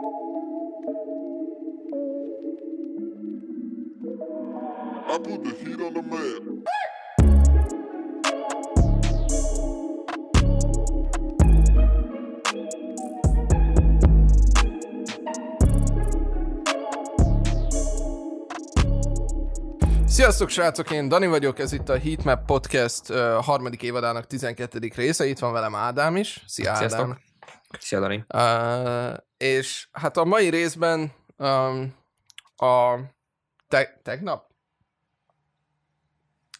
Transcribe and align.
I 0.00 0.02
put 5.22 5.42
the 5.44 5.52
heat 5.62 5.80
on 5.80 5.92
the 5.92 6.02
man. 6.02 6.62
Sziasztok 20.06 20.48
srácok, 20.48 20.90
én 20.90 21.08
Dani 21.08 21.26
vagyok, 21.26 21.58
ez 21.58 21.72
itt 21.72 21.88
a 21.88 21.98
Heatmap 21.98 22.44
Podcast 22.46 23.10
uh, 23.10 23.16
harmadik 23.44 23.82
évadának 23.82 24.26
12. 24.26 24.78
része, 24.96 25.26
itt 25.26 25.38
van 25.38 25.52
velem 25.52 25.74
Ádám 25.74 26.16
is. 26.16 26.44
Szia 26.46 26.70
Ádám. 26.70 26.88
Sziasztok. 26.88 27.18
Szia, 27.78 28.00
Dani. 28.00 28.24
Uh, 28.34 29.28
és 29.42 29.88
hát 29.92 30.16
a 30.16 30.24
mai 30.24 30.48
részben 30.48 31.12
um, 31.36 31.94
a 32.56 32.96
te- 33.68 34.00
tegnap? 34.02 34.48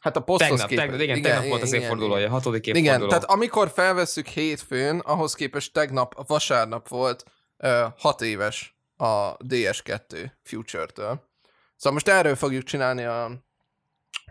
Hát 0.00 0.16
a 0.16 0.20
poszthoz 0.20 0.48
Tegnap, 0.48 0.68
képest. 0.68 0.86
tegnap, 0.86 1.00
igen, 1.00 1.16
igen, 1.16 1.30
tegnap 1.30 1.48
volt 1.48 1.62
az 1.62 1.72
igen, 1.72 1.82
évfordulója, 1.82 2.19
igen. 2.20 2.30
hatodik 2.30 2.66
évforduló. 2.66 2.95
Igen, 2.95 3.08
tehát 3.08 3.24
amikor 3.24 3.70
felvesszük 3.70 4.27
hétfőn, 4.27 4.98
ahhoz 4.98 5.34
képest 5.34 5.72
tegnap, 5.72 6.27
vasárnap 6.27 6.88
volt 6.88 7.24
uh, 7.58 7.84
hat 7.98 8.20
éves 8.20 8.77
a 8.97 9.36
DS2 9.36 10.30
Future-től. 10.42 11.28
Szóval 11.77 11.92
most 11.92 12.08
erről 12.08 12.36
fogjuk 12.36 12.62
csinálni 12.62 13.05
a, 13.05 13.24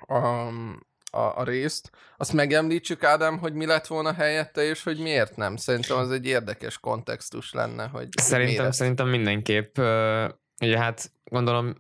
a, 0.08 0.48
a, 1.12 1.40
a 1.40 1.44
részt. 1.44 1.92
Azt 2.18 2.34
megemlítsük, 2.34 3.04
Ádám, 3.04 3.38
hogy 3.38 3.54
mi 3.54 3.66
lett 3.66 3.88
volna 3.88 4.14
helyette, 4.14 4.64
és 4.64 4.84
hogy 4.84 5.00
miért 5.00 5.36
nem. 5.36 5.56
Szerintem 5.56 5.98
az 5.98 6.12
egy 6.12 6.26
érdekes 6.26 6.78
kontextus 6.78 7.54
lenne, 7.54 7.88
hogy 7.88 8.08
Szerintem, 8.12 8.56
miért. 8.56 8.74
szerintem 8.74 9.08
mindenképp. 9.08 9.78
Ugye 10.62 10.78
hát 10.78 11.12
gondolom 11.24 11.76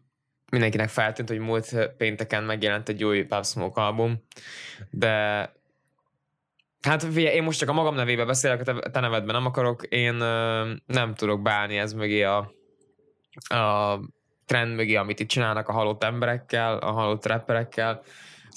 mindenkinek 0.51 0.89
feltűnt, 0.89 1.29
hogy 1.29 1.39
múlt 1.39 1.89
pénteken 1.97 2.43
megjelent 2.43 2.89
egy 2.89 3.03
új 3.03 3.23
Pop 3.23 3.45
Smoke 3.45 3.81
album, 3.81 4.23
de 4.89 5.07
hát 6.81 7.03
figyelj, 7.03 7.35
én 7.35 7.43
most 7.43 7.59
csak 7.59 7.69
a 7.69 7.73
magam 7.73 7.95
nevébe 7.95 8.25
beszélek, 8.25 8.67
a 8.67 8.89
te, 8.89 8.99
nevedben 8.99 9.35
nem 9.35 9.45
akarok, 9.45 9.83
én 9.83 10.13
nem 10.85 11.13
tudok 11.15 11.41
beállni 11.41 11.77
ez 11.77 11.93
mögé 11.93 12.23
a, 12.23 12.51
a 13.49 13.99
trend 14.45 14.75
mögé, 14.75 14.95
amit 14.95 15.19
itt 15.19 15.27
csinálnak 15.27 15.67
a 15.67 15.73
halott 15.73 16.03
emberekkel, 16.03 16.77
a 16.77 16.91
halott 16.91 17.25
rapperekkel, 17.25 18.01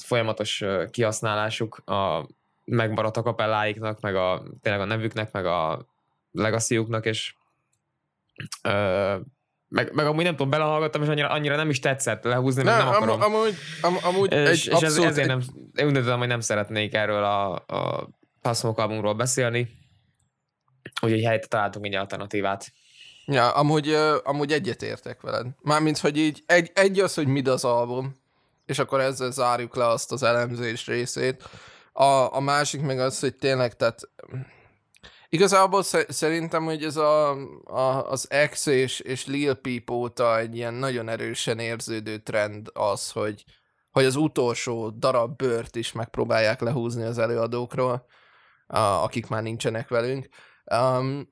folyamatos 0.02 0.64
kihasználásuk 0.90 1.76
a 1.76 2.28
megmaradt 2.64 3.16
a 3.16 3.22
kapelláiknak, 3.22 4.00
meg 4.00 4.16
a, 4.16 4.42
tényleg 4.60 4.82
a 4.82 4.84
nevüknek, 4.84 5.32
meg 5.32 5.46
a 5.46 5.86
legacyjuknak, 6.30 7.06
és 7.06 7.34
ö, 8.62 9.16
meg, 9.68 9.92
meg 9.92 10.06
amúgy 10.06 10.24
nem 10.24 10.36
tudom, 10.36 10.50
belehallgattam, 10.50 11.02
és 11.02 11.08
annyira, 11.08 11.28
annyira 11.28 11.56
nem 11.56 11.70
is 11.70 11.78
tetszett 11.78 12.24
lehúzni, 12.24 12.62
Nem, 12.62 12.78
nem, 12.78 12.88
akarom. 12.88 13.22
am, 13.22 13.34
amúgy, 13.34 13.54
am, 13.80 13.96
amúgy 14.02 14.32
és, 14.32 14.48
egy 14.48 14.52
és 14.52 14.66
ez, 14.66 14.82
abszolút, 14.82 15.10
ezért 15.10 15.26
nem, 15.26 15.40
én 15.74 15.86
úgy 15.86 15.92
döntöttem, 15.92 16.18
hogy 16.18 16.28
nem 16.28 16.40
szeretnék 16.40 16.94
erről 16.94 17.24
a, 17.24 17.52
a 17.52 18.08
Passmok 18.42 18.78
albumról 18.78 19.14
beszélni, 19.14 19.68
úgyhogy 21.02 21.22
helyette 21.22 21.46
találtunk 21.46 21.86
egy 21.86 21.94
alternatívát. 21.94 22.72
Ja, 23.26 23.50
amúgy, 23.50 23.96
amúgy 24.24 24.52
egyetértek 24.52 25.20
veled. 25.20 25.46
Mármint, 25.60 25.98
hogy 25.98 26.16
így 26.16 26.42
egy, 26.46 26.70
egy 26.74 27.00
az, 27.00 27.14
hogy 27.14 27.26
mid 27.26 27.48
az 27.48 27.64
album, 27.64 28.21
és 28.66 28.78
akkor 28.78 29.00
ezzel 29.00 29.30
zárjuk 29.30 29.76
le 29.76 29.86
azt 29.86 30.12
az 30.12 30.22
elemzés 30.22 30.86
részét. 30.86 31.42
A, 31.92 32.34
a 32.34 32.40
másik 32.40 32.80
meg 32.80 33.00
az, 33.00 33.20
hogy 33.20 33.36
tényleg, 33.36 33.76
tehát 33.76 34.00
igazából 35.28 35.82
sze- 35.82 36.12
szerintem, 36.12 36.64
hogy 36.64 36.84
ez 36.84 36.96
a, 36.96 37.30
a, 37.64 38.10
az 38.10 38.28
X 38.50 38.66
és, 38.66 39.00
és 39.00 39.26
Lil 39.26 39.54
Peep 39.54 39.90
óta 39.90 40.38
egy 40.38 40.56
ilyen 40.56 40.74
nagyon 40.74 41.08
erősen 41.08 41.58
érződő 41.58 42.18
trend 42.18 42.70
az, 42.72 43.10
hogy, 43.10 43.44
hogy 43.90 44.04
az 44.04 44.16
utolsó 44.16 44.90
darab 44.90 45.36
bőrt 45.36 45.76
is 45.76 45.92
megpróbálják 45.92 46.60
lehúzni 46.60 47.02
az 47.02 47.18
előadókról, 47.18 48.06
a, 48.66 48.78
akik 48.78 49.26
már 49.26 49.42
nincsenek 49.42 49.88
velünk. 49.88 50.28
Um, 50.64 51.31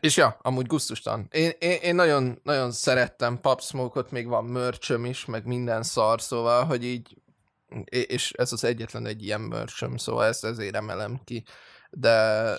és 0.00 0.16
ja, 0.16 0.38
amúgy 0.42 0.66
gusztustan. 0.66 1.28
Én, 1.30 1.50
én, 1.58 1.78
én 1.82 1.94
nagyon, 1.94 2.40
nagyon 2.42 2.72
szerettem 2.72 3.40
Pop 3.40 3.60
Smoke-ot, 3.60 4.10
még 4.10 4.26
van 4.26 4.44
merchöm 4.44 5.04
is, 5.04 5.24
meg 5.24 5.46
minden 5.46 5.82
szar, 5.82 6.20
szóval, 6.20 6.64
hogy 6.64 6.84
így, 6.84 7.16
és 7.84 8.32
ez 8.32 8.52
az 8.52 8.64
egyetlen 8.64 9.06
egy 9.06 9.24
ilyen 9.24 9.40
merchöm, 9.40 9.96
szóval 9.96 10.24
ezt 10.24 10.44
ezért 10.44 10.74
emelem 10.74 11.20
ki. 11.24 11.44
De, 11.90 12.10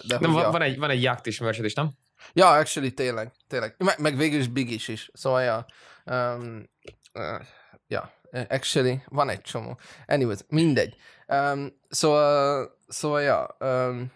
de 0.07 0.17
hogy 0.17 0.27
van, 0.27 0.41
ja. 0.41 0.51
van, 0.51 0.61
egy, 0.61 0.77
van 0.77 0.89
egy 0.89 1.01
jakt 1.01 1.25
is 1.25 1.39
merched 1.39 1.65
is, 1.65 1.73
nem? 1.73 1.91
Ja, 2.33 2.49
actually, 2.51 2.91
tényleg, 2.91 3.31
tényleg. 3.47 3.75
Meg, 3.77 3.99
meg 3.99 4.17
végül 4.17 4.39
is 4.39 4.47
Big 4.47 4.71
is 4.71 4.87
is, 4.87 5.09
szóval 5.13 5.41
ja. 5.41 5.65
Um, 6.05 6.69
uh, 7.13 7.41
ja, 7.87 8.13
actually, 8.49 9.03
van 9.07 9.29
egy 9.29 9.41
csomó. 9.41 9.79
Anyways, 10.07 10.39
mindegy. 10.47 10.95
Um, 11.27 11.79
szóval, 11.89 12.77
szóval 12.87 13.21
ja, 13.21 13.57
um, 13.59 14.11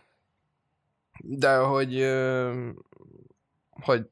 de 1.19 1.55
hogy, 1.55 2.01
um, 2.01 2.85
hogy 3.81 4.05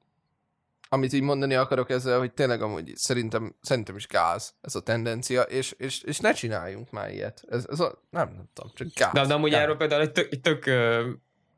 amit 0.90 1.14
így 1.14 1.22
mondani 1.22 1.56
akarok 1.56 1.90
ezzel, 1.90 2.20
hogy 2.20 2.34
tényleg 2.34 2.62
amúgy 2.62 2.92
szerintem, 2.96 3.56
szerintem 3.62 3.96
is 3.96 4.08
gáz 4.08 4.56
ez 4.62 4.76
a 4.76 4.82
tendencia, 4.82 5.42
és, 5.42 5.74
és, 5.78 6.02
és 6.02 6.20
ne 6.20 6.34
csináljunk 6.34 6.92
már 6.92 7.12
ilyet. 7.12 7.44
Ez, 7.48 7.66
ez 7.70 7.80
a, 7.80 8.02
nem, 8.10 8.34
nem 8.36 8.50
tudom, 8.54 8.72
csak 8.76 8.88
gáz. 8.96 9.14
De, 9.14 9.26
de 9.26 9.34
amúgy 9.34 9.52
gáz. 9.52 9.62
erről 9.62 9.78
például 9.78 10.02
egy 10.02 10.12
tök, 10.12 10.42
tök 10.42 10.66
ö, 10.66 11.12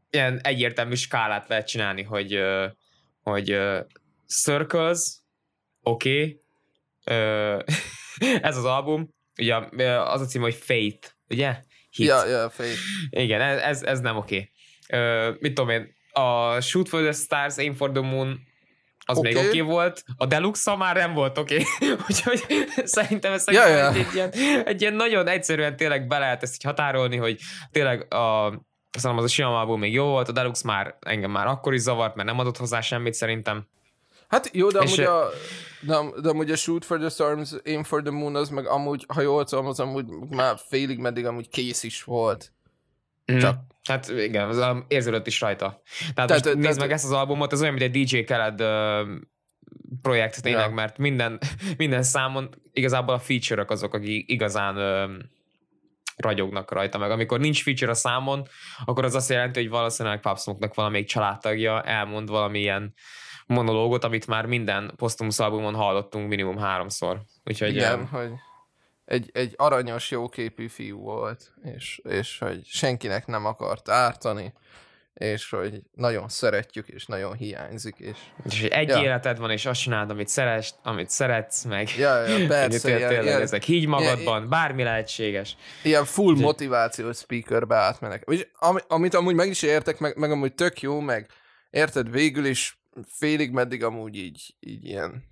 ilyen 0.10 0.40
egyértelmű 0.44 0.96
skálát 0.96 1.48
lehet 1.48 1.68
csinálni, 1.68 2.04
hogy, 2.04 2.34
ö, 2.34 2.68
hogy 3.22 3.52
ö, 3.52 3.80
Circles, 4.28 5.18
oké, 5.82 6.42
okay, 7.04 7.64
ez 8.50 8.58
az 8.58 8.66
album, 8.66 9.16
ugye 9.40 9.60
ö, 9.72 9.84
az 9.86 10.22
a 10.22 10.26
cím, 10.26 10.42
hogy 10.42 10.56
Faith, 10.56 11.10
ugye? 11.30 11.62
Hit. 11.90 12.08
Ja, 12.08 12.26
ja, 12.26 12.50
Faith. 12.50 12.80
Igen, 13.10 13.42
ez, 13.42 13.84
ez, 13.84 14.00
nem 14.00 14.18
oké. 14.18 14.52
Okay. 14.88 15.38
Mit 15.40 15.54
tudom 15.54 15.70
én, 15.70 15.96
a 16.18 16.62
Shoot 16.62 16.90
for 16.90 17.02
the 17.02 17.12
Stars, 17.12 17.58
Aim 17.58 17.74
for 17.74 17.92
the 17.92 18.02
Moon, 18.02 18.40
az 19.06 19.18
okay. 19.18 19.34
még 19.34 19.42
Oké. 19.42 19.48
okay 19.48 19.62
volt, 19.62 20.04
a 20.18 20.26
deluxe 20.26 20.76
már 20.76 20.96
nem 20.96 21.14
volt 21.14 21.38
oké. 21.38 21.56
Okay. 21.56 21.96
Úgyhogy 22.10 22.46
szerintem 22.84 23.34
ez 23.34 23.44
ja, 23.52 23.68
ja. 23.68 23.94
Egy, 23.94 24.14
ilyen, 24.14 24.32
egy 24.66 24.82
ilyen 24.82 24.94
nagyon 24.94 25.28
egyszerűen 25.28 25.76
tényleg 25.76 26.08
be 26.08 26.18
lehet 26.20 26.44
ezt 26.44 26.54
így 26.54 26.64
határolni, 26.64 27.18
hogy 27.18 27.40
tényleg 27.72 28.14
a 28.14 28.54
Szerintem 28.98 29.26
az 29.26 29.32
a 29.32 29.34
sima 29.34 29.60
album 29.60 29.80
még 29.80 29.94
jó 29.94 30.06
volt, 30.06 30.28
a 30.28 30.32
Deluxe 30.32 30.62
már 30.66 30.98
engem 31.00 31.32
már 31.32 31.48
akkor 31.48 31.74
is 31.74 31.82
zavart, 31.82 32.16
mert 32.16 32.28
nem 32.28 32.40
adott 32.40 32.58
hozzá 32.58 32.82
semmit 32.82 33.14
szerintem. 33.14 33.68
Hát 34.28 34.50
jó, 34.54 34.70
de 34.70 34.80
amúgy, 34.80 35.00
a, 35.00 35.30
de, 35.82 35.98
de 36.22 36.30
amúgy 36.30 36.52
a 36.52 36.56
Shoot 36.56 36.86
for 36.86 36.98
the 36.98 37.10
Storms, 37.10 37.52
Aim 37.66 37.84
for 37.84 38.02
the 38.02 38.12
Moon, 38.12 38.36
az 38.36 38.50
meg 38.50 38.66
amúgy, 38.66 39.06
ha 39.08 39.22
jól 39.22 39.44
tudom, 39.44 39.66
az 39.66 39.80
amúgy 39.80 40.06
már 40.30 40.58
félig 40.68 41.00
meddig 41.00 41.26
amúgy 41.26 41.50
kész 41.50 41.84
is 41.84 42.04
volt. 42.04 42.52
Mm. 43.32 43.38
Csak- 43.38 43.60
Hát 43.88 44.10
igen, 44.10 44.48
az 44.48 44.84
érződött 44.88 45.28
is 45.28 45.42
rajta. 45.42 45.82
Tehát, 46.14 46.14
Tehát- 46.14 46.30
most 46.30 46.46
nézd 46.46 46.62
tehát- 46.62 46.80
meg 46.80 46.92
ezt 46.92 47.06
az 47.06 47.12
albumot, 47.12 47.52
ez 47.54 47.62
olyan, 47.62 47.74
mint 47.74 47.96
egy 47.96 48.04
DJ 48.06 48.20
Khaled 48.20 48.62
uh, 48.62 49.20
projekt 50.02 50.42
tényleg, 50.42 50.70
Ja. 50.70 50.76
mert 50.76 50.98
minden, 50.98 51.40
minden 51.78 52.04
számon 52.04 52.50
igazából 52.72 53.14
a 53.14 53.20
feature 53.20 53.66
azok, 53.68 53.94
akik 53.94 54.32
igazán 54.32 54.78
uh, 54.78 55.24
ragyognak 56.18 56.72
rajta, 56.72 56.98
meg 56.98 57.12
amikor 57.12 57.40
nincs 57.40 57.64
feature 57.64 57.92
a 57.92 57.96
számon, 57.96 58.48
akkor 58.86 59.04
az 59.06 59.16
azt 59.16 59.30
jelenti, 59.30 59.60
hogy 59.60 59.70
valószínűleg 59.70 60.20
Pop 60.20 60.40
Smoke-nak 60.40 60.74
valamelyik 60.74 61.08
családtagja 61.08 61.82
elmond 61.82 62.30
valamilyen 62.30 62.94
monológot, 63.48 64.04
amit 64.04 64.28
már 64.28 64.46
minden 64.46 64.92
posztumusz 64.96 65.40
albumon 65.40 65.74
hallottunk 65.74 66.28
minimum 66.28 66.58
háromszor. 66.58 67.22
Úgyhogy 67.44 67.76
Igen, 67.76 67.92
em, 67.92 68.08
hogy 68.08 68.30
egy, 69.08 69.30
egy 69.34 69.54
aranyos, 69.58 70.12
jóképű 70.12 70.68
fiú 70.68 71.00
volt, 71.00 71.54
és, 71.76 72.02
és 72.04 72.38
hogy 72.40 72.66
senkinek 72.66 73.26
nem 73.28 73.46
akart 73.46 73.90
ártani, 73.90 74.54
és 75.14 75.50
hogy 75.50 75.82
nagyon 75.94 76.30
szeretjük, 76.30 76.88
és 76.88 77.06
nagyon 77.06 77.34
hiányzik, 77.34 77.96
és 77.98 78.18
és 78.44 78.62
hogy 78.62 78.70
egy 78.70 78.88
Ja. 78.88 79.02
életed 79.02 79.38
van, 79.38 79.52
és 79.52 79.66
azt 79.66 79.82
csinálod, 79.82 80.10
amit 80.10 80.28
szeretsz, 80.28 80.74
amit 80.84 81.10
szeretsz, 81.10 81.64
meg 81.64 81.90
ja, 81.98 82.26
ja, 82.26 82.48
persze, 82.48 82.88
ilyen, 82.88 83.10
tényleg 83.10 83.26
ilyen, 83.26 83.42
ezek. 83.42 83.64
Higgy 83.64 83.88
magadban, 83.88 84.50
bármi 84.50 84.84
lehetséges. 84.84 85.58
ilyen 85.84 86.06
full 86.06 86.36
motivációs 86.36 87.18
speakerbe 87.18 87.76
átmenek. 87.76 88.24
És 88.26 88.48
ami, 88.54 88.80
amit 88.88 89.14
amúgy 89.14 89.36
meg 89.36 89.48
is 89.48 89.62
értek, 89.62 90.00
meg, 90.00 90.18
meg 90.18 90.32
amúgy 90.32 90.54
tök 90.54 90.82
jó, 90.82 91.00
meg 91.00 91.30
érted, 91.70 92.12
végül 92.12 92.46
is 92.46 92.80
félig 93.08 93.52
meddig 93.52 93.84
amúgy 93.84 94.16
így, 94.16 94.56
így 94.60 94.86
ilyen 94.86 95.24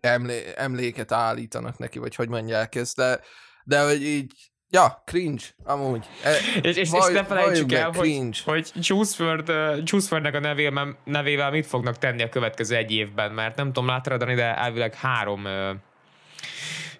emlé, 0.00 0.42
emléket 0.56 1.12
állítanak 1.12 1.78
neki, 1.78 1.98
vagy 1.98 2.14
hogy 2.14 2.28
mondják 2.28 2.74
ezt, 2.74 2.96
de, 2.96 3.20
de 3.64 3.84
hogy 3.84 4.02
így, 4.02 4.32
ja, 4.68 5.02
cringe, 5.06 5.42
amúgy. 5.64 6.06
E, 6.22 6.30
És, 6.68 6.76
és, 6.76 6.76
és 6.76 6.90
vaj- 6.90 7.12
ne 7.12 7.24
felejtsük 7.24 7.72
el, 7.72 7.90
meg, 7.90 7.96
hogy, 7.98 8.08
cringe. 8.08 8.38
hogy 8.44 8.70
Juiceford, 8.74 9.48
uh, 9.48 9.76
Juicefordnek 9.84 10.34
a 10.34 10.40
nevével, 10.40 10.98
nevével 11.04 11.50
mit 11.50 11.66
fognak 11.66 11.98
tenni 11.98 12.22
a 12.22 12.28
következő 12.28 12.76
egy 12.76 12.92
évben, 12.92 13.32
mert 13.32 13.56
nem 13.56 13.66
tudom, 13.66 13.86
láttad, 13.86 14.18
Dani, 14.18 14.34
de 14.34 14.56
elvileg 14.56 14.94
három 14.94 15.44
uh, 15.44 15.70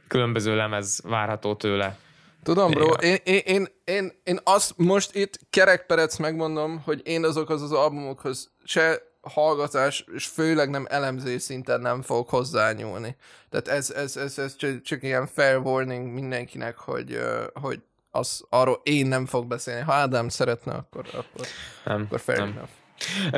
különböző 0.08 0.56
lemez 0.56 1.00
várható 1.04 1.54
tőle. 1.54 1.98
Tudom, 2.42 2.70
bro, 2.70 2.92
én, 2.92 3.16
én, 3.24 3.40
én, 3.44 3.66
én, 3.84 4.12
én 4.24 4.38
azt 4.44 4.72
most 4.76 5.14
itt 5.14 5.38
kerekperec 5.50 6.16
megmondom, 6.16 6.82
hogy 6.84 7.00
én 7.04 7.24
azokhoz 7.24 7.62
az 7.62 7.72
albumokhoz 7.72 8.52
se 8.64 9.11
hallgatás, 9.22 10.04
és 10.14 10.26
főleg 10.26 10.70
nem 10.70 10.86
elemzés 10.90 11.42
szinten 11.42 11.80
nem 11.80 12.02
fog 12.02 12.28
hozzányúlni. 12.28 13.16
Tehát 13.50 13.68
ez, 13.68 13.90
ez, 13.90 14.16
ez, 14.16 14.38
ez 14.38 14.56
csak, 14.56 14.82
csak 14.82 15.02
ilyen 15.02 15.26
fair 15.26 15.56
warning 15.56 16.12
mindenkinek, 16.12 16.76
hogy, 16.76 17.18
hogy 17.54 17.80
az, 18.10 18.44
arról 18.48 18.80
én 18.82 19.06
nem 19.06 19.26
fog 19.26 19.46
beszélni. 19.46 19.80
Ha 19.82 19.92
Ádám 19.92 20.28
szeretne, 20.28 20.72
akkor, 20.72 21.04
akkor, 21.06 21.46
Nem, 21.84 22.02
akkor 22.06 22.20
fair 22.20 22.38
nem. 22.38 22.48
enough. 22.48 22.70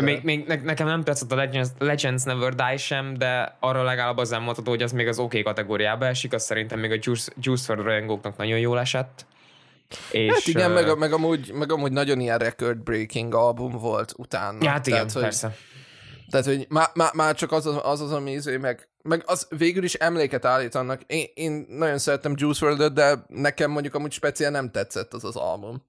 Még, 0.05 0.23
még 0.23 0.47
ne, 0.47 0.55
nekem 0.55 0.87
nem 0.87 1.03
tetszett 1.03 1.33
a 1.33 1.35
Legends, 1.35 1.69
Legends 1.79 2.23
Never 2.23 2.55
Die 2.55 2.77
sem, 2.77 3.15
de 3.15 3.57
arra 3.61 3.83
legalább 3.83 4.17
az 4.17 4.33
elmondható, 4.33 4.71
hogy 4.71 4.83
az 4.83 4.93
még 4.93 5.09
az 5.09 5.19
OK 5.19 5.43
kategóriába 5.43 6.07
esik, 6.07 6.33
az 6.33 6.45
szerintem 6.45 6.79
még 6.79 6.91
a 6.91 6.97
Juice, 7.01 7.33
Juice 7.41 7.73
WRLD 7.73 7.85
rajongóknak 7.85 8.37
nagyon 8.37 8.59
jól 8.59 8.81
esett. 8.81 9.27
És, 10.11 10.33
Hát 10.33 10.47
igen, 10.47 10.71
ö, 10.71 10.75
meg, 10.75 10.99
meg, 10.99 11.13
amúgy, 11.13 11.53
meg 11.53 11.73
amúgy 11.73 11.93
nagyon 11.93 12.21
ilyen 12.21 12.39
record-breaking 12.39 13.35
album 13.35 13.71
volt 13.71 14.15
utána. 14.17 14.59
Ja, 14.61 14.71
hát 14.71 14.87
igen, 14.87 14.99
Tehát, 14.99 15.13
hogy, 15.13 15.23
persze. 15.23 15.57
Tehát, 16.31 16.47
hogy 16.47 16.67
már, 16.69 16.91
már, 16.95 17.15
már 17.15 17.35
csak 17.35 17.53
az 17.53 17.67
az, 17.67 17.81
az, 17.83 18.01
az 18.01 18.13
ami 18.13 18.33
izé, 18.33 18.57
meg, 18.57 18.89
meg 19.03 19.23
az 19.27 19.47
végül 19.49 19.85
is 19.85 19.95
emléket 19.95 20.45
állít 20.45 20.75
annak. 20.75 21.03
Én, 21.07 21.27
én 21.35 21.67
nagyon 21.69 21.99
szerettem 21.99 22.35
Juice 22.37 22.67
WRLD-öt, 22.67 22.93
de 22.93 23.25
nekem 23.29 23.71
mondjuk 23.71 23.95
amúgy 23.95 24.13
speciál 24.13 24.51
nem 24.51 24.71
tetszett 24.71 25.15
az 25.15 25.25
az 25.25 25.37
album. 25.37 25.87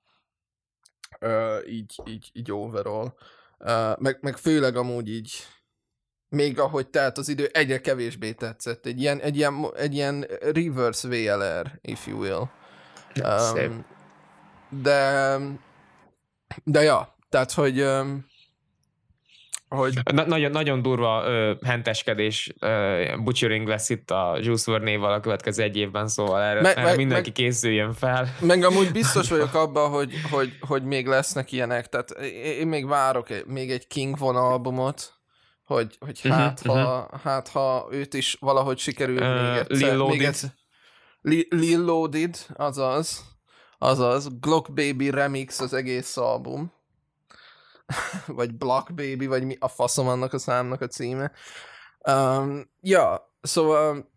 Ö, 1.19 1.59
így, 1.67 2.01
így, 2.05 2.29
így 2.33 2.51
overall. 2.51 3.13
Ö, 3.57 3.91
meg, 3.97 4.17
meg 4.21 4.37
főleg 4.37 4.75
amúgy 4.75 5.09
így 5.09 5.45
még 6.29 6.59
ahogy 6.59 6.87
telt 6.87 7.17
az 7.17 7.29
idő, 7.29 7.49
egyre 7.53 7.81
kevésbé 7.81 8.31
tetszett. 8.31 8.85
Egy 8.85 9.01
ilyen, 9.01 9.19
egy 9.19 9.35
ilyen, 9.35 9.65
egy 9.75 9.93
ilyen 9.93 10.25
reverse 10.39 11.07
VLR, 11.07 11.79
if 11.81 12.07
you 12.07 12.19
will. 12.19 12.49
Szép. 13.37 13.69
Um, 13.69 13.85
de, 14.81 15.37
de 16.63 16.81
ja, 16.81 17.15
tehát, 17.29 17.51
hogy, 17.51 17.81
um, 17.81 18.25
hogy 19.69 19.93
Na, 20.13 20.25
nagyon, 20.25 20.51
nagyon 20.51 20.81
durva 20.81 21.23
ö, 21.25 21.53
henteskedés, 21.65 22.53
ö, 22.59 23.03
butchering 23.23 23.67
lesz 23.67 23.89
itt 23.89 24.11
a 24.11 24.37
Juice 24.41 24.71
WRLD 24.71 24.83
névvel 24.83 25.11
a 25.13 25.19
következő 25.19 25.63
egy 25.63 25.77
évben, 25.77 26.07
szóval 26.07 26.41
erre, 26.41 26.61
Meg- 26.61 26.71
erre 26.77 26.85
meg- 26.85 26.97
mindenki 26.97 27.29
meg- 27.29 27.33
készüljön 27.37 27.93
fel. 27.93 28.27
Meg 28.41 28.63
amúgy 28.63 28.91
biztos 28.91 29.29
vagyok 29.35 29.53
abban, 29.53 29.89
hogy, 29.89 30.13
hogy, 30.31 30.57
hogy 30.59 30.83
még 30.83 31.07
lesznek 31.07 31.51
ilyenek, 31.51 31.87
tehát 31.89 32.09
én 32.59 32.67
még 32.67 32.87
várok 32.87 33.27
még 33.45 33.71
egy 33.71 33.87
King 33.87 34.17
Von 34.17 34.35
albumot, 34.35 35.13
hogy, 35.65 35.95
hogy 35.99 36.19
Mhm, 36.23 36.33
hát, 36.33 36.61
ha, 36.61 37.09
hát 37.23 37.47
ha 37.47 37.87
őt 37.91 38.13
is 38.13 38.37
valahogy 38.39 38.77
sikerül 38.77 39.17
Ö, 39.21 39.41
még 39.51 39.57
egyszer. 39.59 39.77
Lil 39.77 39.87
még 39.89 39.97
Loaded. 39.97 40.25
egyszer- 40.27 40.55
Li- 41.21 41.47
Lil 41.49 41.79
Loaded, 41.79 42.37
azaz, 42.55 43.25
azaz, 43.77 44.39
Glock 44.39 44.73
Baby 44.73 45.09
Remix 45.09 45.59
az 45.59 45.73
egész 45.73 46.17
album. 46.17 46.71
vagy 48.27 48.55
Block 48.55 48.93
Baby, 48.93 49.25
vagy 49.25 49.43
mi 49.43 49.55
a 49.59 49.67
faszom 49.67 50.07
annak 50.07 50.33
a 50.33 50.37
számnak 50.37 50.81
a 50.81 50.87
címe. 50.87 51.31
Um, 52.07 52.71
ja, 52.81 53.33
szóval 53.41 54.13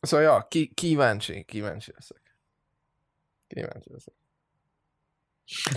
Szóval, 0.00 0.26
ja, 0.26 0.46
ki, 0.48 0.72
kíváncsi, 0.74 1.44
kíváncsi 1.44 1.92
leszek. 1.94 2.36
Kíváncsi 3.46 3.92
leszek. 3.92 4.14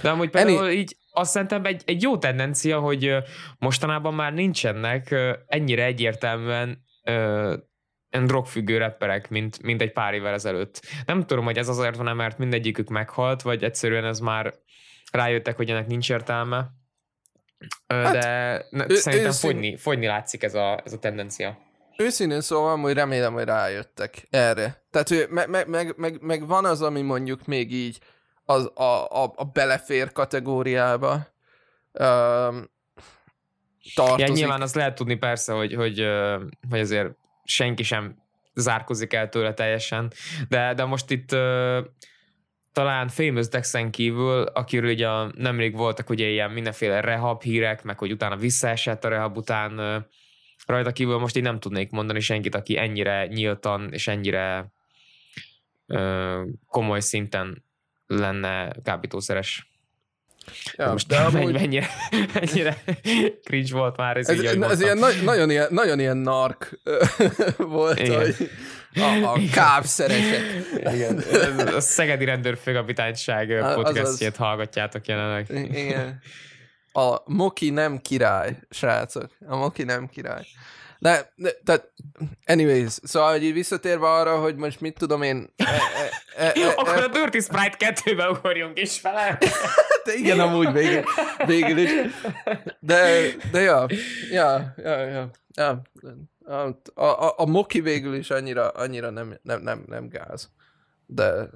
De 0.02 0.10
amúgy 0.10 0.30
például 0.30 0.70
így 0.70 0.98
azt 1.12 1.32
szerintem 1.32 1.66
egy, 1.66 1.82
egy 1.86 2.02
jó 2.02 2.18
tendencia, 2.18 2.80
hogy 2.80 3.16
mostanában 3.58 4.14
már 4.14 4.34
nincsenek 4.34 5.16
ennyire 5.46 5.84
egyértelműen 5.84 6.84
ö, 7.04 7.56
drogfüggő 8.10 8.78
rapperek, 8.78 9.30
mint, 9.30 9.62
mint 9.62 9.82
egy 9.82 9.92
pár 9.92 10.14
évvel 10.14 10.34
ezelőtt. 10.34 10.82
Nem 11.06 11.26
tudom, 11.26 11.46
hogy 11.46 11.58
ez 11.58 11.68
azért 11.68 11.96
van, 11.96 12.16
mert 12.16 12.38
mindegyikük 12.38 12.90
meghalt, 12.90 13.42
vagy 13.42 13.64
egyszerűen 13.64 14.06
ez 14.06 14.20
már 14.20 14.54
rájöttek, 15.14 15.56
hogy 15.56 15.70
ennek 15.70 15.88
nincs 15.88 16.10
értelme. 16.10 16.70
Hát, 17.88 18.14
de 18.14 18.66
ne, 18.70 18.86
ő- 18.88 18.96
szerintem 18.96 19.30
őszín- 19.30 19.52
fogyni, 19.52 19.78
fogyni 19.78 20.06
látszik 20.06 20.44
ez 20.44 20.54
a, 20.56 20.82
ez 20.86 20.94
a 20.94 21.00
tendencia. 21.00 21.58
Őszintén 21.98 22.42
szóval, 22.42 22.78
hogy 22.78 22.94
remélem, 22.94 23.34
hogy 23.34 23.44
rájöttek 23.44 24.28
erre. 24.30 24.84
Tehát, 24.92 25.08
hogy 25.08 25.26
meg, 25.30 25.50
meg, 25.50 25.68
meg, 25.68 25.94
meg, 25.98 26.22
meg 26.22 26.48
van 26.48 26.66
az, 26.66 26.82
ami 26.82 27.02
mondjuk 27.02 27.46
még 27.46 27.74
így 27.74 28.00
az, 28.46 28.72
a, 28.76 29.24
a, 29.24 29.34
a 29.36 29.44
belefér 29.44 30.12
kategóriába 30.12 31.14
um, 31.14 32.72
tartozik. 33.96 34.28
Ja, 34.28 34.34
nyilván 34.34 34.62
azt 34.62 34.76
lehet 34.76 34.96
tudni 34.96 35.16
persze, 35.16 35.54
hogy, 35.54 35.74
hogy, 35.74 36.08
hogy 36.70 36.80
azért 36.80 37.12
senki 37.44 37.84
sem 37.84 38.16
zárkozik 38.54 39.14
el 39.14 39.30
tőle 39.30 39.54
teljesen, 39.54 40.12
de, 40.50 40.74
de 40.74 40.84
most 40.86 41.12
itt 41.12 41.36
talán 42.74 43.08
Famous 43.08 43.48
Dexen 43.48 43.92
kívül, 43.92 44.42
akiről 44.42 44.92
ugye 44.92 45.08
a- 45.10 45.32
nemrég 45.36 45.76
voltak 45.76 46.10
ugye 46.10 46.28
ilyen 46.28 46.52
mindenféle 46.52 47.00
rehab 47.02 47.42
hírek, 47.42 47.84
meg 47.84 47.98
hogy 47.98 48.12
utána 48.12 48.36
visszaesett 48.36 49.04
a 49.06 49.10
rehab 49.10 49.38
után, 49.38 50.06
rajta 50.66 50.92
kívül 50.92 51.18
most 51.18 51.36
így 51.36 51.44
nem 51.44 51.60
tudnék 51.60 51.90
mondani 51.90 52.20
senkit, 52.20 52.56
aki 52.56 52.78
ennyire 52.78 53.28
nyíltan 53.28 53.90
és 53.92 54.08
ennyire 54.08 54.72
ö, 55.88 56.42
komoly 56.68 57.00
szinten 57.00 57.64
lenne 58.08 58.76
kábítószeres. 58.84 59.73
Ja, 60.76 60.92
most 60.92 61.08
de 61.08 61.18
amúgy, 61.18 61.54
mennyire, 61.54 61.88
mennyire 62.34 62.84
cringe 63.44 63.74
volt 63.74 63.98
már 63.98 64.18
ez, 64.18 64.30
ez, 64.30 64.36
így, 64.36 64.62
ez, 64.62 64.82
ilyen, 64.82 64.98
nagy, 64.98 65.24
nagyon, 65.24 65.50
ilyen, 65.50 65.68
nagyon 65.70 66.00
ilyen 66.00 66.18
nark 66.18 66.80
volt, 67.58 68.00
Igen. 68.00 68.20
hogy 68.20 68.50
a, 68.96 69.34
a 69.34 69.40
kábszeresek. 69.52 70.42
Igen, 70.94 71.18
a 71.76 71.80
Szegedi 71.80 72.26
Rendőrfőkapitányság 72.26 73.74
podcastjét 73.76 74.36
hallgatjátok 74.36 75.08
jelenleg. 75.08 75.46
Igen. 75.50 76.22
A 76.92 77.22
Moki 77.26 77.70
nem 77.70 77.98
király, 77.98 78.58
srácok. 78.70 79.38
A 79.48 79.56
Moki 79.56 79.84
nem 79.84 80.08
király. 80.08 80.46
De, 81.04 81.34
de 81.36 81.52
tehát, 81.64 81.94
anyways, 82.46 83.00
szóval, 83.04 83.32
hogy 83.32 83.44
így 83.44 83.54
visszatérve 83.54 84.12
arra, 84.12 84.40
hogy 84.40 84.56
most 84.56 84.82
mit 84.82 84.98
tudom 84.98 85.22
én... 85.22 85.54
E, 85.56 85.64
e, 85.66 86.46
e, 86.46 86.62
e, 86.62 86.70
Akkor 86.78 86.98
e, 86.98 87.04
a 87.04 87.08
Dirty 87.08 87.40
Sprite 87.40 87.76
2-be 87.80 88.30
ugorjunk 88.30 88.80
is 88.80 89.02
vele. 89.02 89.38
de 90.06 90.14
igen, 90.14 90.40
amúgy 90.40 90.72
végül, 90.72 91.04
végül 91.46 91.78
is. 91.78 91.92
De, 92.80 93.22
de 93.52 93.60
ja, 93.60 93.86
ja, 94.32 94.74
ja, 94.78 95.00
ja. 95.00 95.30
ja. 95.56 95.82
A, 96.46 96.54
a, 96.94 97.26
a, 97.26 97.34
a 97.38 97.46
Moki 97.46 97.82
végül 97.82 98.16
is 98.16 98.30
annyira, 98.30 98.70
annyira 98.70 99.10
nem, 99.10 99.40
nem, 99.42 99.62
nem, 99.62 99.84
nem 99.88 100.10
gáz. 100.10 100.50
De, 101.06 101.50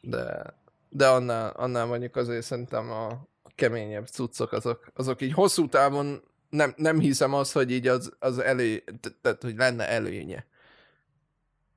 de, 0.00 0.54
de 0.88 1.06
annál, 1.06 1.50
annál 1.50 1.86
mondjuk 1.86 2.16
azért 2.16 2.44
szerintem 2.44 2.90
a, 2.90 3.06
a 3.42 3.50
keményebb 3.54 4.06
cuccok 4.06 4.52
azok, 4.52 4.86
azok 4.94 5.20
így 5.20 5.32
hosszú 5.32 5.68
távon 5.68 6.22
nem, 6.56 6.74
nem 6.76 6.98
hiszem 6.98 7.34
azt, 7.34 7.52
hogy 7.52 7.70
így 7.70 7.86
az, 7.86 8.12
az 8.18 8.38
elő, 8.38 8.78
te- 9.00 9.10
tehát 9.22 9.42
hogy 9.42 9.56
lenne 9.56 9.88
előnye. 9.88 10.46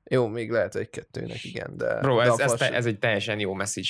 Jó, 0.04 0.26
még 0.26 0.50
lehet 0.50 0.74
egy-kettőnek, 0.74 1.44
igen, 1.44 1.76
de... 1.76 2.00
Bro, 2.00 2.16
de 2.16 2.22
ez, 2.22 2.38
ez, 2.38 2.52
te, 2.52 2.72
ez 2.72 2.86
egy 2.86 2.98
teljesen 2.98 3.38
jó 3.38 3.52
message. 3.52 3.88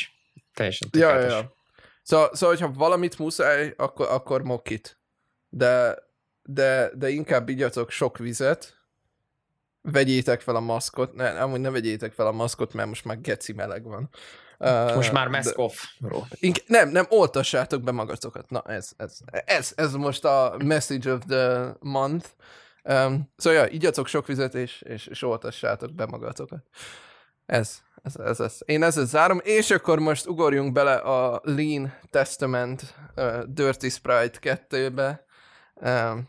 Teljesen 0.54 0.88
Ja, 0.92 1.08
ja, 1.08 1.14
tökéletes. 1.14 1.40
ja. 1.40 1.54
Szóval, 2.02 2.34
szóval, 2.34 2.56
hogyha 2.56 2.72
valamit 2.72 3.18
muszáj, 3.18 3.74
akkor, 3.76 4.08
akkor 4.08 4.42
mokit. 4.42 4.98
De, 5.48 5.98
de, 6.42 6.90
de 6.94 7.08
inkább 7.08 7.48
igyatok 7.48 7.90
sok 7.90 8.18
vizet, 8.18 8.78
vegyétek 9.82 10.40
fel 10.40 10.56
a 10.56 10.60
maszkot, 10.60 11.14
ne, 11.14 11.28
amúgy 11.42 11.60
ne 11.60 11.70
vegyétek 11.70 12.12
fel 12.12 12.26
a 12.26 12.32
maszkot, 12.32 12.72
mert 12.72 12.88
most 12.88 13.04
már 13.04 13.20
geci 13.20 13.52
meleg 13.52 13.82
van. 13.84 14.08
Uh, 14.64 14.94
Most 14.94 15.12
már. 15.12 15.28
Ink- 16.34 16.64
nem, 16.66 16.88
nem, 16.88 17.06
oltassátok 17.08 17.82
be 17.82 17.90
magatokat. 17.92 18.50
Na, 18.50 18.62
ez, 18.66 18.90
ez, 18.96 19.18
ez, 19.30 19.72
ez 19.76 19.92
most 19.92 20.24
a 20.24 20.56
message 20.64 21.12
of 21.12 21.22
the 21.28 21.74
month. 21.80 22.28
Um, 22.84 23.32
szóval, 23.36 23.58
ja, 23.58 23.66
igyatok 23.66 24.06
sok 24.06 24.26
vizet, 24.26 24.54
és, 24.54 24.82
és, 24.82 25.06
és 25.06 25.22
oltassátok 25.22 25.92
be 25.92 26.06
magatokat. 26.06 26.62
Ez, 27.46 27.78
ez, 28.02 28.16
ez, 28.16 28.40
ez. 28.40 28.58
Én 28.64 28.82
ezzel 28.82 29.04
zárom, 29.04 29.40
és 29.42 29.70
akkor 29.70 29.98
most 29.98 30.26
ugorjunk 30.26 30.72
bele 30.72 30.94
a 30.94 31.40
Lean 31.44 31.92
Testament 32.10 32.94
uh, 33.16 33.42
Dirty 33.42 33.88
Sprite 33.88 34.58
2-be. 34.70 35.24
Um, 35.74 36.28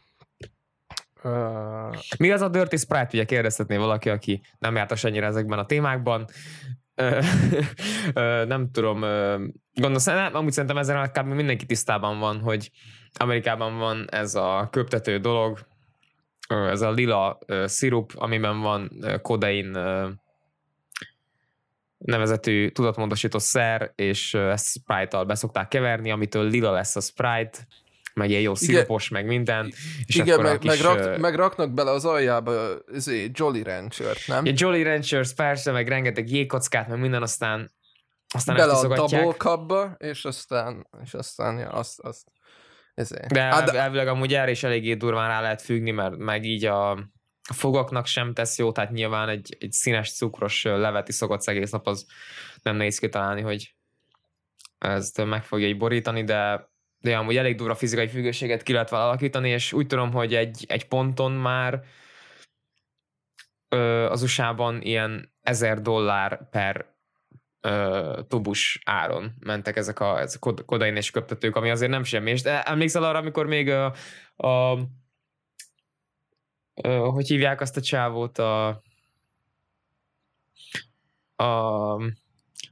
uh, 1.23 1.97
Mi 2.19 2.31
az 2.31 2.41
a 2.41 2.49
Dirty 2.49 2.75
Sprite, 2.75 3.09
ugye 3.13 3.25
kérdezhetné 3.25 3.77
valaki, 3.77 4.09
aki 4.09 4.41
nem 4.59 4.75
jártas 4.75 5.03
ennyire 5.03 5.25
ezekben 5.25 5.59
a 5.59 5.65
témákban. 5.65 6.27
Nem 8.47 8.71
tudom, 8.71 8.99
gondolom, 9.73 10.33
amúgy 10.33 10.51
szerintem 10.51 10.77
ezzel 10.77 11.11
kb. 11.11 11.27
mindenki 11.27 11.65
tisztában 11.65 12.19
van, 12.19 12.39
hogy 12.39 12.71
Amerikában 13.17 13.77
van 13.77 14.07
ez 14.09 14.35
a 14.35 14.67
köptető 14.71 15.17
dolog, 15.17 15.59
ez 16.47 16.81
a 16.81 16.91
lila 16.91 17.39
szirup, 17.65 18.11
amiben 18.15 18.59
van 18.59 18.91
kodein 19.21 19.77
nevezetű 21.97 22.69
tudatmódosító 22.69 23.39
szer, 23.39 23.91
és 23.95 24.33
ezt 24.33 24.65
Sprite-tal 24.65 25.25
beszokták 25.25 25.67
keverni, 25.67 26.11
amitől 26.11 26.49
lila 26.49 26.71
lesz 26.71 26.95
a 26.95 27.01
Sprite, 27.01 27.57
meg 28.13 28.29
ilyen 28.29 28.41
jó 28.41 28.55
szirupos, 28.55 29.09
meg 29.09 29.25
minden. 29.25 29.73
És 30.05 30.15
igen, 30.15 30.33
akkor 30.33 30.43
meg, 30.43 30.59
kis, 30.59 30.69
meg, 30.69 30.79
rak, 30.79 31.17
meg 31.17 31.35
raknak 31.35 31.73
bele 31.73 31.91
az 31.91 32.05
aljába 32.05 32.77
izé, 32.93 33.31
Jolly 33.33 33.63
Ranchert, 33.63 34.27
nem? 34.27 34.45
Ja, 34.45 34.53
Jolly 34.55 34.83
Ranchers, 34.83 35.33
persze, 35.33 35.71
meg 35.71 35.87
rengeteg 35.87 36.29
jégkockát, 36.29 36.87
meg 36.87 36.99
minden, 36.99 37.21
aztán 37.21 37.71
aztán 38.33 38.55
bele 38.55 38.73
a 38.73 38.87
double 38.95 39.33
cupba, 39.37 39.95
és 39.97 40.25
aztán, 40.25 40.87
és 41.03 41.13
aztán 41.13 41.57
ja, 41.57 41.69
azt, 41.69 41.99
azt. 41.99 42.27
Ezért. 42.93 43.31
De, 43.33 43.41
Hát, 43.41 43.53
hát, 43.53 43.69
elvileg 43.69 44.07
amúgy 44.07 44.33
erre 44.33 44.51
is 44.51 44.63
eléggé 44.63 44.93
durván 44.93 45.27
rá 45.27 45.41
lehet 45.41 45.61
függni, 45.61 45.91
mert 45.91 46.17
meg 46.17 46.43
így 46.43 46.65
a, 46.65 46.91
a 46.91 47.53
fogaknak 47.53 48.05
sem 48.05 48.33
tesz 48.33 48.57
jó, 48.57 48.71
tehát 48.71 48.91
nyilván 48.91 49.29
egy, 49.29 49.57
egy 49.59 49.71
színes, 49.71 50.13
cukros 50.13 50.63
levet 50.63 51.07
iszogott 51.07 51.47
egész 51.47 51.71
nap, 51.71 51.87
az 51.87 52.05
nem 52.61 52.75
nehéz 52.75 52.99
kitalálni, 52.99 53.41
hogy 53.41 53.75
ezt 54.77 55.25
meg 55.25 55.43
fogja 55.43 55.67
így 55.67 55.77
borítani, 55.77 56.23
de, 56.23 56.70
de 57.01 57.17
amúgy 57.17 57.37
elég 57.37 57.55
durva 57.55 57.75
fizikai 57.75 58.07
függőséget 58.07 58.63
ki 58.63 58.73
lehet 58.73 58.91
alakítani, 58.91 59.49
és 59.49 59.73
úgy 59.73 59.87
tudom, 59.87 60.11
hogy 60.11 60.35
egy, 60.35 60.65
egy 60.67 60.87
ponton 60.87 61.31
már 61.31 61.83
ö, 63.69 64.09
az 64.09 64.21
USA-ban 64.21 64.81
ilyen 64.81 65.33
1000 65.41 65.81
dollár 65.81 66.49
per 66.49 66.95
ö, 67.61 68.19
tubus 68.27 68.81
áron 68.85 69.33
mentek 69.39 69.75
ezek 69.75 69.99
a, 69.99 70.19
ezek 70.19 70.45
a 70.45 70.53
kodain 70.65 70.95
és 70.95 71.11
köptetők, 71.11 71.55
ami 71.55 71.69
azért 71.69 71.91
nem 71.91 72.03
semmi. 72.03 72.31
És 72.31 72.41
emlékszel 72.43 73.03
arra, 73.03 73.17
amikor 73.17 73.45
még 73.45 73.69
a, 73.69 73.85
a 74.35 74.79
ö, 76.83 76.97
hogy 76.97 77.27
hívják 77.27 77.61
azt 77.61 77.77
a 77.77 77.81
csávót 77.81 78.37
a 78.37 78.81
a 81.41 81.97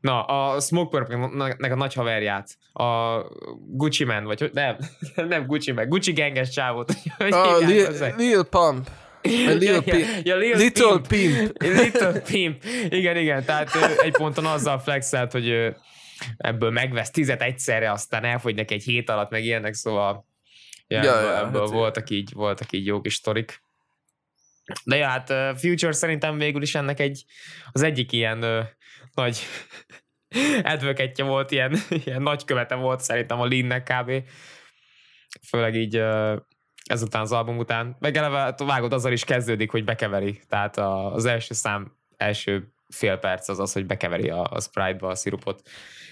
Na, 0.02 0.24
a 0.24 0.60
Smoke 0.60 0.98
Purple-nek 0.98 1.72
a 1.72 1.76
nagy 1.76 1.94
haverját, 1.94 2.58
a 2.74 3.20
Gucci 3.68 4.04
Man, 4.04 4.24
vagy 4.24 4.50
nem, 4.54 4.78
nem 5.28 5.46
Gucci 5.46 5.72
Man, 5.72 5.88
Gucci 5.90 6.12
genges 6.12 6.50
csávót. 6.50 6.92
A 7.18 7.58
hívják 7.66 8.16
Lil, 8.18 8.44
Pump. 8.44 8.88
A 9.22 9.28
Lil 9.52 9.62
Ja, 9.74 9.82
Pimp. 9.82 10.06
ja, 10.24 10.36
Lil 10.36 10.56
Little 10.58 11.00
Pimp. 11.08 11.36
Pimp. 11.58 11.62
Little 11.84 12.20
Pimp. 12.20 12.64
Igen, 12.90 13.18
igen, 13.18 13.46
tehát 13.46 13.70
egy 14.04 14.12
ponton 14.12 14.46
azzal 14.46 14.80
flexelt, 14.80 15.32
hogy 15.32 15.76
ebből 16.38 16.70
megvesz 16.72 17.10
tizet 17.12 17.42
egyszerre, 17.42 17.92
aztán 17.92 18.24
elfogy 18.24 18.56
neki 18.56 18.74
egy 18.74 18.84
hét 18.84 19.10
alatt, 19.10 19.30
meg 19.30 19.44
ilyenek, 19.44 19.74
szóval 19.74 20.26
ja, 20.88 21.04
Ja, 21.04 21.18
ebből, 21.18 21.30
ja, 21.32 21.38
ebből 21.38 21.62
hát- 21.62 21.70
voltak, 21.70 22.10
így, 22.10 22.34
voltak 22.34 22.72
így 22.72 22.86
jó 22.86 23.02
kis 23.02 23.14
sztorik. 23.14 23.62
De 24.84 24.96
ja, 24.96 25.08
hát 25.08 25.34
Future 25.60 25.92
szerintem 25.92 26.38
végül 26.38 26.62
is 26.62 26.76
ennek 26.76 27.00
egy, 27.00 27.24
az 27.72 27.82
egyik 27.82 28.12
ilyen 28.12 28.46
nagy 29.20 29.40
advocate 30.64 31.24
volt, 31.24 31.52
ilyen, 31.52 31.76
ilyen 32.06 32.22
nagykövete 32.22 32.76
volt 32.76 33.00
szerintem 33.00 33.40
a 33.40 33.48
Lean-nek 33.48 33.84
kb. 33.84 34.12
Főleg 35.48 35.76
így 35.76 36.04
ezután 36.84 37.22
az 37.22 37.32
album 37.32 37.58
után. 37.58 37.96
Meg 38.00 38.18
eleve 38.18 38.38
hát 38.38 38.60
vágod 38.60 38.94
azzal 38.94 39.12
is 39.12 39.24
kezdődik, 39.24 39.72
hogy 39.72 39.84
bekeveri. 39.84 40.40
Tehát 40.48 40.78
az 40.78 41.26
első 41.26 41.54
szám 41.54 41.98
első 42.18 42.74
fél 42.90 43.18
perc 43.18 43.50
az 43.50 43.60
az, 43.60 43.74
hogy 43.74 43.86
bekeveri 43.86 44.30
a, 44.30 44.44
a 44.52 44.62
Sprite-ba 44.62 45.08
a 45.08 45.16
szirupot. 45.16 45.62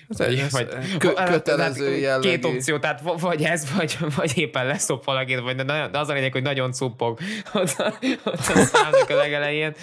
Ez 0.10 0.20
egy- 0.20 0.40
ez 0.40 0.54
kö- 0.98 1.18
hát, 1.18 1.30
kötelező 1.30 1.98
jellegű. 1.98 2.30
Két 2.30 2.46
opció, 2.46 2.80
tehát 2.80 3.02
vagy 3.20 3.44
ez, 3.44 3.74
vagy, 3.76 3.98
vagy 4.16 4.38
éppen 4.38 4.66
leszop 4.66 5.04
valakit, 5.04 5.40
vagy 5.40 5.56
de, 5.56 5.88
de 5.88 6.00
az 6.00 6.10
a 6.10 6.14
lényeg, 6.14 6.32
hogy 6.32 6.42
nagyon 6.42 6.72
cuppog 6.72 7.20
ott 7.54 7.70
a, 7.78 7.94
ott 8.24 8.48
a 8.48 8.56
számnak 8.64 9.10
a 9.10 9.16
legelején. 9.16 9.76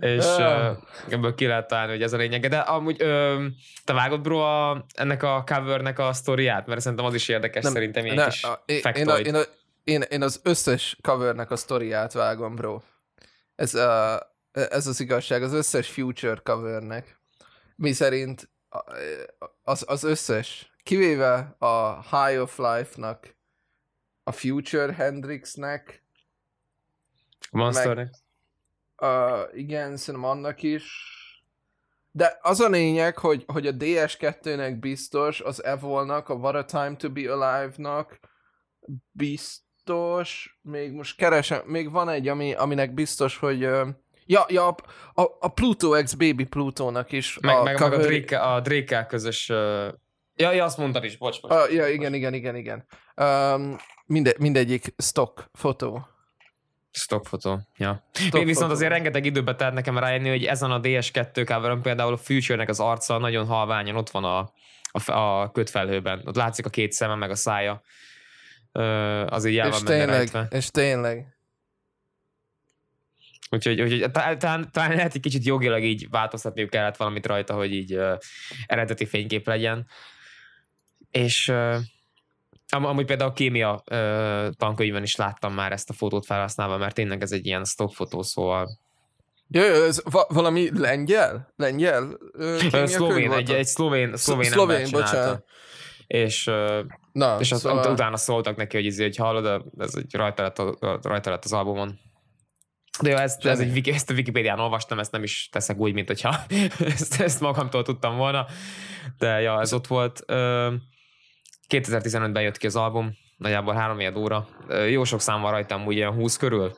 És 0.00 0.24
uh, 0.24 0.76
ebből 1.08 1.34
ki 1.34 1.46
lehet 1.46 1.66
találni, 1.68 1.92
hogy 1.92 2.02
ez 2.02 2.12
a 2.12 2.16
lényeg. 2.16 2.48
De 2.48 2.58
amúgy 2.58 2.96
ö, 3.02 3.44
te 3.84 3.92
vágod, 3.92 4.20
bro, 4.20 4.38
a, 4.38 4.84
ennek 4.94 5.22
a 5.22 5.44
covernek 5.46 5.98
a 5.98 6.12
sztoriát? 6.12 6.66
Mert 6.66 6.80
szerintem 6.80 7.06
az 7.06 7.14
is 7.14 7.28
érdekes, 7.28 7.62
nem, 7.62 7.72
szerintem 7.72 8.04
ilyen 8.04 8.16
ne, 8.16 8.24
kis 8.28 8.44
a, 8.44 8.62
én, 8.66 8.80
én, 8.94 9.08
a, 9.08 9.16
én, 9.18 9.34
a, 9.34 9.40
én, 9.84 10.02
én, 10.02 10.22
az 10.22 10.40
összes 10.44 10.96
covernek 11.02 11.50
a 11.50 11.56
sztoriát 11.56 12.12
vágom, 12.12 12.54
bro. 12.54 12.80
Ez, 13.56 13.74
a, 13.74 14.29
ez 14.52 14.86
az 14.86 15.00
igazság, 15.00 15.42
az 15.42 15.52
összes 15.52 15.90
future 15.90 16.40
covernek. 16.44 17.20
Mi 17.76 17.92
szerint 17.92 18.50
a- 18.68 18.84
az, 19.62 19.84
az 19.88 20.02
összes, 20.02 20.72
kivéve 20.82 21.56
a 21.58 22.02
High 22.02 22.40
of 22.40 22.58
Life-nak, 22.58 23.36
a 24.22 24.32
Future 24.32 24.92
Hendrixnek, 24.92 26.04
Monsternek. 27.50 28.14
Uh, 28.96 29.58
igen, 29.58 29.96
szerintem 29.96 30.30
annak 30.30 30.62
is. 30.62 30.84
De 32.10 32.38
az 32.42 32.60
a 32.60 32.68
lényeg, 32.68 33.18
hogy, 33.18 33.44
hogy 33.46 33.66
a 33.66 33.72
DS2-nek 33.72 34.76
biztos, 34.80 35.40
az 35.40 35.64
Evolnak, 35.64 36.28
a 36.28 36.34
What 36.34 36.54
a 36.54 36.64
Time 36.64 36.96
to 36.96 37.10
be 37.10 37.32
Alive-nak 37.32 38.20
biztos, 39.10 40.58
még 40.62 40.92
most 40.92 41.16
keresem, 41.16 41.66
még 41.66 41.90
van 41.90 42.08
egy, 42.08 42.28
ami, 42.28 42.54
aminek 42.54 42.94
biztos, 42.94 43.36
hogy 43.36 43.64
uh, 43.64 43.88
ja, 44.30 44.44
ja, 44.48 44.68
a, 44.68 44.74
a, 45.22 45.36
a 45.40 45.48
Pluto 45.48 46.02
X 46.02 46.14
Baby 46.14 46.44
Plutónak 46.44 47.12
is 47.12 47.38
Meg, 47.40 47.56
a 47.56 47.62
meg, 47.62 47.74
meg 47.80 47.82
a 47.82 47.88
cover- 47.90 48.06
Drake, 48.06 48.40
a 48.40 48.60
Drake 48.60 49.06
közös... 49.08 49.48
Uh... 49.48 49.86
Ja, 50.34 50.52
ja, 50.52 50.64
azt 50.64 50.78
mondtad 50.78 51.04
is, 51.04 51.16
bocs, 51.16 51.40
bocs. 51.40 51.52
Ah, 51.52 51.72
ja, 51.72 51.88
igen, 51.88 52.14
igen, 52.14 52.34
igen, 52.34 52.56
igen. 52.56 52.86
Um, 53.16 53.76
minde, 54.06 54.34
mindegyik 54.38 54.94
stock 54.96 55.50
fotó. 55.52 56.06
Stockfotó, 56.92 57.60
ja. 57.76 58.08
Stock 58.12 58.32
Még 58.32 58.44
viszont 58.44 58.64
fotó. 58.64 58.74
azért 58.74 58.90
rengeteg 58.90 59.24
időbe 59.24 59.54
telt 59.54 59.74
nekem 59.74 59.98
rájönni, 59.98 60.28
hogy 60.28 60.44
ezen 60.44 60.70
a 60.70 60.80
DS2 60.80 61.44
coveron 61.46 61.82
például 61.82 62.12
a 62.12 62.16
Future-nek 62.16 62.68
az 62.68 62.80
arca 62.80 63.18
nagyon 63.18 63.46
halványan 63.46 63.96
ott 63.96 64.10
van 64.10 64.24
a, 64.24 64.52
a, 64.90 65.12
a 65.12 65.50
kötfelhőben. 65.50 66.22
Ott 66.24 66.36
látszik 66.36 66.66
a 66.66 66.70
két 66.70 66.92
szeme, 66.92 67.14
meg 67.14 67.30
a 67.30 67.34
szája. 67.34 67.82
Ö, 68.72 68.82
az 69.26 69.44
így 69.44 69.58
el 69.58 69.68
És 69.68 69.74
van 69.74 69.84
tényleg, 69.84 70.28
és 70.50 70.70
tényleg. 70.70 71.39
Úgyhogy, 73.50 73.80
úgyhogy 73.80 74.10
talán, 74.10 74.70
talán 74.72 74.94
lehet 74.94 75.14
egy 75.14 75.20
kicsit 75.20 75.44
jogilag 75.44 75.82
így 75.82 76.06
változtatniuk 76.10 76.70
kellett 76.70 76.96
valamit 76.96 77.26
rajta, 77.26 77.54
hogy 77.54 77.72
így 77.72 77.94
uh, 77.94 78.18
eredeti 78.66 79.04
fénykép 79.04 79.46
legyen. 79.46 79.86
És 81.10 81.48
uh, 81.48 81.76
am- 82.68 82.84
amúgy 82.84 83.04
például 83.04 83.30
a 83.30 83.32
kémia 83.32 83.82
uh, 83.90 84.48
tankönyvben 84.56 85.02
is 85.02 85.16
láttam 85.16 85.54
már 85.54 85.72
ezt 85.72 85.90
a 85.90 85.92
fotót 85.92 86.26
felhasználva, 86.26 86.76
mert 86.76 86.94
tényleg 86.94 87.22
ez 87.22 87.32
egy 87.32 87.46
ilyen 87.46 87.64
stock 87.64 87.94
fotó, 87.94 88.22
szóval 88.22 88.78
jó, 89.52 89.62
ez 89.62 90.02
va- 90.04 90.32
valami 90.32 90.78
lengyel? 90.78 91.52
Lengyel? 91.56 92.18
Ö, 92.32 92.58
szlovén, 92.84 93.32
egy, 93.32 93.50
egy 93.50 93.66
szlovén, 93.66 94.16
szlovén, 94.16 94.50
szlovén, 94.50 94.76
ember 94.76 94.90
bocsánat. 94.90 95.44
És, 96.06 96.44
Na, 97.12 97.36
és 97.40 97.52
azt, 97.52 97.60
szóval... 97.60 97.92
utána 97.92 98.16
szóltak 98.16 98.56
neki, 98.56 98.76
hogy, 98.76 98.84
izé, 98.84 99.02
hogy 99.02 99.16
hallod, 99.16 99.64
ez 99.78 99.94
egy 99.94 100.14
rajta 100.14 100.42
lett, 100.42 100.58
a, 100.58 100.98
rajta 101.02 101.30
lett 101.30 101.44
az 101.44 101.52
albumon. 101.52 101.98
De 103.02 103.10
jó, 103.10 103.16
ezt, 103.16 103.46
ez 103.46 103.60
egy, 103.60 103.88
ezt 103.88 104.10
a 104.10 104.14
Wikipédián 104.14 104.58
olvastam, 104.58 104.98
ezt 104.98 105.12
nem 105.12 105.22
is 105.22 105.48
teszek 105.52 105.78
úgy, 105.78 105.92
mint 105.92 106.06
hogyha 106.06 106.36
ezt, 106.94 107.20
ezt 107.20 107.40
magamtól 107.40 107.82
tudtam 107.82 108.16
volna. 108.16 108.46
De 109.18 109.40
ja, 109.40 109.60
ez 109.60 109.72
ott 109.72 109.86
volt. 109.86 110.22
Ö, 110.26 110.74
2015-ben 111.68 112.42
jött 112.42 112.56
ki 112.56 112.66
az 112.66 112.76
album, 112.76 113.16
nagyjából 113.36 113.74
3 113.74 114.16
óra. 114.16 114.46
Jó 114.88 115.04
sok 115.04 115.20
szám 115.20 115.40
van 115.40 115.50
rajtam, 115.50 115.90
ilyen 115.90 116.12
20 116.12 116.36
körül. 116.36 116.72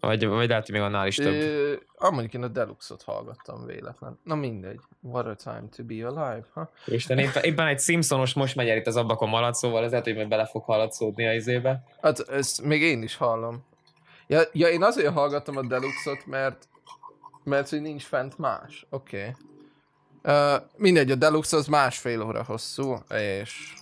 Vagy, 0.00 0.26
vagy 0.26 0.48
lehet, 0.48 0.64
hogy 0.66 0.74
még 0.74 0.84
annál 0.84 1.06
is 1.06 1.16
több. 1.16 1.32
Ö, 1.32 1.74
amelyik 1.96 2.34
én 2.34 2.42
a 2.42 2.48
Deluxe-ot 2.48 3.02
hallgattam 3.02 3.66
véletlen. 3.66 4.18
Na 4.24 4.34
mindegy. 4.34 4.80
What 5.00 5.26
a 5.26 5.34
time 5.34 5.64
to 5.76 5.84
be 5.84 6.06
alive, 6.06 6.46
ha? 6.52 6.70
Isten, 6.86 7.18
éppen, 7.18 7.42
éppen 7.42 7.66
egy 7.66 7.80
Simpsonos 7.80 8.34
most 8.34 8.56
megy 8.56 8.68
el 8.68 8.76
itt 8.76 8.86
az 8.86 8.96
ablakon 8.96 9.28
malac, 9.28 9.58
szóval 9.58 9.84
ez 9.84 9.90
lehet, 9.90 10.06
hogy 10.06 10.14
majd 10.14 10.28
bele 10.28 10.46
fog 10.46 10.62
haladszódni 10.62 11.26
a 11.26 11.32
izébe. 11.32 11.84
Hát 12.00 12.18
ezt 12.18 12.62
még 12.62 12.82
én 12.82 13.02
is 13.02 13.16
hallom. 13.16 13.70
Ja, 14.32 14.42
ja 14.52 14.68
én 14.68 14.82
azért 14.82 15.12
hallgattam 15.12 15.56
a 15.56 15.62
Deluxe-ot, 15.62 16.26
mert 16.26 16.68
mert 17.44 17.68
hogy 17.68 17.80
nincs 17.80 18.02
fent 18.02 18.38
más. 18.38 18.86
Oké. 18.90 19.34
Okay. 20.22 20.54
Uh, 20.54 20.62
mindegy, 20.76 21.10
a 21.10 21.14
Deluxe 21.14 21.56
az 21.56 21.66
másfél 21.66 22.22
óra 22.22 22.44
hosszú, 22.44 23.02
és 23.08 23.74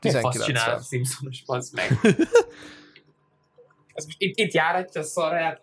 Milyen 0.00 0.20
fasz 0.20 0.32
19 0.32 0.44
csinál 0.44 0.76
a. 0.76 0.80
Simpsonos, 0.80 1.44
bazd 1.44 1.74
meg. 1.74 1.98
Ez 3.94 4.04
most 4.04 4.20
itt, 4.20 4.36
itt 4.36 4.52
járatja 4.52 5.00
a 5.00 5.04
szarját 5.04 5.62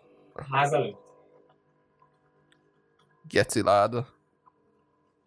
ház 0.50 0.72
előtt. 0.72 1.00
Geci 3.28 3.62
láda. 3.62 4.06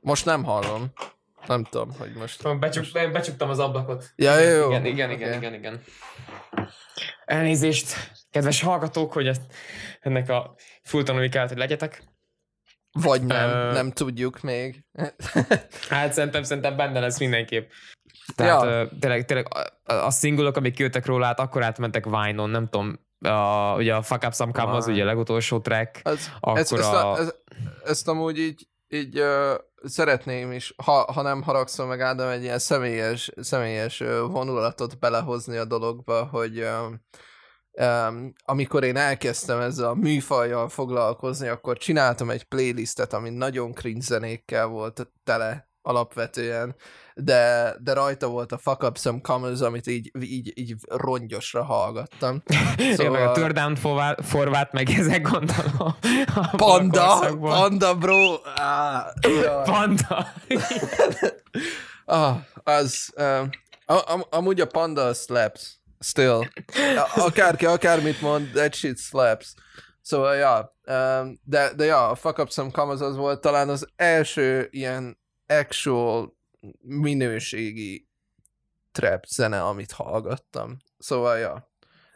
Most 0.02 0.26
nem 0.26 0.44
hallom. 0.44 0.92
Nem 1.48 1.64
tudom, 1.64 1.92
hogy 1.98 2.14
most... 2.14 2.60
Becsuk, 2.60 3.12
becsuktam 3.12 3.50
az 3.50 3.60
ablakot. 3.60 4.14
Ja, 4.16 4.40
jó. 4.40 4.68
Igen, 4.70 4.86
igen, 4.86 5.12
igen, 5.12 5.30
Oké. 5.30 5.38
igen, 5.38 5.54
igen. 5.54 5.84
Elnézést, 7.26 8.12
kedves 8.36 8.62
hallgatók, 8.62 9.14
hogy 9.14 9.28
ezt, 9.28 9.42
ennek 10.00 10.30
a 10.30 10.56
fulltanúi 10.84 11.30
kellett, 11.30 11.50
hogy 11.50 11.58
legyetek. 11.58 12.04
Vagy 12.92 13.24
nem, 13.24 13.50
Ö, 13.50 13.72
nem 13.72 13.92
tudjuk 13.92 14.42
még. 14.42 14.86
Hát 15.90 16.14
szerintem, 16.14 16.44
szerintem 16.44 16.76
benne 16.76 17.00
lesz 17.00 17.20
mindenképp. 17.20 17.70
Tehát 18.36 18.64
Ja. 18.64 18.70
ja. 18.70 18.90
tényleg, 19.00 19.26
tényleg 19.26 19.48
a, 19.84 19.94
a 19.94 20.12
szingulok, 20.12 20.58
amik 20.58 20.80
jöttek 20.80 21.06
róla, 21.06 21.26
hát 21.26 21.40
akkor 21.40 21.64
átmentek 21.64 22.06
Vine-on, 22.06 22.50
nem 22.50 22.68
tudom, 22.70 23.00
a, 23.20 23.76
ugye 23.76 23.96
a 23.96 24.02
Fuck 24.02 24.24
Up 24.26 24.34
Some 24.34 24.52
Come 24.52 24.72
az 24.72 24.88
ugye 24.88 25.04
a 25.04 25.06
legutolsó 25.06 25.60
track, 25.60 26.00
Ez, 26.04 26.30
akkor 26.40 26.60
ezt, 26.60 26.74
ezt, 26.74 26.94
a... 26.94 27.12
a... 27.12 27.18
ez, 27.18 27.34
ezt 27.84 28.08
amúgy 28.08 28.40
így, 28.40 28.68
így 28.88 29.20
uh, 29.20 29.54
szeretném 29.84 30.52
is, 30.52 30.74
ha, 30.84 31.12
ha 31.12 31.22
nem 31.22 31.42
haragszom 31.42 31.88
meg 31.88 32.02
Ádám, 32.02 32.30
egy 32.30 32.44
ilyen 32.44 32.60
személyes, 32.60 33.32
személyes 33.36 34.00
uh, 34.00 34.20
vonulatot 34.20 35.00
belehozni 35.00 35.58
a 35.58 35.66
dologba, 35.66 36.26
hogy 36.26 36.60
um, 36.60 37.02
um, 37.78 38.34
amikor 38.46 38.84
én 38.84 38.98
elkezdtem 38.98 39.60
ezzel 39.60 39.90
a 39.90 39.94
műfajjal 39.94 40.70
foglalkozni, 40.70 41.48
akkor 41.48 41.78
csináltam 41.78 42.30
egy 42.30 42.44
playlistet, 42.44 43.14
ami 43.14 43.30
nagyon 43.30 43.74
cringe 43.74 44.06
zenékkel 44.06 44.68
volt 44.68 45.12
tele, 45.24 45.70
alapvetően, 45.82 46.76
de, 47.16 47.74
de 47.80 47.94
rajta 47.94 48.28
volt 48.28 48.52
a 48.52 48.58
Fuck 48.58 48.84
Up 48.84 48.98
Some 48.98 49.20
Commas, 49.22 49.60
amit 49.60 49.88
így, 49.88 50.12
így, 50.22 50.52
így 50.56 50.76
rongyosra 50.88 51.64
hallgattam. 51.64 52.44
Szóval... 52.96 53.12
meg 53.12 53.28
a 53.28 53.32
Turn 53.32 53.54
Down 53.54 53.76
Forward, 54.22 54.70
meg 54.72 54.90
ezek 54.90 55.22
gondolom. 55.22 55.96
Panda, 56.52 57.36
panda 57.40 57.96
bro. 57.96 58.34
Ah, 58.56 59.06
panda. 59.70 60.28
ah, 62.06 62.36
az, 62.64 63.14
um, 63.18 63.50
am, 63.86 64.24
amúgy 64.30 64.62
a 64.62 64.68
panda 64.68 65.14
slaps. 65.14 65.84
Still. 66.00 66.42
Akárki, 67.16 67.66
akármit 67.66 68.22
mond, 68.22 68.52
that 68.52 68.74
shit 68.74 68.98
slaps. 68.98 69.54
Szóval, 70.02 70.36
ja, 70.36 70.76
um, 70.86 71.40
de, 71.44 71.74
de 71.74 71.86
ja, 71.86 72.10
a 72.10 72.16
Fuck 72.16 72.38
Up 72.38 72.52
Some 72.52 72.72
Commas 72.72 73.00
az 73.00 73.16
volt 73.16 73.42
talán 73.42 73.70
az 73.70 73.88
első 73.96 74.68
ilyen 74.72 75.18
actual 75.48 76.38
minőségi 76.82 78.08
trap 78.92 79.26
zene, 79.26 79.64
amit 79.64 79.92
hallgattam. 79.92 80.78
Szóval, 80.98 81.38
ja, 81.38 81.70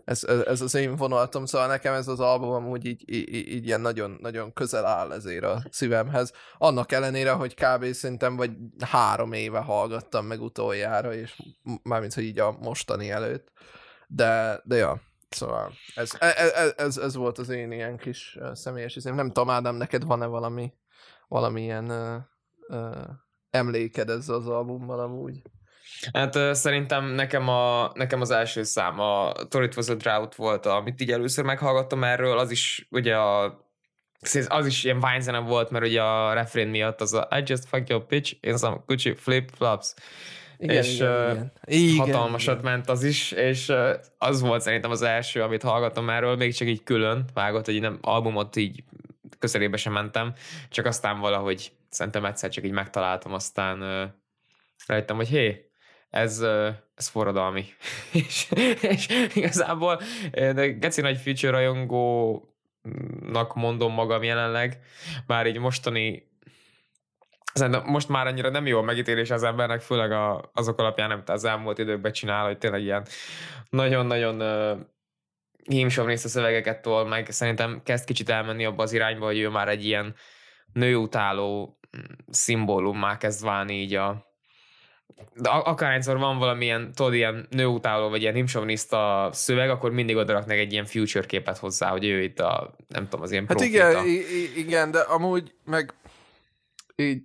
ez, 0.09 0.23
ez, 0.23 0.61
az 0.61 0.75
én 0.75 0.95
vonaltom, 0.95 1.45
szóval 1.45 1.67
nekem 1.67 1.93
ez 1.93 2.07
az 2.07 2.19
album 2.19 2.49
amúgy 2.49 2.85
így, 2.85 3.03
így, 3.13 3.33
így 3.33 3.65
ilyen 3.65 3.81
nagyon, 3.81 4.17
nagyon 4.21 4.53
közel 4.53 4.85
áll 4.85 5.11
ezért 5.11 5.43
a 5.43 5.63
szívemhez. 5.69 6.33
Annak 6.57 6.91
ellenére, 6.91 7.31
hogy 7.31 7.53
kb. 7.53 7.85
szerintem 7.91 8.35
vagy 8.35 8.51
három 8.79 9.33
éve 9.33 9.59
hallgattam 9.59 10.25
meg 10.25 10.41
utoljára, 10.41 11.13
és 11.13 11.41
mármint, 11.83 12.13
hogy 12.13 12.23
így 12.23 12.39
a 12.39 12.57
mostani 12.59 13.11
előtt. 13.11 13.51
De, 14.07 14.61
de 14.63 14.75
ja, 14.75 15.01
Szóval 15.29 15.71
ez, 15.95 16.11
ez, 16.19 16.51
e, 16.55 16.73
ez, 16.77 16.97
ez 16.97 17.15
volt 17.15 17.37
az 17.37 17.49
én 17.49 17.71
ilyen 17.71 17.97
kis 17.97 18.37
személyes 18.53 18.95
izém. 18.95 19.15
Nem 19.15 19.27
tudom, 19.27 19.49
Ádám, 19.49 19.75
neked 19.75 20.03
van-e 20.03 20.25
valami 20.25 20.73
valamilyen 21.27 21.91
uh, 21.91 22.21
uh, 22.79 23.07
emléked 23.49 24.09
ezzel 24.09 24.35
az 24.35 24.47
albummal 24.47 24.99
amúgy? 24.99 25.41
Hát 26.13 26.55
szerintem 26.55 27.05
nekem, 27.05 27.47
a, 27.47 27.91
nekem 27.93 28.21
az 28.21 28.31
első 28.31 28.63
szám, 28.63 28.99
a 28.99 29.33
Torit 29.49 29.75
Was 29.75 29.89
a 29.89 29.95
Drought 29.95 30.35
volt, 30.35 30.65
amit 30.65 31.01
így 31.01 31.11
először 31.11 31.45
meghallgattam 31.45 32.03
erről, 32.03 32.37
az 32.37 32.51
is 32.51 32.87
ugye 32.89 33.17
a 33.17 33.67
az 34.47 34.65
is 34.65 34.83
ilyen 34.83 34.99
vine 34.99 35.39
volt, 35.39 35.69
mert 35.69 35.85
ugye 35.85 36.01
a 36.01 36.33
refrén 36.33 36.67
miatt 36.67 37.01
az 37.01 37.13
a 37.13 37.27
I 37.37 37.43
just 37.45 37.65
fuck 37.65 37.89
your 37.89 38.05
bitch 38.05 38.35
in 38.41 38.57
some 38.57 38.83
Gucci 38.85 39.13
flip-flops 39.13 39.93
igen, 40.57 40.75
és 40.75 40.95
igen, 40.95 41.51
igen. 41.65 41.97
hatalmasat 41.97 42.59
igen. 42.59 42.71
ment 42.71 42.89
az 42.89 43.03
is, 43.03 43.31
és 43.31 43.73
az 44.17 44.41
volt 44.41 44.61
szerintem 44.61 44.91
az 44.91 45.01
első, 45.01 45.41
amit 45.41 45.63
hallgatom 45.63 46.09
erről, 46.09 46.35
még 46.35 46.53
csak 46.53 46.67
így 46.67 46.83
külön 46.83 47.25
vágott, 47.33 47.65
hogy 47.65 47.79
nem 47.79 47.97
albumot 48.01 48.55
így 48.55 48.83
közelébe 49.39 49.77
sem 49.77 49.93
mentem, 49.93 50.33
csak 50.69 50.85
aztán 50.85 51.19
valahogy 51.19 51.71
szerintem 51.89 52.25
egyszer 52.25 52.49
csak 52.49 52.65
így 52.65 52.71
megtaláltam, 52.71 53.33
aztán 53.33 53.81
uh, 53.81 54.09
rájöttem, 54.85 55.15
hogy 55.15 55.27
hé, 55.27 55.68
ez, 56.09 56.39
ez 56.95 57.07
forradalmi. 57.07 57.65
és, 58.13 58.51
és 58.81 59.07
igazából 59.33 60.01
de 60.31 60.67
geci 60.67 61.01
nagy 61.01 61.17
future 61.17 61.51
rajongónak 61.51 63.53
mondom 63.53 63.93
magam 63.93 64.23
jelenleg, 64.23 64.79
bár 65.27 65.47
így 65.47 65.59
mostani 65.59 66.27
Szerintem 67.53 67.83
most 67.85 68.09
már 68.09 68.27
annyira 68.27 68.49
nem 68.49 68.67
jó 68.67 68.77
a 68.77 68.81
megítélés 68.81 69.31
az 69.31 69.43
embernek, 69.43 69.81
főleg 69.81 70.11
a, 70.11 70.51
azok 70.53 70.79
alapján, 70.79 71.11
amit 71.11 71.29
az 71.29 71.43
elmúlt 71.43 71.77
időkben 71.77 72.11
csinál, 72.11 72.45
hogy 72.45 72.57
tényleg 72.57 72.81
ilyen 72.81 73.05
nagyon-nagyon 73.69 74.41
hímsovrész 75.63 76.23
a 76.23 76.27
szövegeket 76.27 76.81
tol, 76.81 77.07
meg 77.07 77.31
szerintem 77.31 77.81
kezd 77.83 78.05
kicsit 78.05 78.29
elmenni 78.29 78.65
abba 78.65 78.83
az 78.83 78.93
irányba, 78.93 79.25
hogy 79.25 79.39
ő 79.39 79.49
már 79.49 79.67
egy 79.67 79.85
ilyen 79.85 80.15
nőutáló 80.73 81.79
mm, 81.97 82.01
szimbólummá 82.29 83.17
kezd 83.17 83.43
válni 83.43 83.73
így 83.73 83.93
a 83.93 84.28
de 85.35 85.49
akárhányszor 85.49 86.17
van 86.17 86.37
valamilyen, 86.37 86.91
tudod, 86.95 87.13
ilyen 87.13 87.47
nőutáló, 87.49 88.09
vagy 88.09 88.21
ilyen 88.21 88.33
himsovniszta 88.33 89.29
szöveg, 89.33 89.69
akkor 89.69 89.91
mindig 89.91 90.15
odaraknak 90.15 90.57
egy 90.57 90.71
ilyen 90.71 90.85
future 90.85 91.25
képet 91.25 91.57
hozzá, 91.57 91.89
hogy 91.89 92.05
ő 92.05 92.21
itt 92.21 92.39
a, 92.39 92.75
nem 92.87 93.03
tudom, 93.03 93.21
az 93.21 93.31
ilyen 93.31 93.45
Hát 93.47 93.57
profita. 93.57 94.03
igen, 94.03 94.05
igen, 94.55 94.91
de 94.91 94.99
amúgy 94.99 95.53
meg 95.65 95.93
így 96.95 97.21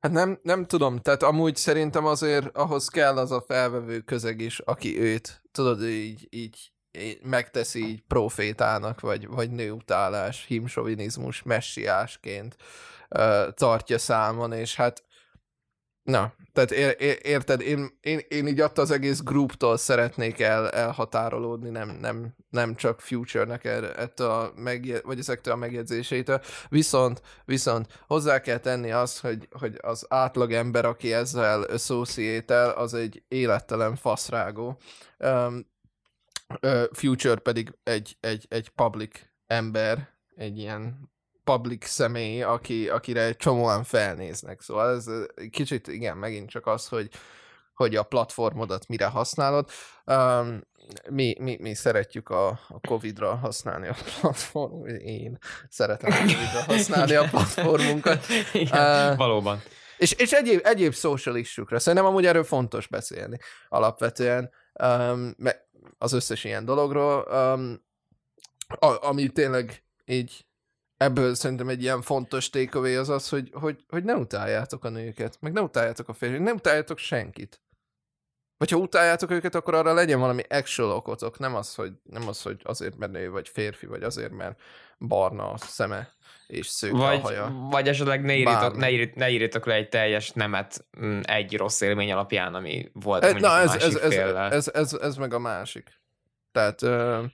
Hát 0.00 0.12
nem, 0.12 0.38
nem 0.42 0.66
tudom, 0.66 0.98
tehát 0.98 1.22
amúgy 1.22 1.56
szerintem 1.56 2.06
azért 2.06 2.56
ahhoz 2.56 2.88
kell 2.88 3.16
az 3.16 3.30
a 3.30 3.44
felvevő 3.46 4.00
közeg 4.00 4.40
is, 4.40 4.58
aki 4.58 5.00
őt, 5.00 5.42
tudod, 5.52 5.84
így, 5.84 6.26
így 6.30 6.72
megteszi 7.22 7.86
így 7.86 8.02
profétának, 8.06 9.00
vagy, 9.00 9.26
vagy 9.26 9.50
nőutálás, 9.50 10.44
himsovinizmus, 10.46 11.42
messiásként 11.42 12.56
uh, 13.10 13.48
tartja 13.54 13.98
számon, 13.98 14.52
és 14.52 14.76
hát 14.76 15.04
Na, 16.02 16.32
tehát 16.52 16.70
ér, 16.70 16.96
ér, 16.98 17.18
érted, 17.22 17.60
én, 17.60 17.98
én, 18.00 18.20
én 18.28 18.46
így 18.46 18.60
attól 18.60 18.84
az 18.84 18.90
egész 18.90 19.20
grouptól 19.20 19.76
szeretnék 19.76 20.40
el, 20.40 20.70
elhatárolódni, 20.70 21.70
nem, 21.70 21.88
nem, 21.88 22.34
nem 22.50 22.74
csak 22.74 23.00
Future-nek 23.00 23.64
er, 23.64 23.84
ettől 23.84 24.30
a 24.30 24.52
megje, 24.56 25.00
vagy 25.04 25.18
ezektől 25.18 25.54
a 25.54 25.56
megjegyzéseitől, 25.56 26.40
viszont, 26.68 27.22
viszont 27.44 28.02
hozzá 28.06 28.40
kell 28.40 28.58
tenni 28.58 28.90
azt, 28.90 29.20
hogy, 29.20 29.48
hogy 29.50 29.78
az 29.80 30.06
átlag 30.08 30.52
ember, 30.52 30.84
aki 30.84 31.12
ezzel 31.12 31.62
associate 31.62 32.72
az 32.72 32.94
egy 32.94 33.22
élettelen 33.28 33.96
faszrágó. 33.96 34.78
Um, 35.18 35.70
Future 36.92 37.40
pedig 37.40 37.78
egy, 37.82 38.16
egy, 38.20 38.46
egy 38.48 38.68
public 38.68 39.20
ember, 39.46 40.08
egy 40.36 40.58
ilyen 40.58 41.11
public 41.44 41.86
személy, 41.86 42.42
aki, 42.42 42.88
akire 42.88 43.22
egy 43.22 43.36
csomóan 43.36 43.84
felnéznek. 43.84 44.60
Szóval 44.60 44.94
ez 44.94 45.06
kicsit, 45.50 45.86
igen, 45.86 46.16
megint 46.16 46.50
csak 46.50 46.66
az, 46.66 46.88
hogy, 46.88 47.08
hogy 47.74 47.96
a 47.96 48.02
platformodat 48.02 48.88
mire 48.88 49.06
használod. 49.06 49.70
Um, 50.06 50.60
mi, 51.10 51.34
mi, 51.38 51.56
mi 51.60 51.74
szeretjük 51.74 52.28
a, 52.28 52.48
a 52.48 52.80
Covid-ra 52.88 53.34
használni 53.34 53.88
a 53.88 53.94
platform, 54.20 54.86
én 54.86 55.38
szeretem 55.68 56.12
a 56.12 56.16
Covid-ra 56.16 56.62
használni 56.66 57.14
a 57.14 57.28
platformunkat. 57.30 58.24
Igen, 58.52 59.10
uh, 59.10 59.16
valóban. 59.16 59.62
És, 59.96 60.12
és 60.12 60.32
egyéb, 60.32 60.60
egyéb 60.64 60.94
social 60.94 61.36
issue 61.36 61.78
Szerintem 61.78 62.08
amúgy 62.08 62.26
erről 62.26 62.44
fontos 62.44 62.86
beszélni 62.86 63.38
alapvetően. 63.68 64.50
Um, 64.82 65.34
az 65.98 66.12
összes 66.12 66.44
ilyen 66.44 66.64
dologról, 66.64 67.26
um, 67.30 67.84
a, 68.78 69.06
ami 69.06 69.28
tényleg 69.28 69.84
így 70.04 70.46
ebből 71.02 71.34
szerintem 71.34 71.68
egy 71.68 71.82
ilyen 71.82 72.02
fontos 72.02 72.50
takeaway 72.50 72.94
az 72.94 73.08
az, 73.08 73.28
hogy, 73.28 73.50
hogy, 73.52 73.84
hogy 73.88 74.04
ne 74.04 74.14
utáljátok 74.14 74.84
a 74.84 74.88
nőket, 74.88 75.36
meg 75.40 75.52
ne 75.52 75.60
utáljátok 75.60 76.08
a 76.08 76.12
férfiakat, 76.12 76.46
ne 76.46 76.52
utáljátok 76.52 76.98
senkit. 76.98 77.60
Vagy 78.56 78.70
ha 78.70 78.76
utáljátok 78.76 79.30
őket, 79.30 79.54
akkor 79.54 79.74
arra 79.74 79.92
legyen 79.92 80.20
valami 80.20 80.42
actual 80.48 80.90
okotok, 80.90 81.38
nem 81.38 81.54
az, 81.54 81.74
hogy, 81.74 81.92
nem 82.02 82.28
az, 82.28 82.42
hogy 82.42 82.60
azért, 82.64 82.96
mert 82.96 83.12
nő 83.12 83.30
vagy 83.30 83.48
férfi, 83.48 83.86
vagy 83.86 84.02
azért, 84.02 84.32
mert 84.32 84.60
barna 84.98 85.50
a 85.50 85.56
szeme 85.56 86.12
és 86.46 86.66
szőke 86.66 86.96
vagy, 86.96 87.18
a 87.18 87.20
haja. 87.20 87.68
Vagy 87.70 87.88
esetleg 87.88 88.22
ne 88.22 88.34
írjatok, 88.34 88.76
ne, 88.76 88.90
írj, 88.90 89.10
ne 89.14 89.30
írjatok 89.30 89.66
le 89.66 89.74
egy 89.74 89.88
teljes 89.88 90.30
nemet 90.30 90.86
mm, 91.00 91.20
egy 91.22 91.56
rossz 91.56 91.80
élmény 91.80 92.12
alapján, 92.12 92.54
ami 92.54 92.90
volt 92.92 93.40
Na, 93.40 93.58
ez, 93.58 93.74
ez, 93.74 93.94
ez, 93.94 94.16
ez, 94.50 94.68
ez, 94.68 94.92
ez, 94.92 95.16
meg 95.16 95.34
a 95.34 95.38
másik. 95.38 96.00
Tehát 96.52 96.82
uh, 96.82 97.24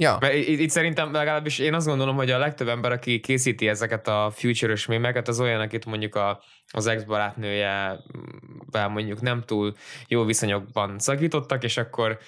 Ja. 0.00 0.16
Mert 0.20 0.34
itt, 0.34 0.58
itt 0.58 0.70
szerintem 0.70 1.12
legalábbis 1.12 1.58
én 1.58 1.74
azt 1.74 1.86
gondolom, 1.86 2.16
hogy 2.16 2.30
a 2.30 2.38
legtöbb 2.38 2.68
ember, 2.68 2.92
aki 2.92 3.20
készíti 3.20 3.68
ezeket 3.68 4.08
a 4.08 4.30
future-ös 4.34 4.86
mémeket, 4.86 5.28
az 5.28 5.40
olyan, 5.40 5.60
akit 5.60 5.86
mondjuk 5.86 6.14
a, 6.14 6.42
az 6.70 6.86
ex-barátnője 6.86 8.00
mondjuk 8.88 9.20
nem 9.20 9.42
túl 9.46 9.74
jó 10.08 10.24
viszonyokban 10.24 10.98
szakítottak, 10.98 11.64
és 11.64 11.76
akkor 11.76 12.18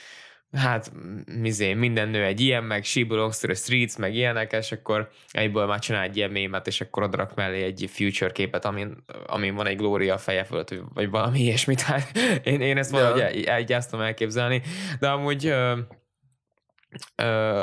hát 0.52 0.92
mizé, 1.40 1.74
minden 1.74 2.08
nő 2.08 2.24
egy 2.24 2.40
ilyen, 2.40 2.64
meg 2.64 2.84
she 2.84 3.04
belongs 3.04 3.38
to 3.38 3.46
the 3.46 3.56
streets, 3.56 3.96
meg 3.96 4.14
ilyenek, 4.14 4.52
és 4.52 4.72
akkor 4.72 5.10
egyből 5.30 5.66
már 5.66 5.78
csinál 5.78 6.02
egy 6.02 6.16
ilyen 6.16 6.30
mémet, 6.30 6.66
és 6.66 6.80
akkor 6.80 7.02
odrak 7.02 7.34
mellé 7.34 7.62
egy 7.62 7.90
future 7.92 8.30
képet, 8.30 8.64
amin, 8.64 9.04
amin 9.26 9.54
van 9.54 9.66
egy 9.66 9.76
glória 9.76 10.14
a 10.14 10.18
feje 10.18 10.44
fölött, 10.44 10.74
vagy 10.94 11.10
valami 11.10 11.40
ilyesmit. 11.40 11.80
Hát 11.80 12.18
én, 12.44 12.60
én 12.60 12.76
ezt 12.76 12.90
valahogy 12.90 13.18
ja. 13.18 13.52
el, 13.52 13.64
el, 13.92 14.00
elképzelni, 14.02 14.62
de 15.00 15.08
amúgy 15.08 15.54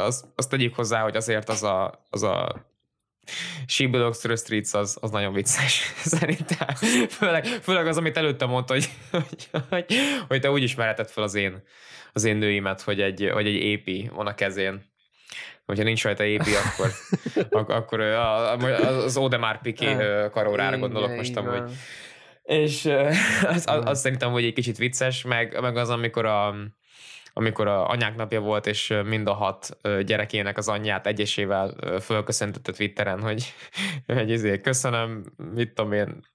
azt, 0.06 0.26
azt 0.36 0.50
tegyük 0.50 0.76
hozzá, 0.76 1.02
hogy 1.02 1.16
azért 1.16 1.50
az 1.50 1.64
a, 1.64 2.06
az 2.10 2.24
a 2.24 2.66
She 3.66 3.88
Belongs 3.88 4.20
to 4.20 4.28
the 4.28 4.38
Streets 4.38 4.74
az, 4.74 4.98
az 5.02 5.10
nagyon 5.10 5.34
vicces, 5.34 5.94
szerintem. 6.18 6.68
Főleg, 7.10 7.46
főleg 7.46 7.88
az, 7.88 7.98
amit 7.98 8.18
előtte 8.18 8.46
mondta, 8.46 8.74
hogy, 8.74 8.90
hogy, 9.12 9.50
hogy, 9.70 9.86
hogy 10.28 10.42
te 10.42 10.52
úgy 10.52 10.64
ismerheted 10.64 11.10
fel 11.10 11.24
az 11.24 11.36
én, 11.36 11.64
az 12.14 12.24
én 12.24 12.38
nőimet, 12.38 12.82
hogy 12.82 13.02
egy, 13.02 13.30
hogy 13.34 13.48
egy 13.48 13.56
épi 13.56 14.10
van 14.14 14.28
a 14.28 14.36
kezén. 14.36 14.96
Hogyha 15.66 15.84
nincs 15.84 16.04
rajta 16.04 16.24
épi, 16.24 16.52
akkor, 16.56 16.92
ak- 17.50 17.72
akkor 17.72 18.00
az 18.00 19.18
Odemar 19.18 19.62
Piqué 19.62 19.96
karórára 20.32 20.78
gondolok 20.78 21.16
most 21.16 21.38
amúgy. 21.38 21.72
És 22.44 22.86
az, 23.56 23.64
az, 23.68 23.82
az, 23.86 24.00
szerintem, 24.00 24.32
hogy 24.32 24.44
egy 24.44 24.54
kicsit 24.54 24.78
vicces, 24.78 25.24
meg, 25.24 25.62
meg 25.62 25.78
az, 25.78 25.90
amikor 25.90 26.26
a, 26.26 26.56
amikor 27.38 27.68
a 27.68 27.90
anyák 27.90 28.16
napja 28.16 28.40
volt, 28.40 28.68
és 28.68 28.94
mind 29.06 29.28
a 29.28 29.34
hat 29.34 29.78
gyerekének 30.06 30.58
az 30.58 30.68
anyját 30.68 31.08
egyesével 31.08 31.76
fölköszöntött 32.02 32.68
a 32.68 32.72
Twitteren, 32.72 33.22
hogy, 33.22 33.54
hogy 34.06 34.32
ezért 34.32 34.62
köszönöm, 34.62 35.24
mit 35.54 35.74
tudom 35.74 35.92
én, 35.92 36.26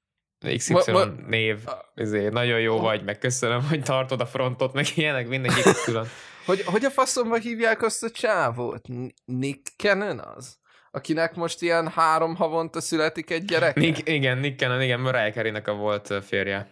XY 0.57 0.73
Ma- 0.73 0.93
ma- 0.93 1.15
név, 1.27 1.59
ezért 1.95 2.33
nagyon 2.33 2.61
jó 2.61 2.81
vagy, 2.81 3.05
meg 3.05 3.19
köszönöm, 3.19 3.69
hogy 3.69 3.83
tartod 3.83 4.21
a 4.21 4.27
frontot, 4.27 4.73
meg 4.73 4.87
ilyenek, 4.95 5.29
mindenki 5.29 5.61
külön. 5.85 6.07
Hogy, 6.47 6.63
hogy 6.63 6.85
a 6.85 6.91
faszomba 6.91 7.37
hívják 7.37 7.83
azt 7.83 8.03
a 8.03 8.11
csávót? 8.11 8.87
Nick 9.25 9.63
Cannon 9.77 10.19
az? 10.19 10.59
Akinek 10.91 11.35
most 11.35 11.63
ilyen 11.63 11.89
három 11.89 12.35
havonta 12.35 12.81
születik 12.81 13.31
egy 13.31 13.45
gyerek? 13.45 13.75
Nick, 13.77 14.09
igen, 14.09 14.39
Nick 14.39 14.59
Cannon, 14.59 14.83
igen, 14.83 15.01
Mariah 15.01 15.33
Carey-nek 15.33 15.69
a 15.69 15.75
volt 15.75 16.15
férje. 16.25 16.71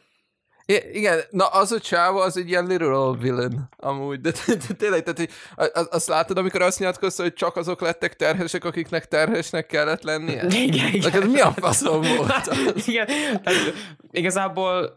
I- 0.71 0.89
igen, 0.93 1.21
na 1.31 1.47
az 1.47 1.73
a 1.73 1.81
csávó, 1.81 2.19
az 2.19 2.37
egy 2.37 2.49
ilyen 2.49 2.67
literal 2.67 3.17
villain, 3.17 3.69
amúgy, 3.77 4.21
de, 4.21 4.31
de, 4.47 4.55
de 4.55 4.75
tényleg, 4.75 5.03
tehát 5.03 5.19
hogy 5.19 5.31
a- 5.55 5.81
a- 5.81 5.89
azt 5.91 6.09
látod, 6.09 6.39
amikor 6.39 6.63
azt 6.63 6.79
nyilatkozta, 6.79 7.23
hogy 7.23 7.33
csak 7.33 7.57
azok 7.57 7.81
lettek 7.81 8.17
terhesek, 8.17 8.65
akiknek 8.65 9.09
terhesnek 9.09 9.67
kellett 9.67 10.03
lennie? 10.03 10.45
Igen, 10.49 10.93
igen. 10.93 11.13
Neked 11.13 11.31
mi 11.31 11.41
a 11.41 11.51
faszom 11.51 12.01
volt? 12.17 12.51
igen, 12.87 13.07
tehát 13.43 13.73
igazából 14.11 14.93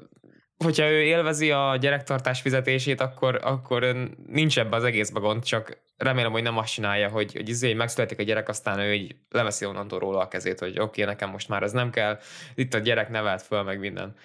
hogyha 0.58 0.90
ő 0.90 1.02
élvezi 1.02 1.52
a 1.52 1.78
gyerektartás 1.80 2.42
fizetését, 2.42 3.02
akkor, 3.02 3.40
akkor 3.44 3.96
nincs 4.28 4.60
ebbe 4.60 4.76
az 4.76 4.84
egészbe 4.84 5.20
gond, 5.20 5.44
csak 5.44 5.78
remélem, 5.98 6.32
hogy 6.32 6.44
nem 6.44 6.58
azt 6.58 6.74
csinálja, 6.74 7.10
hogy, 7.10 7.34
hogy 7.34 7.50
izé, 7.50 7.74
megszületik 7.74 8.20
a 8.20 8.24
gyerek, 8.24 8.50
aztán 8.50 8.80
ő 8.80 8.94
így 8.94 9.16
leveszi 9.30 9.66
onnantól 9.66 10.00
róla 10.00 10.20
a 10.20 10.28
kezét, 10.28 10.60
hogy 10.60 10.70
oké, 10.70 10.82
okay, 11.02 11.04
nekem 11.04 11.30
most 11.30 11.50
már 11.50 11.64
ez 11.64 11.72
nem 11.72 11.90
kell, 11.90 12.20
itt 12.56 12.74
a 12.74 12.78
gyerek 12.78 13.10
nevelt 13.10 13.42
föl, 13.42 13.64
meg 13.64 13.80
minden. 13.80 14.16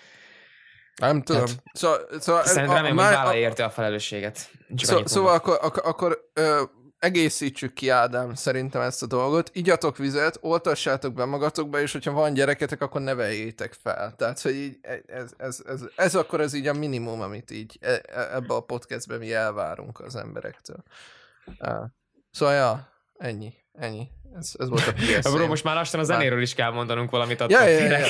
Nem 0.99 1.23
tudom. 1.23 1.41
Hát, 1.47 1.63
Szóval, 1.73 2.07
szóval 2.19 2.43
ez- 2.43 2.49
Szerintem 2.51 2.75
remélem, 2.77 2.97
hogy 2.97 3.15
vállal 3.15 3.35
érte 3.35 3.65
a 3.65 3.71
felelősséget. 3.71 4.51
Csak 4.77 5.09
szóval 5.09 5.35
akkor, 5.35 5.59
akkor, 5.63 5.83
akkor 5.87 6.31
ö, 6.33 6.63
egészítsük 6.99 7.73
ki, 7.73 7.89
Ádám, 7.89 8.35
szerintem 8.35 8.81
ezt 8.81 9.03
a 9.03 9.07
dolgot. 9.07 9.51
Igyatok 9.53 9.97
vizet, 9.97 10.39
oltassátok 10.41 11.13
be 11.15 11.25
magatokba, 11.25 11.81
és 11.81 11.93
hogyha 11.93 12.13
van 12.13 12.35
gyereketek, 12.35 12.83
akkor 12.83 13.01
neveljétek 13.01 13.73
fel. 13.83 14.15
Tehát, 14.17 14.41
hogy 14.41 14.55
így, 14.55 14.79
ez, 14.83 14.99
ez, 15.07 15.31
ez, 15.39 15.61
ez, 15.67 15.81
ez 15.97 16.15
akkor 16.15 16.41
az 16.41 16.55
így 16.55 16.67
a 16.67 16.73
minimum, 16.73 17.21
amit 17.21 17.51
így 17.51 17.79
e- 17.81 18.03
e- 18.07 18.35
ebbe 18.35 18.55
a 18.55 18.61
podcastben 18.61 19.19
mi 19.19 19.33
elvárunk 19.35 20.01
az 20.01 20.17
emberektől. 20.17 20.83
Szóval, 22.31 22.55
ja, 22.55 22.89
ennyi, 23.19 23.55
ennyi. 23.81 24.09
Ez, 24.37 24.53
ez 24.59 24.69
volt 24.69 24.87
a 24.87 24.93
PSA. 25.21 25.33
Bro, 25.33 25.47
most 25.47 25.65
már 25.65 25.75
lassan 25.75 26.01
a 26.01 26.05
zenéről 26.05 26.43
is 26.43 26.55
kell 26.55 26.71
mondanunk 26.71 27.11
valamit 27.11 27.45
Ja, 27.49 27.67
ja, 27.67 27.99
ja. 27.99 28.07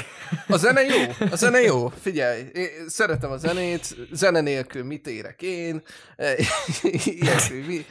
A 0.48 0.56
zene 0.56 0.82
jó, 0.82 1.26
a 1.30 1.36
zene 1.36 1.60
jó. 1.60 1.88
Figyelj, 2.02 2.42
én 2.52 2.68
szeretem 2.86 3.30
a 3.30 3.36
zenét, 3.36 3.96
zene 4.12 4.40
nélkül 4.40 4.84
mit 4.84 5.06
érek 5.06 5.42
én, 5.42 5.82
ilyesmi, 7.04 7.58
mi. 7.58 7.84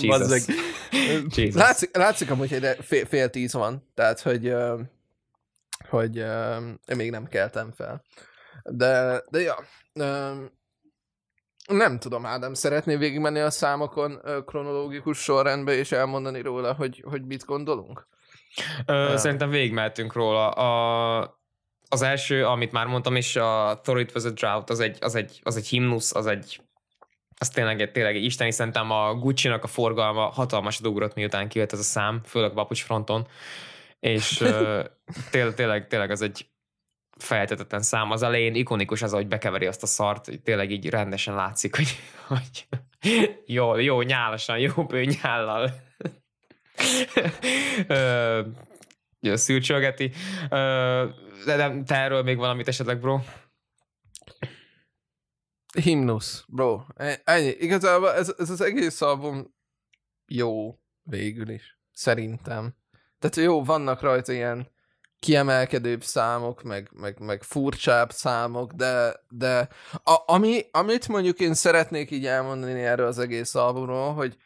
Jesus. 0.00 0.44
Jesus. 1.36 1.54
Látszik, 1.54 1.96
látszik 1.96 2.30
amúgy, 2.30 2.50
hogy 2.50 2.76
fél, 2.80 3.06
fél 3.06 3.30
tíz 3.30 3.52
van, 3.52 3.90
tehát, 3.94 4.20
hogy, 4.20 4.54
hogy 5.88 6.16
én 6.86 6.96
még 6.96 7.10
nem 7.10 7.26
keltem 7.28 7.72
fel. 7.76 8.04
De, 8.64 9.22
de 9.30 9.40
ja, 9.40 9.56
nem 11.68 11.98
tudom, 11.98 12.26
Ádám, 12.26 12.54
szeretné 12.54 12.96
végigmenni 12.96 13.40
a 13.40 13.50
számokon 13.50 14.20
kronológikus 14.46 15.18
sorrendbe, 15.18 15.72
és 15.72 15.92
elmondani 15.92 16.40
róla, 16.40 16.74
hogy, 16.74 17.04
hogy 17.08 17.26
mit 17.26 17.44
gondolunk? 17.44 18.06
Ö, 18.86 19.08
Ja. 19.10 19.16
Szerintem 19.16 19.50
végigmehetünk 19.50 20.12
róla. 20.12 20.48
A, 20.48 21.40
az 21.88 22.02
első, 22.02 22.46
amit 22.46 22.72
már 22.72 22.86
mondtam, 22.86 23.16
és 23.16 23.36
a 23.36 23.80
Thor 23.82 24.00
It 24.00 24.14
Was 24.14 24.24
a 24.24 24.30
Drought, 24.30 24.70
az 24.70 24.80
egy, 24.80 24.98
az 25.00 25.14
egy, 25.14 25.40
az 25.42 25.56
egy 25.56 25.66
himnusz, 25.66 26.14
az 26.14 26.26
egy 26.26 26.60
az 27.38 27.48
tényleg, 27.48 27.90
tényleg 27.92 28.16
egy 28.16 28.24
isteni, 28.24 28.50
szerintem 28.50 28.90
a 28.90 29.14
Gucci-nak 29.14 29.64
a 29.64 29.66
forgalma 29.66 30.26
hatalmas 30.26 30.80
ugrott, 30.80 31.14
miután 31.14 31.48
kijött 31.48 31.72
ez 31.72 31.78
a 31.78 31.82
szám, 31.82 32.20
főleg 32.24 32.54
Bapucs 32.54 32.82
fronton, 32.82 33.26
és 34.00 34.44
tényleg, 35.30 35.54
tényleg, 35.54 35.86
tényleg 35.86 36.10
az 36.10 36.22
egy 36.22 36.46
feltetetlen 37.22 37.82
szám. 37.82 38.10
Az 38.10 38.22
elején 38.22 38.54
ikonikus 38.54 39.02
az, 39.02 39.12
ahogy 39.12 39.28
bekeveri 39.28 39.66
azt 39.66 39.82
a 39.82 39.86
szart, 39.86 40.26
hogy 40.26 40.42
tényleg 40.42 40.70
így 40.70 40.88
rendesen 40.88 41.34
látszik, 41.34 41.76
hogy, 41.76 41.96
hogy 42.26 42.68
jó, 43.46 43.76
jó 43.76 44.02
nyálasan, 44.02 44.58
jó 44.58 44.84
bőnyállal 44.84 45.70
szűrcsölgeti. 49.20 50.12
De 51.44 51.56
nem, 51.56 51.84
te 51.84 51.96
erről 51.96 52.22
még 52.22 52.36
valamit 52.36 52.68
esetleg, 52.68 53.00
bro? 53.00 53.20
Himnusz, 55.80 56.44
bro. 56.48 56.84
E- 56.96 57.20
Ennyi. 57.24 57.54
Igazából 57.58 58.12
ez, 58.12 58.34
ez 58.38 58.50
az 58.50 58.60
egész 58.60 59.00
album 59.00 59.54
jó 60.26 60.78
végül 61.02 61.48
is. 61.48 61.78
Szerintem. 61.92 62.74
Tehát 63.18 63.36
jó, 63.36 63.64
vannak 63.64 64.00
rajta 64.00 64.32
ilyen 64.32 64.70
kiemelkedőbb 65.22 66.02
számok, 66.02 66.62
meg, 66.62 66.90
meg, 66.92 67.18
meg 67.20 67.42
furcsább 67.42 68.10
számok, 68.10 68.72
de, 68.72 69.14
de 69.28 69.68
a, 70.04 70.16
ami, 70.26 70.64
amit 70.70 71.08
mondjuk 71.08 71.38
én 71.40 71.54
szeretnék 71.54 72.10
így 72.10 72.26
elmondani 72.26 72.82
erről 72.82 73.06
az 73.06 73.18
egész 73.18 73.54
albumról, 73.54 74.14
hogy 74.14 74.36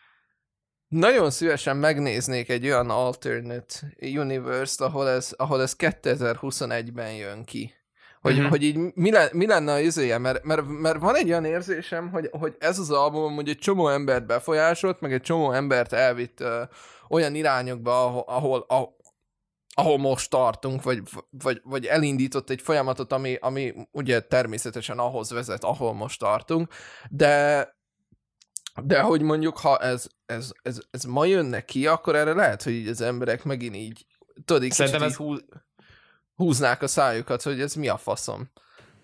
nagyon 0.88 1.30
szívesen 1.30 1.76
megnéznék 1.76 2.48
egy 2.48 2.64
olyan 2.64 2.90
alternate 2.90 3.74
universe-t, 4.00 4.80
ahol 4.80 5.08
ez, 5.08 5.32
ahol 5.36 5.62
ez 5.62 5.74
2021-ben 5.78 7.12
jön 7.12 7.44
ki. 7.44 7.74
Hogy, 8.20 8.32
Mhm. 8.32 8.40
uh-huh. 8.40 8.50
hogy 8.58 8.62
így 8.62 8.76
mi, 8.94 9.10
le, 9.10 9.28
mi 9.32 9.46
lenne 9.46 9.72
a 9.72 9.78
izéje, 9.78 10.18
mert, 10.18 10.44
mert, 10.44 10.66
mert 10.66 10.98
van 10.98 11.16
egy 11.16 11.28
olyan 11.28 11.44
érzésem, 11.44 12.10
hogy, 12.10 12.28
hogy 12.32 12.56
ez 12.58 12.78
az 12.78 12.90
album 12.90 13.34
hogy 13.34 13.48
egy 13.48 13.58
csomó 13.58 13.88
embert 13.88 14.26
befolyásolt, 14.26 15.00
meg 15.00 15.12
egy 15.12 15.20
csomó 15.20 15.52
embert 15.52 15.92
elvitt 15.92 16.40
ö, 16.40 16.62
olyan 17.08 17.34
irányokba, 17.34 18.04
ahol, 18.04 18.24
ahol, 18.26 18.64
ahol, 18.68 18.96
ahol 19.78 19.98
most 19.98 20.30
tartunk, 20.30 20.82
vagy, 20.82 21.02
vagy, 21.30 21.60
vagy 21.64 21.86
elindított 21.86 22.50
egy 22.50 22.60
folyamatot, 22.60 23.12
ami, 23.12 23.36
ami 23.40 23.74
ugye 23.90 24.20
természetesen 24.20 24.98
ahhoz 24.98 25.30
vezet, 25.30 25.64
ahol 25.64 25.94
most 25.94 26.18
tartunk, 26.18 26.72
de 27.10 27.74
de 28.84 29.00
hogy 29.00 29.22
mondjuk, 29.22 29.58
ha 29.58 29.78
ez, 29.78 30.06
ez, 30.26 30.50
ez, 30.62 30.80
ez 30.90 31.04
ma 31.04 31.24
jönne 31.24 31.64
ki, 31.64 31.86
akkor 31.86 32.16
erre 32.16 32.34
lehet, 32.34 32.62
hogy 32.62 32.88
az 32.88 33.00
emberek 33.00 33.44
megint 33.44 33.76
így, 33.76 34.06
tudod, 34.44 34.70
Szerintem 34.70 35.08
így 35.08 35.14
hú, 35.14 35.34
húznák 36.34 36.82
a 36.82 36.86
szájukat, 36.86 37.42
hogy 37.42 37.60
ez 37.60 37.74
mi 37.74 37.88
a 37.88 37.96
faszom. 37.96 38.50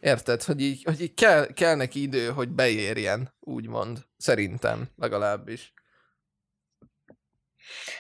Érted? 0.01 0.43
Hogy 0.43 0.61
így, 0.61 0.83
hogy 0.85 1.01
így 1.01 1.15
kell, 1.15 1.47
kell 1.47 1.75
neki 1.75 2.03
idő, 2.03 2.29
hogy 2.29 2.49
beérjen, 2.49 3.35
úgymond. 3.41 4.07
Szerintem, 4.17 4.89
legalábbis. 4.97 5.73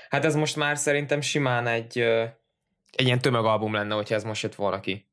Hát 0.08 0.24
ez 0.24 0.34
most 0.34 0.56
már 0.56 0.78
szerintem 0.78 1.20
simán 1.20 1.66
egy, 1.66 2.04
egy 2.96 3.06
ilyen 3.06 3.20
tömegalbum 3.20 3.74
lenne, 3.74 3.94
hogyha 3.94 4.14
ez 4.14 4.24
most 4.24 4.42
jött 4.42 4.54
volna 4.54 4.80
ki. 4.80 5.10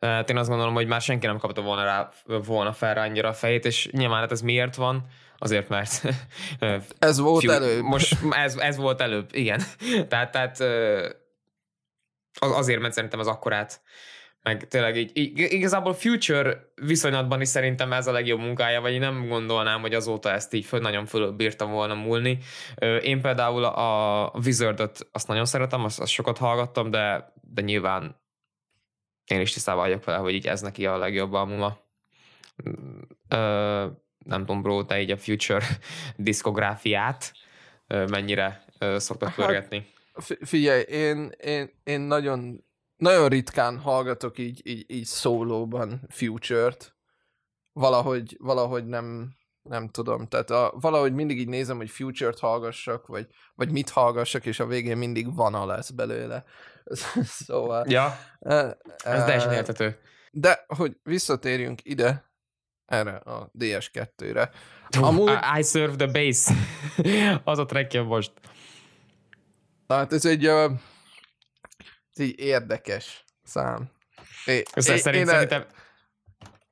Hát 0.00 0.30
én 0.30 0.36
azt 0.36 0.48
gondolom, 0.48 0.74
hogy 0.74 0.86
már 0.86 1.00
senki 1.00 1.26
nem 1.26 1.38
kapta 1.38 1.60
volna, 1.62 1.84
rá, 1.84 2.08
volna 2.24 2.72
fel 2.72 2.94
rá 2.94 3.02
annyira 3.04 3.28
a 3.28 3.32
fejét, 3.32 3.64
és 3.64 3.88
nyilván 3.92 4.20
hát 4.20 4.32
ez 4.32 4.40
miért 4.40 4.74
van? 4.74 5.06
Azért, 5.38 5.68
mert 5.68 6.02
Ez 6.98 7.18
volt 7.18 7.40
fiú- 7.40 7.52
előbb. 7.52 7.82
Most 7.82 8.16
ez, 8.30 8.56
ez 8.56 8.76
volt 8.76 9.00
előbb, 9.00 9.28
igen. 9.34 9.62
tehát, 10.08 10.30
tehát 10.30 10.60
azért, 12.40 12.80
mert 12.80 12.94
szerintem 12.94 13.18
az 13.20 13.26
akkorát 13.26 13.80
meg 14.42 14.68
tényleg 14.68 14.96
így, 14.96 15.10
így, 15.14 15.38
igazából 15.38 15.94
Future 15.94 16.72
viszonylatban 16.74 17.40
is 17.40 17.48
szerintem 17.48 17.92
ez 17.92 18.06
a 18.06 18.12
legjobb 18.12 18.40
munkája, 18.40 18.80
vagy 18.80 18.92
én 18.92 19.00
nem 19.00 19.26
gondolnám, 19.28 19.80
hogy 19.80 19.94
azóta 19.94 20.30
ezt 20.30 20.54
így 20.54 20.64
föl, 20.64 20.80
nagyon 20.80 21.06
fölbírtam 21.06 21.70
volna 21.70 21.94
múlni. 21.94 22.38
Én 23.02 23.20
például 23.20 23.64
a 23.64 24.32
Wizardot 24.44 25.08
azt 25.12 25.28
nagyon 25.28 25.44
szeretem, 25.44 25.84
azt, 25.84 26.00
azt 26.00 26.12
sokat 26.12 26.38
hallgattam, 26.38 26.90
de, 26.90 27.32
de 27.40 27.62
nyilván 27.62 28.20
én 29.26 29.40
is 29.40 29.52
tisztában 29.52 29.82
vagyok 29.82 30.04
vele, 30.04 30.18
hogy 30.18 30.34
így 30.34 30.46
ez 30.46 30.60
neki 30.60 30.86
a 30.86 30.96
legjobb 30.96 31.32
albuma. 31.32 31.78
Ö, 33.28 33.86
nem 34.24 34.40
tudom, 34.40 34.62
bro, 34.62 34.84
te 34.84 35.00
így 35.00 35.10
a 35.10 35.16
Future 35.16 35.66
diszkográfiát 36.16 37.32
mennyire 37.86 38.64
szoktad 38.96 39.28
Hát, 39.28 39.36
pörgetni? 39.36 39.86
Fi- 40.14 40.38
Figyelj, 40.44 40.82
én, 40.82 41.30
én, 41.40 41.70
én 41.84 42.00
nagyon, 42.00 42.64
nagyon 43.02 43.28
ritkán 43.28 43.78
hallgatok 43.78 44.38
így, 44.38 44.60
így, 44.64 44.84
így 44.90 45.04
szólóban 45.04 46.00
Future-t. 46.08 46.96
Valahogy, 47.72 48.36
valahogy 48.40 48.86
nem, 48.86 49.34
nem 49.62 49.88
tudom. 49.88 50.26
Tehát 50.28 50.50
a, 50.50 50.72
valahogy 50.80 51.12
mindig 51.12 51.38
így 51.38 51.48
nézem, 51.48 51.76
hogy 51.76 51.90
Future-t 51.90 52.38
hallgassak, 52.38 53.06
vagy, 53.06 53.26
vagy 53.54 53.70
mit 53.70 53.90
hallgassak, 53.90 54.46
és 54.46 54.60
a 54.60 54.66
végén 54.66 54.96
mindig 54.96 55.34
van 55.34 55.54
a 55.54 55.66
lesz 55.66 55.90
belőle. 55.90 56.44
szóval... 57.46 57.84
Ja, 57.88 58.18
eh, 58.38 58.64
ez 58.64 59.20
eh, 59.20 59.24
teljesen 59.24 59.52
értető. 59.52 59.98
De, 60.30 60.64
hogy 60.66 60.96
visszatérjünk 61.02 61.84
ide, 61.84 62.32
erre 62.86 63.16
a 63.16 63.50
DS2-re. 63.58 64.50
Amúgy... 65.00 65.30
I, 65.30 65.58
I 65.58 65.62
serve 65.62 66.06
the 66.06 66.12
bass. 66.12 66.50
az 67.52 67.58
a 67.58 67.64
trackje 67.64 68.02
most. 68.02 68.32
Na, 69.86 69.94
hát 69.94 70.12
ez 70.12 70.24
egy, 70.24 70.48
uh, 70.48 70.72
ez 72.14 72.24
egy 72.24 72.38
érdekes 72.38 73.24
szám. 73.42 73.90
É, 74.46 74.62
Össze, 74.74 74.96
szerint, 74.96 75.22
én, 75.22 75.32
szerintem, 75.32 75.66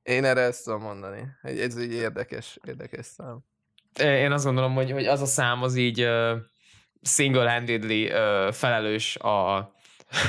én 0.03 0.25
erre 0.25 0.41
ezt 0.41 0.65
tudom 0.65 0.83
mondani. 0.83 1.23
Ez 1.43 1.77
egy 1.77 1.93
érdekes, 1.93 2.59
érdekes 2.67 3.07
szám. 3.07 3.45
én 3.99 4.33
azt 4.33 4.45
gondolom, 4.45 4.75
hogy, 4.75 4.91
hogy 4.91 5.07
az 5.07 5.21
a 5.21 5.27
szám 5.27 5.63
az 5.63 5.77
így 5.77 6.03
uh, 6.03 6.37
single-handedly 7.03 8.05
uh, 8.05 8.53
felelős 8.53 9.17
a, 9.17 9.57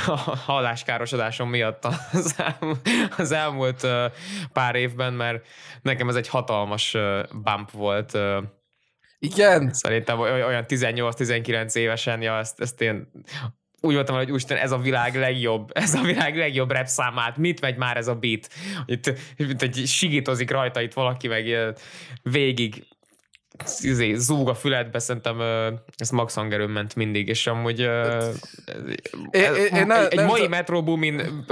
a 0.07 0.15
halláskárosodásom 0.45 1.49
miatt 1.49 1.85
az, 2.11 2.35
elmúlt, 2.37 2.89
az 3.17 3.31
elmúlt 3.31 3.87
pár 4.53 4.75
évben, 4.75 5.13
mert 5.13 5.47
nekem 5.81 6.09
ez 6.09 6.15
egy 6.15 6.27
hatalmas 6.27 6.97
bump 7.43 7.71
volt. 7.71 8.17
Igen. 9.19 9.73
Szerintem 9.73 10.19
olyan 10.19 10.65
18-19 10.67 11.75
évesen, 11.75 12.21
ja, 12.21 12.37
ezt, 12.37 12.59
ezt 12.59 12.81
én 12.81 13.11
úgy 13.81 13.93
voltam, 13.93 14.15
hogy 14.15 14.31
úristen, 14.31 14.57
ez 14.57 14.71
a 14.71 14.77
világ 14.77 15.15
legjobb, 15.15 15.69
ez 15.73 15.93
a 15.93 16.01
világ 16.01 16.37
legjobb 16.37 16.71
rap 16.71 16.85
számát, 16.85 17.37
mit 17.37 17.61
megy 17.61 17.77
már 17.77 17.97
ez 17.97 18.07
a 18.07 18.15
beat? 18.15 18.49
Itt, 18.85 19.13
itt 19.37 19.85
sigítozik 19.85 20.51
rajta 20.51 20.81
itt 20.81 20.93
valaki, 20.93 21.27
meg 21.27 21.73
végig 22.23 22.87
izé, 23.79 24.13
zúg 24.13 24.49
a 24.49 24.53
füledbe, 24.53 24.99
szerintem 24.99 25.41
ez 25.95 26.09
Max 26.09 26.35
Hangerőn 26.35 26.69
ment 26.69 26.95
mindig, 26.95 27.27
és 27.27 27.47
amúgy 27.47 27.79
én, 27.79 29.53
én, 29.55 29.75
én 29.75 29.91
egy, 29.91 30.13
egy 30.13 30.25
mai 30.25 30.47
Metro 30.47 30.83
Boomin 30.83 31.45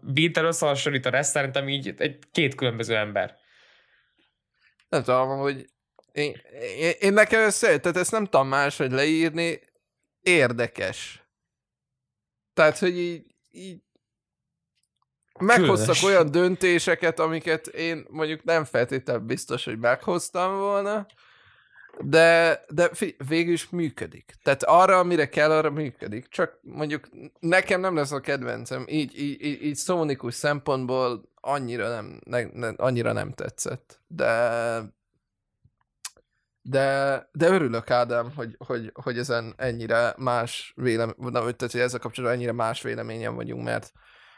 beat-el 0.00 0.44
összehasonlít 0.44 1.08
szerintem 1.20 1.68
így 1.68 1.94
egy 1.98 2.18
két 2.32 2.54
különböző 2.54 2.96
ember. 2.96 3.36
Nem 4.88 5.02
tudom, 5.02 5.38
hogy 5.38 5.66
én, 6.12 6.40
én, 6.78 6.92
én 6.98 7.12
nekem 7.12 7.40
ezt, 7.40 7.60
tehát 7.60 7.96
ezt 7.96 8.12
nem 8.12 8.24
tudom 8.24 8.48
máshogy 8.48 8.90
leírni, 8.90 9.60
érdekes. 10.20 11.21
Tehát, 12.54 12.78
hogy 12.78 12.98
így, 12.98 13.24
így 13.50 13.82
meghoztak 15.38 15.96
Különös. 15.96 16.02
olyan 16.02 16.30
döntéseket, 16.30 17.20
amiket 17.20 17.66
én 17.66 18.06
mondjuk 18.10 18.44
nem 18.44 18.64
feltétlenül 18.64 19.22
biztos, 19.22 19.64
hogy 19.64 19.78
meghoztam 19.78 20.58
volna, 20.58 21.06
de, 22.00 22.60
de 22.68 22.90
végül 23.28 23.52
is 23.52 23.68
működik. 23.68 24.34
Tehát 24.42 24.62
arra, 24.62 24.98
amire 24.98 25.28
kell, 25.28 25.50
arra 25.50 25.70
működik. 25.70 26.28
Csak 26.28 26.58
mondjuk 26.62 27.08
nekem 27.40 27.80
nem 27.80 27.94
lesz 27.94 28.12
a 28.12 28.20
kedvencem. 28.20 28.84
Így, 28.88 29.20
így, 29.20 29.44
így, 29.44 29.62
így 29.62 29.74
szónikus 29.76 30.34
szempontból 30.34 31.30
annyira 31.40 31.88
nem, 31.88 32.20
ne, 32.24 32.44
ne, 32.52 32.68
annyira 32.68 33.12
nem 33.12 33.32
tetszett. 33.32 34.00
De 34.06 35.01
de, 36.62 37.28
de 37.32 37.46
örülök, 37.46 37.90
Ádám, 37.90 38.32
hogy, 38.34 38.56
hogy, 38.66 38.90
hogy 38.94 39.18
ezen 39.18 39.54
ennyire 39.56 40.14
más 40.16 40.72
vélemény, 40.76 41.14
tehát, 41.32 41.58
hogy 41.58 41.80
ezzel 41.80 42.00
kapcsolatban 42.00 42.38
ennyire 42.38 42.52
más 42.52 42.82
véleményen 42.82 43.34
vagyunk, 43.34 43.64
mert 43.64 43.92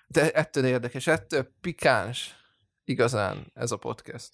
de 0.06 0.30
ettől 0.30 0.64
érdekes, 0.64 1.06
ettől 1.06 1.48
pikáns 1.60 2.34
igazán 2.84 3.50
ez 3.54 3.72
a 3.72 3.76
podcast. 3.76 4.30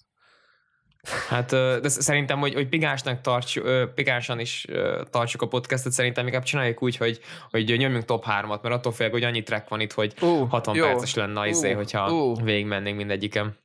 Hát 1.29 1.49
de 1.49 1.89
szerintem, 1.89 2.39
hogy, 2.39 2.53
hogy 2.53 2.69
pigásnak 2.69 3.21
tartsuk, 3.21 3.93
pigánsan 3.93 4.39
is 4.39 4.67
tartsuk 5.09 5.41
a 5.41 5.47
podcastet, 5.47 5.91
szerintem 5.91 6.25
inkább 6.25 6.43
csináljuk 6.43 6.83
úgy, 6.83 6.97
hogy, 6.97 7.19
hogy 7.49 7.77
nyomjunk 7.77 8.05
top 8.05 8.23
3-at, 8.27 8.61
mert 8.61 8.75
attól 8.75 8.91
félek, 8.91 9.11
hogy 9.11 9.23
annyi 9.23 9.43
track 9.43 9.69
van 9.69 9.79
itt, 9.79 9.91
hogy 9.93 10.13
uh, 10.21 10.49
60 10.49 10.75
jó. 10.75 10.85
perces 10.85 11.13
lenne 11.13 11.39
az 11.39 11.45
uh, 11.45 11.51
izé, 11.51 11.71
hogyha 11.71 12.13
uh. 12.13 12.43
végigmennénk 12.43 12.97
mindegyikem. 12.97 13.55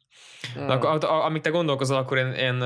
Hmm. 0.55 0.69
Akkor, 0.69 1.05
amíg 1.05 1.43
te 1.43 1.51
gondolkozol, 1.51 1.97
akkor 1.97 2.19
én, 2.19 2.33
én 2.33 2.59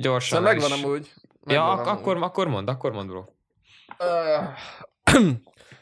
gyorsan... 0.00 0.38
Szóval 0.38 0.52
megvan 0.52 0.78
is... 0.78 0.82
amúgy. 0.84 1.12
Megvan 1.40 1.64
ja, 1.64 1.72
amúgy. 1.72 1.88
akkor, 1.88 2.22
akkor 2.22 2.48
mond, 2.48 2.68
akkor 2.68 2.92
mond, 2.92 3.08
bro. 3.08 3.24
Uh, 3.98 4.44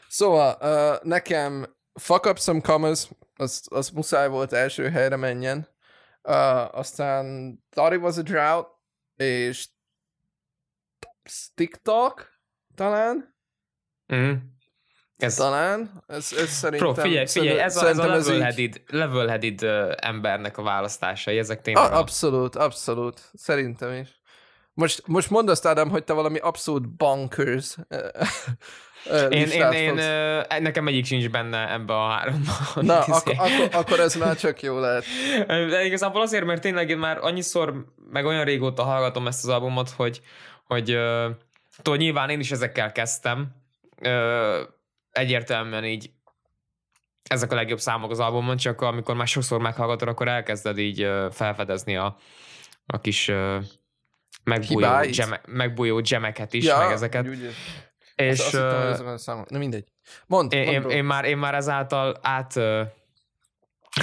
szóval, 0.07 0.57
uh, 0.61 1.03
nekem 1.03 1.65
fuck 1.93 2.25
up 2.25 2.39
some 2.39 2.61
commas, 2.61 3.09
az, 3.35 3.67
az 3.69 3.89
muszáj 3.89 4.29
volt 4.29 4.53
első 4.53 4.89
helyre 4.89 5.15
menjen. 5.15 5.67
Uh, 6.23 6.77
aztán 6.77 7.55
Thought 7.69 7.93
It 7.93 8.01
Was 8.01 8.17
a 8.17 8.21
Drought, 8.21 8.69
és 9.15 9.67
Stick 11.23 11.81
Talk, 11.81 12.39
talán. 12.75 13.35
Mm. 14.15 14.33
Ez... 15.17 15.35
Talán, 15.35 16.03
ez, 16.07 16.33
ez 16.37 16.49
szerintem... 16.49 16.93
Pro, 16.93 17.01
figyelj, 17.01 17.25
figyelj, 17.25 17.59
ez 17.59 17.77
a, 17.77 17.87
ez 17.87 17.97
a 17.97 18.05
level-headed, 18.05 18.81
level-headed 18.87 19.63
uh, 19.63 19.91
embernek 19.95 20.57
a 20.57 20.61
választásai, 20.61 21.37
ezek 21.37 21.61
tényleg... 21.61 21.91
A, 21.91 21.97
abszolút, 21.97 22.55
abszolút, 22.55 23.21
szerintem 23.33 23.93
is. 23.93 24.07
Most, 24.73 25.07
most 25.07 25.29
mondd 25.29 25.49
azt, 25.49 25.65
Ádám, 25.65 25.89
hogy 25.89 26.03
te 26.03 26.13
valami 26.13 26.37
abszolút 26.37 26.89
bonkers 26.89 27.75
én, 29.29 29.47
én, 29.47 29.71
én, 29.71 30.61
nekem 30.61 30.87
egyik 30.87 31.05
sincs 31.05 31.29
benne 31.29 31.71
ebbe 31.71 31.93
a 31.93 32.09
háromban. 32.09 32.55
Na, 32.75 32.99
ak- 33.15 33.29
akkor, 33.29 33.69
akkor 33.71 33.99
ez 33.99 34.15
már 34.15 34.35
csak 34.35 34.61
jó 34.61 34.79
lehet. 34.79 35.03
De 35.47 35.85
igazából 35.85 36.21
azért, 36.21 36.45
mert 36.45 36.61
tényleg 36.61 36.89
én 36.89 36.97
már 36.97 37.17
annyiszor, 37.21 37.85
meg 38.11 38.25
olyan 38.25 38.43
régóta 38.43 38.83
hallgatom 38.83 39.27
ezt 39.27 39.43
az 39.43 39.49
albumot, 39.49 39.89
hogy, 39.89 40.21
hogy 40.63 40.97
tudod, 41.81 41.99
nyilván 41.99 42.29
én 42.29 42.39
is 42.39 42.51
ezekkel 42.51 42.91
kezdtem. 42.91 43.47
Uh, 45.15 45.21
egyértelműen 45.21 45.85
így 45.85 46.11
ezek 47.29 47.51
a 47.51 47.55
legjobb 47.55 47.79
számok 47.79 48.11
az 48.11 48.19
albumon, 48.19 48.57
csak 48.57 48.81
amikor 48.81 49.15
már 49.15 49.27
sokszor 49.27 49.61
meghallgatod, 49.61 50.07
akkor 50.07 50.27
elkezded 50.27 50.77
így 50.77 51.03
uh, 51.03 51.31
felfedezni 51.31 51.97
a, 51.97 52.17
a 52.85 52.99
kis 53.01 53.27
uh, 53.27 53.63
megbújó, 54.43 54.87
geme, 55.11 55.41
megbújó 55.47 56.01
gemeket 56.01 56.53
is, 56.53 56.65
ja, 56.65 56.77
meg 56.77 56.91
ezeket. 56.91 57.27
Úgy, 57.27 57.55
és, 58.15 58.39
azt, 58.39 58.53
azt 58.53 58.97
hittem, 58.97 59.17
számom. 59.17 59.45
Na 59.47 59.57
mindegy. 59.57 59.91
Mondd, 60.27 60.53
én, 60.53 60.63
én, 60.63 60.89
én, 60.89 61.03
már, 61.03 61.25
én 61.25 61.37
már 61.37 61.55
ezáltal 61.55 62.19
át 62.21 62.59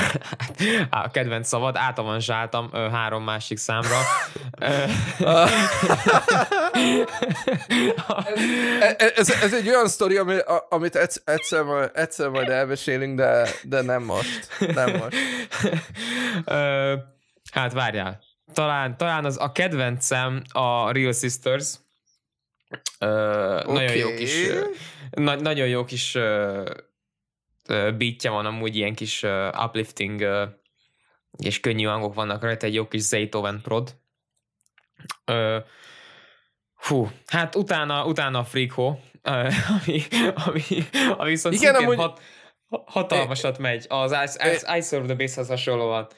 a 0.90 1.10
kedvenc 1.10 1.48
szavad, 1.48 1.76
átavanzsáltam 1.76 2.70
három 2.72 3.24
másik 3.24 3.58
számra. 3.58 3.98
ez, 8.96 9.16
ez, 9.16 9.30
ez 9.30 9.54
egy 9.54 9.68
olyan 9.68 9.88
sztori, 9.88 10.16
ami, 10.16 10.36
amit 10.68 10.96
egyszer, 11.24 11.62
majd, 11.62 11.90
egyszer 11.94 12.28
majd 12.28 12.48
elmesélünk, 12.48 13.16
de, 13.16 13.48
de 13.62 13.82
nem 13.82 14.02
most. 14.02 14.48
Nem 14.74 14.90
most. 14.96 15.16
hát 17.52 17.72
várjál. 17.72 18.20
Talán, 18.52 18.96
talán 18.96 19.24
az 19.24 19.36
a 19.40 19.52
kedvencem 19.52 20.42
a 20.52 20.92
Real 20.92 21.12
Sisters, 21.12 21.74
okay. 22.98 23.72
Nagyon 23.72 23.96
jó 23.96 24.14
kis, 24.14 24.46
na, 25.10 25.34
nagyon 25.34 25.68
jó 25.68 25.84
kis 25.84 26.18
beatja 27.96 28.30
van, 28.30 28.46
amúgy 28.46 28.76
ilyen 28.76 28.94
kis 28.94 29.22
uplifting 29.64 30.26
és 31.36 31.60
könnyű 31.60 31.84
hangok 31.84 32.14
vannak 32.14 32.42
rajta, 32.42 32.66
egy 32.66 32.74
jó 32.74 32.88
kis 32.88 33.00
Zaytoven 33.00 33.60
prod. 33.62 33.96
Hú, 36.74 37.10
hát 37.26 37.54
utána, 37.54 38.06
utána 38.06 38.38
a 38.38 38.44
Freako, 38.44 38.86
uh, 38.88 38.98
ami, 39.76 40.02
ami, 40.34 40.62
ami 41.16 41.30
viszont 41.30 41.54
Igen, 41.54 41.74
amúgy... 41.74 41.96
hat, 41.96 42.20
hatalmasat 42.84 43.58
megy. 43.58 43.86
Az 43.88 44.12
I, 44.12 44.48
I, 44.48 44.76
I 44.76 44.80
Serve 44.80 45.06
the 45.06 45.14
Base-hez 45.14 45.48
hasonlóan. 45.48 46.08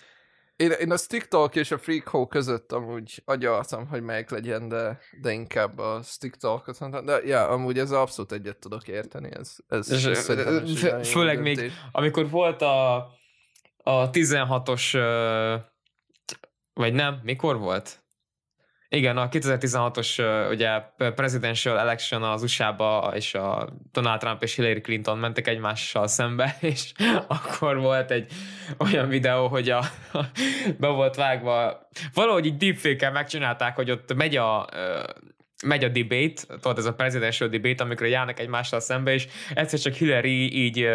Én, 0.56 0.70
én 0.70 0.90
a 0.90 0.96
Stick 0.96 1.28
Talk 1.28 1.54
és 1.54 1.70
a 1.70 1.78
Freak 1.78 2.28
között 2.28 2.72
amúgy 2.72 3.22
agyaltam, 3.24 3.86
hogy 3.86 4.02
melyik 4.02 4.30
legyen, 4.30 4.68
de, 4.68 4.98
de 5.20 5.32
inkább 5.32 5.78
a 5.78 6.00
Stick 6.02 6.36
Talk-ot 6.36 6.80
mondtam. 6.80 7.04
De 7.04 7.20
ja, 7.24 7.48
amúgy 7.48 7.78
ez 7.78 7.90
abszolút 7.90 8.32
egyet 8.32 8.58
tudok 8.58 8.88
érteni. 8.88 9.28
Ez, 9.32 9.56
ez, 9.68 9.90
és, 9.90 10.18
főleg 11.02 11.40
még, 11.40 11.72
amikor 11.92 12.30
volt 12.30 12.62
a, 12.62 12.96
a 13.76 14.10
16-os, 14.10 14.92
vagy 16.72 16.92
nem, 16.92 17.20
mikor 17.22 17.58
volt? 17.58 18.03
Igen, 18.94 19.16
a 19.16 19.28
2016-os 19.28 20.18
ugye 20.50 20.80
presidential 21.14 21.78
election 21.78 22.22
az 22.22 22.42
USA-ba, 22.42 23.12
és 23.14 23.34
a 23.34 23.68
Donald 23.92 24.20
Trump 24.20 24.42
és 24.42 24.54
Hillary 24.54 24.80
Clinton 24.80 25.18
mentek 25.18 25.48
egymással 25.48 26.06
szembe, 26.06 26.56
és 26.72 26.92
akkor 27.26 27.78
volt 27.78 28.10
egy 28.10 28.32
olyan 28.78 29.08
videó, 29.08 29.48
hogy 29.48 29.70
a, 29.70 29.84
be 30.78 30.88
volt 30.88 31.16
vágva, 31.16 31.88
valahogy 32.12 32.46
így 32.46 32.56
deepfake 32.56 33.10
megcsinálták, 33.10 33.74
hogy 33.74 33.90
ott 33.90 34.14
megy 34.14 34.36
a 34.36 34.68
megy 35.66 35.84
a 35.84 35.88
debate, 35.88 36.42
tudod, 36.46 36.78
ez 36.78 36.84
a 36.84 36.94
presidential 36.94 37.48
debate, 37.48 37.84
amikor 37.84 38.06
járnak 38.06 38.40
egymással 38.40 38.80
szembe, 38.80 39.12
és 39.12 39.26
egyszer 39.54 39.78
csak 39.78 39.94
Hillary 39.94 40.64
így 40.64 40.88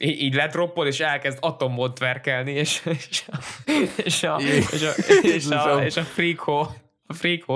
így, 0.00 0.20
így 0.20 0.34
letroppol, 0.34 0.86
és 0.86 1.00
elkezd 1.00 1.38
atommód 1.40 1.98
verkelni, 1.98 2.52
és, 2.52 2.82
és, 2.84 3.22
a, 3.26 3.38
és, 4.04 4.22
a, 4.22 4.40
és, 4.40 4.82
a, 4.82 4.92
és, 5.22 5.46
a, 5.46 5.84
és 5.84 5.96
a 5.96 6.02
freako 6.02 6.60
a 6.60 6.64
freak 6.64 6.87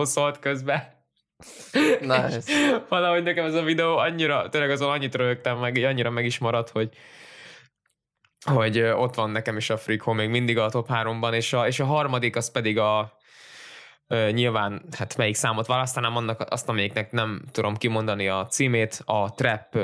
szólt 0.02 0.38
közben. 0.38 0.82
Nice. 2.00 2.40
Valahogy 2.88 3.22
nekem 3.22 3.44
ez 3.44 3.54
a 3.54 3.62
videó 3.62 3.96
annyira, 3.96 4.48
tényleg 4.48 4.70
azon 4.70 4.90
annyit 4.90 5.14
rögtem 5.14 5.58
meg, 5.58 5.76
annyira 5.76 6.10
meg 6.10 6.24
is 6.24 6.38
maradt, 6.38 6.70
hogy 6.70 6.88
hogy 8.44 8.80
ott 8.80 9.14
van 9.14 9.30
nekem 9.30 9.56
is 9.56 9.70
a 9.70 9.76
Freak 9.76 10.14
még 10.14 10.28
mindig 10.28 10.58
a 10.58 10.70
top 10.70 10.88
3-ban, 10.90 11.34
és 11.34 11.52
a, 11.52 11.66
és 11.66 11.80
a 11.80 11.84
harmadik 11.84 12.36
az 12.36 12.50
pedig 12.50 12.78
a 12.78 13.18
uh, 14.08 14.30
nyilván, 14.30 14.82
hát 14.96 15.16
melyik 15.16 15.34
számot 15.34 15.66
választanám, 15.66 16.16
annak 16.16 16.40
azt, 16.50 16.68
amelyiknek 16.68 17.12
nem 17.12 17.42
tudom 17.52 17.76
kimondani 17.76 18.28
a 18.28 18.46
címét, 18.46 19.02
a 19.04 19.34
Trap 19.34 19.76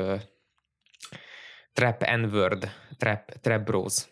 Trap 1.73 2.03
N-word, 2.17 2.71
Trap, 2.97 3.31
Trap 3.41 3.63
Bros. 3.63 4.07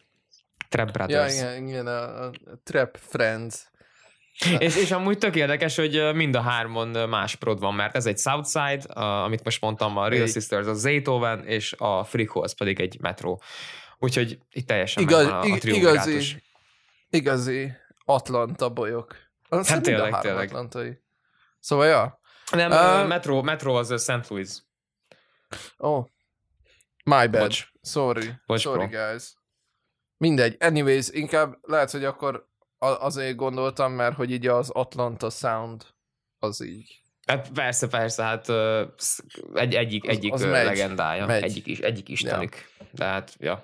Trap 0.69 0.91
Brothers. 0.91 1.39
Ja, 1.39 1.51
igen, 1.51 1.67
igen 1.67 1.87
a, 1.87 2.25
a 2.25 2.31
Trap 2.63 2.97
Friends. 2.97 3.67
És, 4.59 4.75
és 4.75 4.91
amúgy 4.91 5.17
tök 5.17 5.35
érdekes, 5.35 5.75
hogy 5.75 6.11
mind 6.13 6.35
a 6.35 6.41
hármon 6.41 7.09
más 7.09 7.35
prod 7.35 7.59
van, 7.59 7.73
mert 7.73 7.95
ez 7.95 8.05
egy 8.05 8.17
Southside, 8.17 8.93
a, 8.93 9.23
amit 9.23 9.43
most 9.43 9.61
mondtam, 9.61 9.97
a 9.97 10.07
Real 10.07 10.21
Egy- 10.21 10.31
Sisters, 10.31 10.67
a 10.67 10.73
Zaytoven, 10.73 11.45
és 11.45 11.73
a 11.77 12.03
Freakholes 12.03 12.53
pedig 12.53 12.79
egy 12.79 12.99
Metro. 12.99 13.37
Úgyhogy 13.99 14.39
itt 14.51 14.67
teljesen 14.67 15.03
Igaz, 15.03 15.25
a, 15.25 15.39
a 15.39 15.45
igazi, 15.61 16.43
igazi 17.09 17.71
Atlanta 18.05 18.69
bolyok. 18.69 19.15
Hát 19.49 19.65
tényleg, 19.65 19.81
tényleg, 19.83 20.21
tényleg. 20.21 20.47
Atlantai. 20.47 21.01
Szóval, 21.59 21.85
ja. 21.87 22.19
Nem, 22.51 22.71
uh, 22.71 23.07
Metro, 23.07 23.41
Metro 23.41 23.73
az 23.73 24.01
St. 24.01 24.27
Louis. 24.29 24.49
Oh. 25.77 26.05
My 27.03 27.27
bad. 27.27 27.29
Bocs. 27.31 27.67
Sorry. 27.81 28.29
Bocs, 28.45 28.61
Sorry, 28.61 28.87
bro. 28.87 29.09
guys. 29.11 29.33
Mindegy. 30.17 30.55
Anyways, 30.59 31.09
inkább 31.09 31.57
lehet, 31.61 31.91
hogy 31.91 32.05
akkor 32.05 32.35
a- 32.35 32.46
azért 32.79 33.35
gondoltam, 33.35 33.91
mert 33.91 34.15
hogy 34.15 34.31
így 34.31 34.47
az 34.47 34.69
Atlanta 34.69 35.29
Sound 35.29 35.85
az 36.39 36.61
így. 36.61 37.01
Hát 37.27 37.49
persze, 37.51 37.87
persze, 37.87 38.23
hát 38.23 38.49
egy, 39.53 39.73
egyik, 39.75 40.03
Az- 40.03 40.09
egyik 40.09 40.33
az 40.33 40.41
ö, 40.41 40.51
megy, 40.51 40.65
legendája, 40.65 41.25
megy. 41.25 41.43
egyik, 41.43 41.67
is, 41.67 41.79
egyik 41.79 42.09
istenük. 42.09 42.55
De 42.91 43.05
hát, 43.05 43.35
ja. 43.39 43.61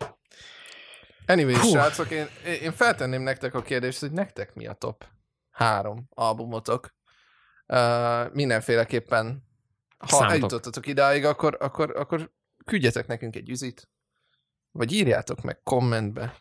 Anyways, 1.26 1.58
Hú. 1.58 1.70
srácok, 1.70 2.10
én, 2.10 2.28
én 2.62 2.72
feltenném 2.72 3.22
nektek 3.22 3.54
a 3.54 3.62
kérdést, 3.62 4.00
hogy 4.00 4.12
nektek 4.12 4.54
mi 4.54 4.68
a 4.68 4.74
top 4.74 5.06
három 5.52 6.08
albumotok. 6.10 6.96
Uh, 7.68 8.34
mindenféleképpen, 8.34 9.44
ha 9.98 10.08
Számítok. 10.08 10.32
eljutottatok 10.32 10.88
idáig, 10.88 11.26
akkor, 11.26 11.58
akkor, 11.60 11.96
akkor 11.98 12.32
küldjetek 12.66 13.08
nekünk 13.08 13.36
egy 13.36 13.50
üzit, 13.50 13.90
vagy 14.72 14.92
írjátok 14.92 15.42
meg 15.42 15.62
kommentbe, 15.64 16.38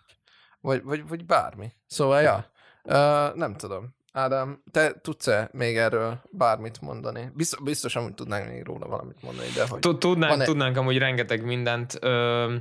vagy, 0.60 0.82
vagy, 0.82 1.08
vagy 1.08 1.24
bármi. 1.24 1.72
Szóval, 1.86 2.22
ja, 2.22 2.51
uh, 2.84 3.34
nem 3.34 3.54
tudom. 3.56 3.94
Ádám, 4.12 4.62
te 4.70 4.92
tudsz-e 5.00 5.48
még 5.52 5.76
erről 5.76 6.20
bármit 6.30 6.80
mondani? 6.80 7.30
Biztos, 7.34 7.60
biztos 7.62 7.96
amúgy 7.96 8.14
tudnánk 8.14 8.48
még 8.48 8.64
róla 8.64 8.86
valamit 8.86 9.22
mondani, 9.22 9.48
de 9.54 9.66
hogy... 9.68 9.80
Tud- 9.80 9.98
Tudnánk, 9.98 10.42
tudnánk 10.42 10.76
amúgy 10.76 10.98
rengeteg 10.98 11.44
mindent. 11.44 11.98
Ö, 12.00 12.54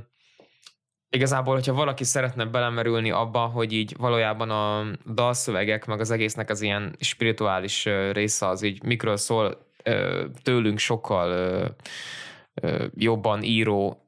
igazából, 1.08 1.54
hogyha 1.54 1.72
valaki 1.72 2.04
szeretne 2.04 2.44
belemerülni 2.44 3.10
abba, 3.10 3.38
hogy 3.38 3.72
így 3.72 3.94
valójában 3.98 4.50
a 4.50 4.84
dalszövegek, 5.12 5.86
meg 5.86 6.00
az 6.00 6.10
egésznek 6.10 6.50
az 6.50 6.60
ilyen 6.60 6.96
spirituális 7.00 7.84
része 8.12 8.46
az 8.48 8.62
így 8.62 8.82
mikről 8.82 9.16
szól, 9.16 9.66
ö, 9.82 10.24
tőlünk 10.42 10.78
sokkal 10.78 11.30
ö, 11.30 12.84
jobban 12.94 13.42
író 13.42 14.04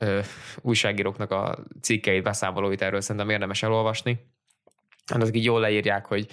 újságíróknak 0.60 1.30
a 1.30 1.58
cikkeit, 1.80 2.22
beszámolóit 2.22 2.82
erről 2.82 3.00
szerintem 3.00 3.30
érdemes 3.30 3.62
elolvasni. 3.62 4.32
Hát 5.06 5.22
azok 5.22 5.36
így 5.36 5.44
jól 5.44 5.60
leírják, 5.60 6.06
hogy 6.06 6.26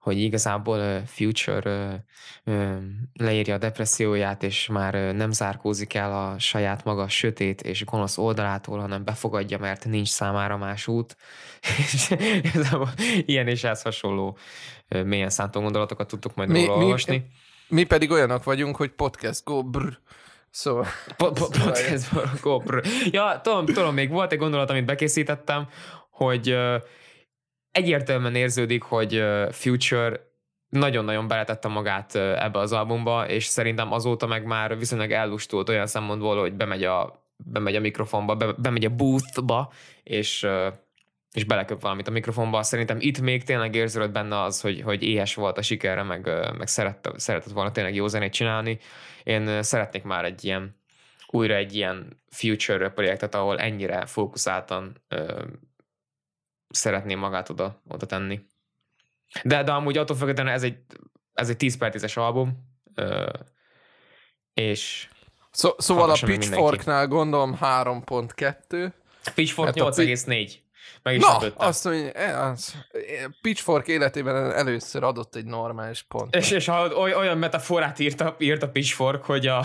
hogy 0.00 0.18
igazából 0.20 0.78
uh, 0.78 1.02
Future 1.06 2.02
uh, 2.44 2.54
uh, 2.54 2.76
leírja 3.12 3.54
a 3.54 3.58
depresszióját, 3.58 4.42
és 4.42 4.66
már 4.66 4.94
uh, 4.94 5.12
nem 5.12 5.32
zárkózik 5.32 5.94
el 5.94 6.12
a 6.12 6.38
saját 6.38 6.84
maga 6.84 7.08
sötét 7.08 7.62
és 7.62 7.84
gonosz 7.84 8.18
oldalától, 8.18 8.78
hanem 8.78 9.04
befogadja, 9.04 9.58
mert 9.58 9.84
nincs 9.84 10.08
számára 10.08 10.56
más 10.56 10.86
út. 10.86 11.16
És 11.78 12.14
ilyen 13.26 13.48
és 13.48 13.64
ehhez 13.64 13.82
hasonló 13.82 14.36
uh, 14.90 15.02
mélyen 15.02 15.30
szántó 15.30 15.60
gondolatokat 15.60 16.06
tudtuk 16.08 16.34
majd 16.34 16.48
Mi- 16.48 16.64
róla 16.66 16.78
mi- 16.78 16.84
olvasni. 16.84 17.26
Mi 17.68 17.84
pedig 17.84 18.10
olyanok 18.10 18.44
vagyunk, 18.44 18.76
hogy 18.76 18.90
podcast 18.90 19.44
go 19.44 19.62
brr. 19.62 19.98
Szóval... 20.50 20.86
Po- 21.16 21.38
po- 21.38 21.58
Podcastból 21.64 22.30
GoPro. 22.40 22.80
Ja, 23.10 23.40
tudom, 23.42 23.66
tudom, 23.66 23.94
még 23.94 24.10
volt 24.10 24.32
egy 24.32 24.38
gondolat, 24.38 24.70
amit 24.70 24.84
bekészítettem, 24.84 25.68
hogy 26.10 26.48
ö, 26.48 26.76
egyértelműen 27.72 28.34
érződik, 28.34 28.82
hogy 28.82 29.22
Future 29.50 30.30
nagyon-nagyon 30.68 31.28
beletette 31.28 31.68
magát 31.68 32.14
ebbe 32.14 32.58
az 32.58 32.72
albumba, 32.72 33.28
és 33.28 33.44
szerintem 33.44 33.92
azóta 33.92 34.26
meg 34.26 34.44
már 34.44 34.78
viszonylag 34.78 35.10
ellustult 35.10 35.68
olyan 35.68 35.86
szempontból, 35.86 36.40
hogy 36.40 36.52
bemegy 36.52 36.84
a, 36.84 37.26
bemegy 37.36 37.76
a 37.76 37.80
mikrofonba, 37.80 38.36
be, 38.36 38.52
bemegy 38.52 38.84
a 38.84 38.90
boothba, 38.90 39.72
és 40.02 40.46
és 41.32 41.44
beleköp 41.44 41.80
valamit 41.80 42.08
a 42.08 42.10
mikrofonba. 42.10 42.62
Szerintem 42.62 42.96
itt 43.00 43.20
még 43.20 43.44
tényleg 43.44 43.74
érződött 43.74 44.10
benne 44.10 44.40
az, 44.40 44.60
hogy, 44.60 44.80
hogy 44.80 45.02
éhes 45.02 45.34
volt 45.34 45.58
a 45.58 45.62
sikerre, 45.62 46.02
meg, 46.02 46.24
meg 46.58 46.66
szerette, 46.66 47.12
szeretett 47.16 47.52
volna 47.52 47.70
tényleg 47.70 47.94
jó 47.94 48.06
zenét 48.06 48.32
csinálni. 48.32 48.78
Én 49.22 49.62
szeretnék 49.62 50.02
már 50.02 50.24
egy 50.24 50.44
ilyen, 50.44 50.76
újra 51.26 51.54
egy 51.54 51.74
ilyen 51.74 52.22
future 52.30 52.88
projektet, 52.88 53.34
ahol 53.34 53.58
ennyire 53.58 54.06
fókuszáltan 54.06 55.02
ö, 56.72 56.74
szeretném 56.74 57.18
magát 57.18 57.48
oda, 57.48 57.82
oda 57.88 58.06
tenni. 58.06 58.40
De, 59.42 59.62
de 59.62 59.72
amúgy 59.72 59.96
attól 59.96 60.16
függetlenül 60.16 60.52
ez 60.52 60.62
egy, 60.62 60.78
ez 61.32 61.48
egy 61.48 61.56
10 61.56 61.76
per 61.76 61.92
10-es 61.94 62.18
album, 62.18 62.70
ö, 62.94 63.30
és 64.54 65.08
Szó, 65.50 65.70
szóval 65.78 66.10
a 66.10 66.16
Pitchforknál 66.24 67.06
gondolom 67.06 67.58
3.2. 67.60 68.92
Pitchfork 69.34 69.78
Hát 69.78 69.86
a 69.86 69.90
Pi- 69.94 70.06
8,4. 70.06 70.52
Meg 71.02 71.14
is 71.14 71.22
Na, 71.22 71.32
lepődtem. 71.32 71.68
azt 71.68 71.84
mondja, 71.84 72.10
eh, 72.10 72.46
az, 72.50 72.74
eh, 72.90 73.24
Pitchfork 73.42 73.88
életében 73.88 74.52
először 74.52 75.02
adott 75.02 75.34
egy 75.34 75.44
normális 75.44 76.02
pont. 76.02 76.34
És, 76.34 76.50
és 76.50 76.68
olyan 76.68 77.38
metaforát 77.38 77.98
írt 77.98 78.20
a, 78.20 78.36
írt 78.38 78.62
a 78.62 78.68
Pitchfork, 78.70 79.24
hogy, 79.24 79.46
a, 79.46 79.64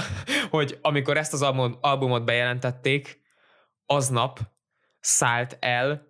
hogy 0.49 0.79
amikor 0.81 1.17
ezt 1.17 1.33
az 1.33 1.41
albumot, 1.41 1.77
albumot 1.81 2.25
bejelentették, 2.25 3.21
aznap 3.85 4.39
szállt 4.99 5.57
el 5.59 6.06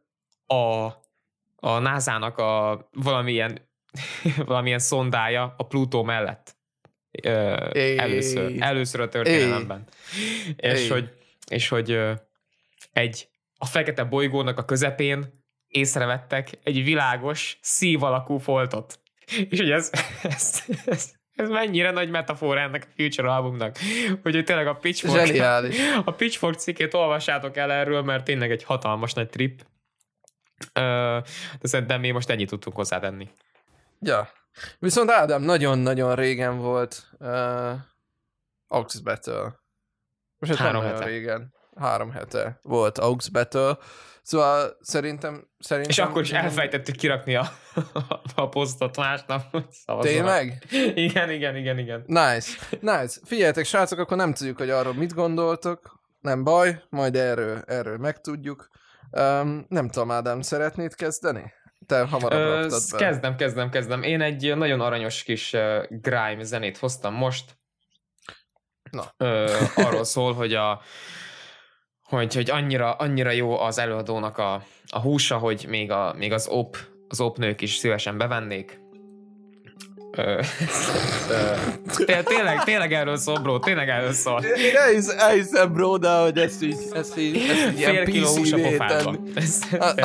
a, 0.48 0.86
a 1.56 1.80
NASA-nak 1.80 2.38
a 2.38 2.90
valamilyen, 2.94 3.70
valamilyen 4.46 4.80
szondája 4.80 5.54
a 5.58 5.64
Plutó 5.64 6.04
mellett. 6.04 6.56
Ö, 7.24 7.70
Éj. 7.74 7.98
először, 7.98 8.56
először 8.60 9.02
a 9.02 9.10
történelemben. 9.10 9.84
És 10.56 10.82
Éj. 10.82 10.88
hogy, 10.88 11.12
és 11.48 11.68
hogy 11.68 12.00
egy 12.94 13.30
a 13.58 13.66
fekete 13.66 14.04
bolygónak 14.04 14.58
a 14.58 14.66
közepén 14.66 15.46
észrevettek 15.68 16.50
egy 16.64 16.84
világos 16.84 17.58
szív 17.62 18.04
alakú 18.04 18.38
foltot. 18.38 19.00
És 19.50 19.60
hogy 19.60 19.72
ez, 19.72 19.92
ez, 20.24 20.64
ez, 20.86 21.12
ez 21.36 21.50
mennyire 21.50 21.92
nagy 21.92 22.10
metafora 22.10 22.60
ennek 22.60 22.88
a 22.90 22.94
Future 22.96 23.34
albumnak, 23.34 23.78
hogy 24.22 24.34
hogy 24.36 24.44
tényleg 24.44 24.68
a 24.68 24.74
Pitchfork, 24.74 25.26
Zseniális. 25.26 25.76
a 26.06 26.12
Pitchfork 26.12 26.60
cikkét 26.60 26.94
olvassátok 26.94 27.58
el 27.58 27.72
erről, 27.72 28.02
mert 28.02 28.24
tényleg 28.24 28.52
egy 28.52 28.64
hatalmas 28.64 29.14
nagy 29.14 29.30
trip. 29.30 29.66
Ö, 30.74 31.20
De 31.60 31.68
szerintem 31.68 32.00
mi 32.00 32.12
most 32.12 32.30
ennyit 32.30 32.50
tudtunk 32.50 32.76
hozzátenni. 32.76 33.30
Ja. 34.00 34.30
Viszont 34.80 35.10
Ádám 35.12 35.42
nagyon-nagyon 35.42 36.16
régen 36.16 36.58
volt 36.58 37.10
uh, 37.20 37.72
Aux 38.68 39.00
Battle. 39.04 39.60
Most 40.38 40.52
hát 40.52 40.62
Három 40.62 40.84
hete. 40.84 41.06
régen. 41.06 41.54
Három 41.76 42.12
hete 42.12 42.60
volt 42.62 42.98
Aux 42.98 43.30
Battle. 43.30 43.78
Szóval 44.22 44.78
szerintem... 44.82 45.48
szerintem 45.60 45.92
És 45.92 46.00
akkor 46.00 46.22
is 46.22 46.32
elfejtettük 46.32 46.96
kirakni 46.96 47.36
a, 47.36 47.50
a 48.36 48.50
posztot 48.50 48.98
másnap. 48.98 49.58
Tényleg? 50.00 50.66
Igen, 50.96 51.30
igen, 51.30 51.56
igen, 51.56 51.78
igen. 51.78 52.04
Nice. 52.06 52.52
Nice. 52.80 53.20
Figyeljetek, 53.24 53.66
srácok, 53.66 54.00
akkor 54.00 54.18
nem 54.18 54.34
tudjuk, 54.34 54.58
hogy 54.58 54.70
arról 54.70 54.94
mit 54.94 55.14
gondoltok. 55.14 56.00
Nem 56.22 56.44
baj, 56.44 56.84
majd 56.90 57.16
erről, 57.16 57.62
erről 57.68 57.98
megtudjuk. 57.98 58.68
Um, 59.12 59.66
nem 59.70 59.90
tudom, 59.90 60.12
Ádám, 60.12 60.42
szeretnéd 60.42 60.96
kezdeni? 60.96 61.54
Te 61.86 62.08
hamarabb 62.08 62.40
Ö, 62.40 62.68
be. 62.70 62.98
kezdem, 62.98 63.36
kezdem, 63.36 63.70
kezdem. 63.70 64.04
Én 64.04 64.22
egy 64.22 64.58
nagyon 64.58 64.82
aranyos 64.82 65.24
kis 65.24 65.54
uh, 65.54 65.86
grime 65.90 66.44
zenét 66.44 66.78
hoztam 66.78 67.14
most. 67.14 67.58
Na. 68.92 69.14
Ö, 69.18 69.58
arról 69.76 70.04
szól, 70.04 70.34
hogy 70.34 70.54
a 70.54 70.82
hogy, 72.08 72.34
hogy 72.34 72.50
annyira, 72.50 72.94
annyira 72.94 73.32
jó 73.32 73.60
az 73.60 73.78
előadónak 73.78 74.38
a, 74.38 74.64
a 74.88 75.00
húsa, 75.00 75.38
hogy 75.38 75.66
még, 75.68 75.92
a, 75.92 76.14
még 76.18 76.34
az 76.34 76.48
op, 76.48 76.78
az 77.08 77.22
op 77.22 77.38
nők 77.38 77.62
is 77.62 77.76
szívesen 77.76 78.18
bevennék. 78.18 78.80
Té- 82.06 82.24
tényleg, 82.24 82.64
tényleg 82.64 82.94
erről 82.94 83.18
szól, 83.18 83.40
bro, 83.40 83.60
tényleg 83.60 83.90
erről 83.90 84.12
szól. 84.12 84.42
Én 84.44 84.76
elhisz, 84.76 85.10
elhiszem, 85.18 85.74
bro, 85.74 85.98
de 85.98 86.10
hogy 86.10 86.38
ezt 86.38 86.64
így, 86.64 86.78
ezt 86.94 87.18
így, 87.18 87.36
ezt 87.36 87.68
így 87.68 87.80
Fél 87.80 87.92
ilyen 87.92 88.06
kiló 88.06 88.28
hús 88.28 88.52
a 88.52 88.58
pofádban. 88.58 89.20
Ah. 89.80 89.96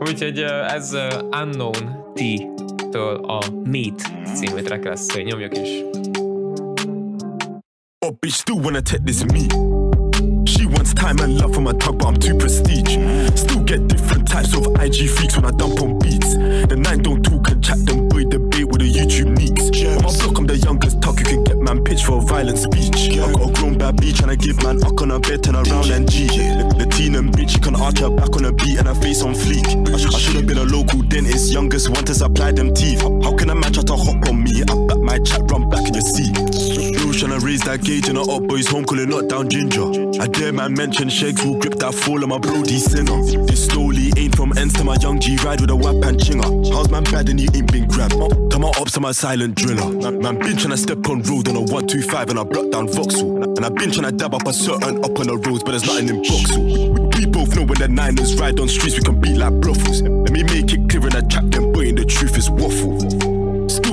Úgyhogy 0.00 0.38
ez 0.68 0.96
Unknown 1.30 2.12
T-től 2.14 3.24
a 3.24 3.40
Meat 3.64 4.02
című 4.34 4.60
track 4.62 4.84
lesz, 4.84 5.14
nyomjuk 5.14 5.58
is. 5.58 5.68
Oh, 8.06 8.12
bitch, 8.20 8.36
still 8.36 8.60
wanna 8.62 8.80
take 8.80 9.02
this 9.04 9.24
me. 9.24 9.77
Time 10.98 11.20
and 11.20 11.38
love 11.38 11.54
from 11.54 11.64
my 11.64 11.72
tug, 11.74 11.98
but 11.98 12.08
I'm 12.08 12.16
too 12.16 12.36
prestige. 12.36 12.98
Still 13.38 13.62
get 13.62 13.86
different 13.86 14.26
types 14.26 14.52
of 14.56 14.66
IG 14.82 15.08
freaks 15.08 15.36
when 15.36 15.44
I 15.44 15.52
dump 15.52 15.80
on 15.80 15.96
beats. 16.00 16.34
The 16.34 16.74
nine 16.76 17.02
don't 17.02 17.22
talk 17.22 17.48
and 17.50 17.62
chat, 17.62 17.78
them 17.86 18.08
boy 18.08 18.24
debate 18.24 18.66
with 18.66 18.82
the 18.82 18.90
YouTube 18.90 19.30
neeks. 19.38 19.70
On 19.86 20.02
my 20.02 20.10
block, 20.10 20.38
I'm 20.38 20.46
the 20.46 20.58
youngest 20.58 21.00
tuck, 21.00 21.20
you 21.20 21.24
can 21.24 21.44
get 21.44 21.58
man 21.58 21.84
pitch 21.84 22.02
for 22.02 22.18
a 22.18 22.20
violent 22.20 22.58
speech. 22.58 23.14
I 23.14 23.30
got 23.30 23.48
a 23.48 23.52
grown 23.54 23.78
bad 23.78 23.96
bitch 23.96 24.18
trying 24.18 24.36
to 24.36 24.40
give 24.44 24.60
man 24.64 24.82
up 24.82 25.00
on 25.00 25.12
a 25.12 25.20
bed, 25.20 25.44
turn 25.44 25.54
around 25.54 25.88
and 25.90 26.10
G. 26.10 26.26
Latina 26.74 27.22
bitch, 27.22 27.50
she 27.50 27.60
can 27.60 27.76
arch 27.76 28.00
her 28.00 28.10
back 28.10 28.34
on 28.34 28.46
a 28.46 28.52
beat 28.52 28.78
and 28.78 28.88
her 28.88 28.98
face 28.98 29.22
on 29.22 29.34
fleek. 29.34 29.70
I, 29.94 29.96
sh- 29.96 30.12
I 30.12 30.18
should 30.18 30.34
have 30.34 30.46
been 30.46 30.58
a 30.58 30.66
local 30.66 31.02
dentist, 31.02 31.52
youngest 31.52 31.90
one 31.90 32.04
to 32.06 32.14
supply 32.14 32.50
them 32.50 32.74
teeth. 32.74 33.02
How 33.22 33.36
can 33.38 33.50
a 33.50 33.54
man 33.54 33.72
try 33.72 33.84
to 33.84 33.94
hop 33.94 34.26
on 34.28 34.42
me? 34.42 34.66
I 34.66 34.74
back 34.90 34.98
my 34.98 35.18
chat, 35.20 35.46
run 35.46 35.70
back 35.70 35.86
in 35.86 35.94
your 35.94 36.02
seat. 36.02 36.34
To 37.18 37.26
raise 37.40 37.62
that 37.62 37.82
gauge 37.82 38.08
in 38.08 38.16
a 38.16 38.22
up 38.22 38.46
boys 38.46 38.68
home, 38.68 38.84
calling 38.84 39.10
not 39.10 39.28
down 39.28 39.50
ginger. 39.50 39.90
I 40.22 40.28
dare 40.28 40.52
man 40.52 40.72
mention 40.74 41.08
shakes 41.08 41.44
will 41.44 41.58
grip 41.58 41.74
that 41.82 41.92
fall 41.92 42.22
on 42.22 42.28
my 42.30 42.38
brody 42.38 42.78
sinner. 42.78 43.20
This 43.44 43.66
slowly 43.66 44.12
ain't 44.16 44.36
from 44.36 44.56
ends 44.56 44.74
to 44.74 44.84
my 44.84 44.96
young 45.02 45.18
G 45.18 45.36
ride 45.42 45.60
with 45.60 45.70
a 45.70 45.76
whap 45.76 45.98
and 46.06 46.14
chinger. 46.14 46.46
How's 46.70 46.88
man 46.90 47.02
bad 47.04 47.28
and 47.28 47.40
he 47.40 47.48
ain't 47.52 47.72
been 47.72 47.88
grabbed? 47.88 48.14
Come 48.52 48.64
on 48.64 48.72
ops 48.78 48.92
to 48.92 49.00
my 49.00 49.10
silent 49.10 49.56
driller. 49.56 49.90
Man, 49.98 50.20
man 50.22 50.38
been 50.38 50.56
trying 50.56 50.70
to 50.70 50.76
step 50.76 51.04
on 51.10 51.22
road 51.22 51.48
on 51.48 51.56
a 51.56 51.60
125 51.66 52.30
and 52.30 52.38
I 52.38 52.44
block 52.44 52.70
down 52.70 52.86
Vauxhall. 52.86 53.42
And 53.42 53.66
I 53.66 53.68
been 53.68 53.90
trying 53.90 54.06
to 54.06 54.12
dab 54.12 54.34
up 54.34 54.46
a 54.46 54.52
certain 54.52 55.02
up 55.04 55.18
on 55.18 55.26
the 55.26 55.36
roads, 55.42 55.64
but 55.64 55.72
there's 55.72 55.86
nothing 55.86 56.08
in 56.08 56.22
Vauxhall. 56.22 57.10
We, 57.18 57.26
both 57.26 57.50
know 57.54 57.66
when 57.66 57.82
the 57.82 57.88
Niners 57.90 58.38
ride 58.38 58.60
on 58.60 58.68
streets, 58.68 58.96
we 58.96 59.02
can 59.02 59.20
beat 59.20 59.36
like 59.36 59.54
brothels. 59.60 60.02
Let 60.02 60.30
me 60.30 60.44
make 60.44 60.72
it 60.72 60.88
clear 60.88 61.02
in 61.02 61.18
the 61.18 61.26
chat, 61.28 61.50
then 61.50 61.72
boy, 61.72 61.90
the 61.92 62.04
truth 62.04 62.38
is 62.38 62.48
waffle. 62.48 63.17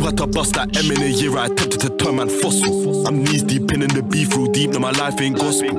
Had 0.06 0.18
to 0.18 0.28
bust 0.28 0.54
that 0.54 0.78
M 0.78 0.92
in 0.92 1.02
a 1.02 1.08
year, 1.08 1.36
I 1.36 1.48
attempted 1.48 1.82
to 1.82 1.90
turn 1.98 2.18
man 2.18 2.30
fossil. 2.30 3.08
I'm 3.08 3.24
knees 3.24 3.42
deep 3.42 3.72
in, 3.74 3.82
in 3.82 3.90
the 3.90 4.04
beef, 4.04 4.36
real 4.38 4.46
deep, 4.46 4.70
no 4.70 4.78
my 4.78 4.92
life 4.92 5.20
ain't 5.20 5.36
gospel. 5.36 5.74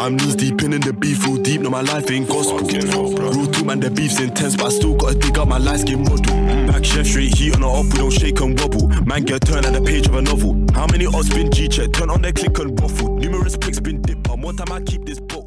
I'm 0.00 0.16
knees 0.16 0.34
deep 0.34 0.62
in, 0.62 0.72
in 0.72 0.80
the 0.80 0.92
beef, 0.92 1.24
real 1.24 1.36
deep, 1.36 1.60
no 1.60 1.70
my 1.70 1.80
life 1.80 2.10
ain't 2.10 2.28
gospel. 2.28 2.58
Real 2.58 3.46
two 3.46 3.64
man, 3.64 3.78
the 3.78 3.88
beef's 3.88 4.18
intense, 4.18 4.56
but 4.56 4.66
I 4.66 4.68
still 4.70 4.96
gotta 4.96 5.14
dig 5.14 5.38
up 5.38 5.46
my 5.46 5.58
light 5.58 5.78
skin 5.78 6.02
model. 6.02 6.66
Back 6.66 6.84
chef 6.84 7.06
straight 7.06 7.38
heat 7.38 7.54
on 7.54 7.60
the 7.60 7.68
up, 7.68 7.84
we 7.84 7.98
don't 7.98 8.10
shake 8.10 8.40
and 8.40 8.58
wobble. 8.58 8.88
Man 9.06 9.22
get 9.22 9.42
turned 9.42 9.64
at 9.64 9.72
the 9.74 9.80
page 9.80 10.08
of 10.08 10.16
a 10.16 10.22
novel. 10.22 10.58
How 10.74 10.88
many 10.88 11.06
odds 11.06 11.30
been 11.30 11.52
G 11.52 11.68
check? 11.68 11.92
Turn 11.92 12.10
on 12.10 12.20
their 12.20 12.32
click 12.32 12.58
and 12.58 12.78
waffle. 12.80 13.16
Numerous 13.16 13.56
pics 13.56 13.78
been 13.78 14.02
dip 14.02 14.28
on. 14.28 14.40
One 14.40 14.56
time 14.56 14.72
I 14.72 14.80
keep 14.80 15.04
this 15.04 15.20
bottled. 15.20 15.41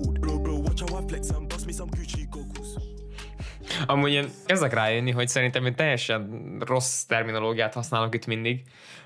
Amúgy 3.85 4.11
én 4.11 4.29
kezdek 4.45 4.73
rájönni, 4.73 5.11
hogy 5.11 5.27
szerintem 5.27 5.65
én 5.65 5.75
teljesen 5.75 6.57
rossz 6.65 7.03
terminológiát 7.03 7.73
használok 7.73 8.15
itt 8.15 8.25
mindig, 8.25 8.61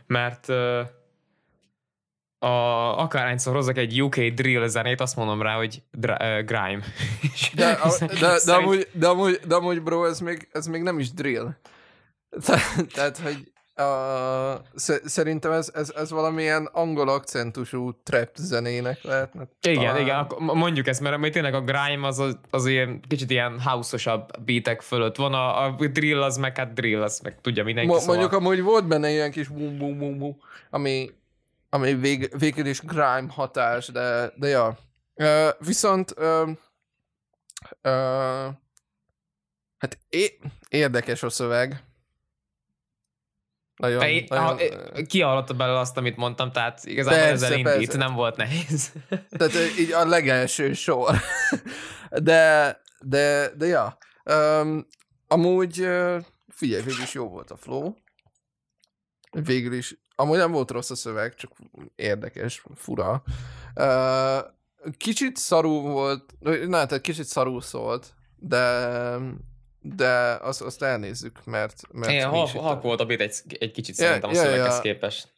mert 0.08 0.48
uh, 0.48 0.80
a, 2.40 3.00
akárhányszor 3.00 3.56
hozzak 3.56 3.78
egy 3.78 4.02
UK 4.02 4.16
drill 4.16 4.68
zenét, 4.68 5.02
azt 5.02 5.16
mondom 5.16 5.42
rá, 5.42 5.56
hogy 5.56 5.84
dra, 5.92 6.14
uh, 6.20 6.46
grime. 6.46 6.84
De, 7.54 7.72
a, 7.72 7.98
de, 8.00 8.06
de, 8.06 8.38
szerint- 8.38 8.50
amúgy, 8.50 8.88
de, 8.94 9.08
amúgy, 9.08 9.40
de 9.48 9.56
amúgy, 9.56 9.82
bro, 9.82 10.06
ez 10.06 10.20
még, 10.20 10.48
ez 10.52 10.66
még 10.68 10.82
nem 10.82 11.00
is 11.00 11.12
drill. 11.14 11.50
Te- 12.46 12.62
Tehát, 12.94 13.18
hogy 13.18 13.52
uh, 13.80 14.60
szerintem 15.06 15.52
ez, 15.52 15.72
ez, 15.74 15.94
ez 15.96 16.12
valamilyen 16.12 16.70
angol 16.72 17.10
akcentusú 17.10 17.92
trap 18.04 18.30
zenének 18.36 19.04
lehetne. 19.04 19.48
Igen, 19.62 19.84
talán. 19.84 20.02
igen, 20.02 20.18
akkor 20.18 20.40
mondjuk 20.40 20.88
ezt, 20.88 21.02
mert 21.02 21.18
mert 21.18 21.34
tényleg 21.34 21.54
a 21.54 21.62
grime 21.62 22.08
az, 22.08 22.20
az, 22.20 22.38
az 22.50 22.66
ilyen 22.66 23.02
kicsit 23.08 23.30
ilyen 23.30 23.62
house-osabb 23.62 24.44
beatek 24.46 24.82
fölött 24.82 25.16
van, 25.16 25.34
a, 25.34 25.66
a 25.66 25.88
drill 25.88 26.22
az 26.22 26.38
meg 26.38 26.58
hát 26.58 26.74
drill, 26.74 27.02
az 27.02 27.20
meg 27.20 27.42
tudja 27.42 27.64
mindenki, 27.64 27.90
Mo- 27.90 28.00
szóval... 28.00 28.16
Mondjuk 28.16 28.42
amúgy 28.42 28.62
volt 28.62 28.88
benne 28.88 29.10
ilyen 29.10 29.32
kis 29.32 29.48
bum 29.48 29.78
bum 29.78 29.98
bum 29.98 30.18
bum, 30.18 30.38
ami, 30.70 31.12
ami 31.70 31.94
vég, 31.94 32.32
végül 32.38 32.66
is 32.66 32.82
grime 32.82 33.28
hatás, 33.30 33.88
de, 33.88 34.32
de 34.36 34.48
ja. 34.48 34.78
Uh, 35.16 35.50
viszont 35.60 36.14
uh, 36.18 36.50
uh, 37.84 38.54
hát 39.78 39.98
é- 40.10 40.40
érdekes 40.70 41.24
a 41.24 41.30
szöveg. 41.30 41.84
Nagyon, 43.80 44.00
Te, 44.00 44.24
nagyon, 44.28 44.60
ö, 44.60 45.02
kihallotta 45.02 45.54
belőle 45.54 45.80
azt, 45.80 45.98
amit 45.98 46.16
mondtam, 46.16 46.52
tehát 46.52 46.86
igazából 46.86 47.20
Persze, 47.20 47.46
ezzel 47.46 47.58
indít, 47.58 47.74
persze. 47.74 47.98
nem 47.98 48.14
volt 48.14 48.36
nehéz. 48.36 48.92
Tehát 49.30 49.54
ö, 49.54 49.66
így 49.80 49.92
a 49.92 50.06
legelső 50.06 50.74
sor. 50.74 51.16
De, 52.10 52.82
de, 53.00 53.52
de 53.58 53.66
ja. 53.66 53.98
Um, 54.24 54.88
amúgy 55.28 55.76
figyelj, 56.48 56.84
végül 56.84 57.02
is 57.02 57.14
jó 57.14 57.30
volt 57.30 57.52
a 57.52 57.58
flow. 57.58 57.94
Végül 59.32 59.74
is, 59.74 60.00
amúgy 60.16 60.38
nem 60.38 60.52
volt 60.52 60.72
rossz 60.72 60.90
a 60.90 60.96
szöveg, 60.96 61.36
csak 61.36 61.52
érdekes, 61.96 62.64
fura. 62.76 63.24
Uh, 63.76 64.40
kicsit 64.98 65.38
szarú 65.38 65.82
volt, 65.82 66.34
na, 66.68 66.86
tehát 66.86 67.02
kicsit 67.02 67.26
szarú 67.26 67.60
szólt, 67.60 68.14
de 68.36 68.88
de 69.82 70.38
azt, 70.42 70.62
azt 70.62 70.84
elnézzük, 70.84 71.46
mert, 71.46 71.82
mert 71.92 72.12
Igen, 72.12 72.30
halk, 72.30 72.50
halk 72.50 72.82
volt 72.82 73.00
a 73.00 73.06
beat 73.06 73.22
egy, 73.22 73.58
egy 73.60 73.72
kicsit 73.72 73.98
Ja, 73.98 74.06
szerintem 74.06 74.30
a 74.30 74.34
ja, 74.34 74.40
szöveghez 74.42 74.76
ja. 74.76 74.82
képest. 74.82 75.34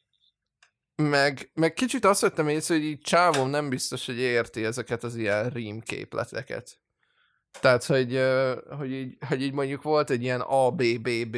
Meg, 0.96 1.52
meg 1.54 1.74
kicsit 1.74 2.06
azt 2.06 2.22
vettem 2.22 2.48
észre, 2.48 2.76
hogy 2.76 2.84
így 2.84 3.02
csávom 3.02 3.50
nem 3.50 3.70
biztos, 3.70 4.06
hogy 4.06 4.18
érti 4.20 4.66
ezeket 4.66 5.04
az 5.04 5.16
ilyen 5.16 5.50
rím 5.50 5.80
képleteket. 5.80 6.80
Tehát, 7.60 7.84
hogy, 7.84 8.22
hogy, 8.78 8.92
így, 8.92 9.18
hogy 9.28 9.42
így 9.42 9.54
mondjuk 9.54 9.82
volt 9.82 10.10
egy 10.10 10.24
ilyen 10.24 10.42
ABBB 10.42 11.38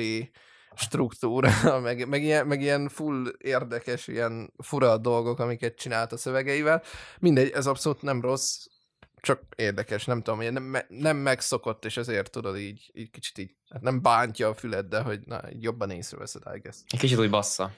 struktúra, 0.75 1.51
meg, 1.79 2.07
meg, 2.07 2.23
ilyen, 2.23 2.47
meg 2.47 2.61
ilyen 2.61 2.89
full 2.89 3.33
érdekes, 3.37 4.07
ilyen 4.07 4.53
fura 4.63 4.97
dolgok, 4.97 5.39
amiket 5.39 5.75
csinált 5.75 6.11
a 6.11 6.17
szövegeivel. 6.17 6.83
Mindegy, 7.19 7.51
ez 7.51 7.67
abszolút 7.67 8.01
nem 8.01 8.21
rossz, 8.21 8.65
csak 9.23 9.41
érdekes, 9.55 10.05
nem 10.05 10.21
tudom, 10.21 10.53
nem, 10.53 10.77
nem 10.87 11.17
megszokott, 11.17 11.85
és 11.85 11.97
ezért 11.97 12.31
tudod 12.31 12.57
így, 12.57 12.91
így 12.93 13.09
kicsit 13.11 13.37
így, 13.37 13.55
hát 13.69 13.81
nem 13.81 14.01
bántja 14.01 14.47
a 14.47 14.53
füled, 14.53 14.85
de 14.85 15.01
hogy 15.01 15.19
na, 15.25 15.51
így 15.51 15.63
jobban 15.63 15.89
észreveszed, 15.89 16.41
I 16.55 16.59
guess. 16.59 16.77
Egy 16.87 16.99
kicsit 16.99 17.17
úgy 17.17 17.29
bassza. 17.29 17.71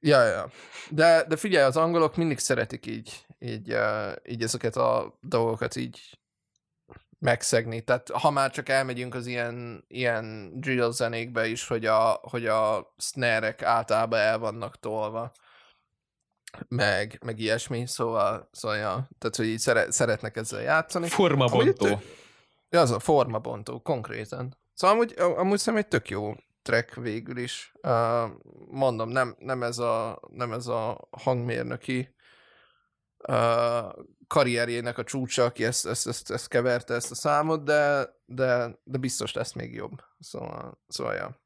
Ja, 0.00 0.24
ja. 0.24 0.50
De, 0.90 1.24
de 1.28 1.36
figyelj, 1.36 1.64
az 1.64 1.76
angolok 1.76 2.16
mindig 2.16 2.38
szeretik 2.38 2.86
így, 2.86 3.26
így, 3.38 3.72
uh, 3.72 4.12
így 4.24 4.42
ezeket 4.42 4.76
a 4.76 5.18
dolgokat 5.20 5.76
így 5.76 6.18
megszegni. 7.18 7.80
Tehát 7.80 8.10
ha 8.10 8.30
már 8.30 8.50
csak 8.50 8.68
elmegyünk 8.68 9.14
az 9.14 9.26
ilyen, 9.26 9.84
ilyen 9.88 10.52
drill 10.60 10.90
zenékbe 10.90 11.46
is, 11.46 11.66
hogy 11.66 11.86
a, 11.86 12.20
hogy 12.22 12.46
a 12.46 12.94
snare-ek 12.98 13.62
általában 13.62 14.18
el 14.18 14.38
vannak 14.38 14.80
tolva, 14.80 15.32
meg, 16.68 17.18
meg 17.24 17.38
ilyesmi, 17.38 17.86
szóval, 17.86 18.48
szóval 18.52 18.76
ja, 18.76 19.08
tehát, 19.18 19.36
hogy 19.36 19.46
így 19.46 19.58
szere, 19.58 19.90
szeretnek 19.90 20.36
ezzel 20.36 20.60
játszani. 20.62 21.04
Amúgy 21.04 21.14
Formabontó. 21.16 21.86
tök- 21.86 22.20
Ja, 22.70 22.80
az 22.80 22.90
a 22.90 22.98
formabontó, 22.98 23.80
konkrétan. 23.80 24.58
Szóval 24.74 24.96
amúgy, 24.96 25.14
amúgy 25.18 25.58
szerintem 25.58 25.76
egy 25.76 25.88
tök 25.88 26.08
jó 26.10 26.34
track 26.62 26.94
végül 26.94 27.36
is. 27.36 27.72
Uh, 27.82 28.30
mondom, 28.70 29.08
nem, 29.08 29.36
nem, 29.38 29.62
ez 29.62 29.78
a, 29.78 30.20
nem 30.28 30.52
ez 30.52 30.66
a 30.66 31.08
hangmérnöki 31.10 32.14
uh, 33.28 33.92
karrierjének 34.26 34.98
a 34.98 35.04
csúcsa, 35.04 35.44
aki 35.44 35.64
ezt, 35.64 35.86
ezt, 35.86 36.06
ezt, 36.08 36.30
ezt 36.30 36.48
keverte, 36.48 36.94
ezt 36.94 37.10
a 37.10 37.14
számot, 37.14 37.64
de, 37.64 38.08
de, 38.24 38.78
de 38.84 38.98
biztos 38.98 39.32
lesz 39.32 39.52
még 39.52 39.74
jobb. 39.74 40.00
Szóval, 40.18 40.80
szóval 40.88 41.14
ja. 41.14 41.40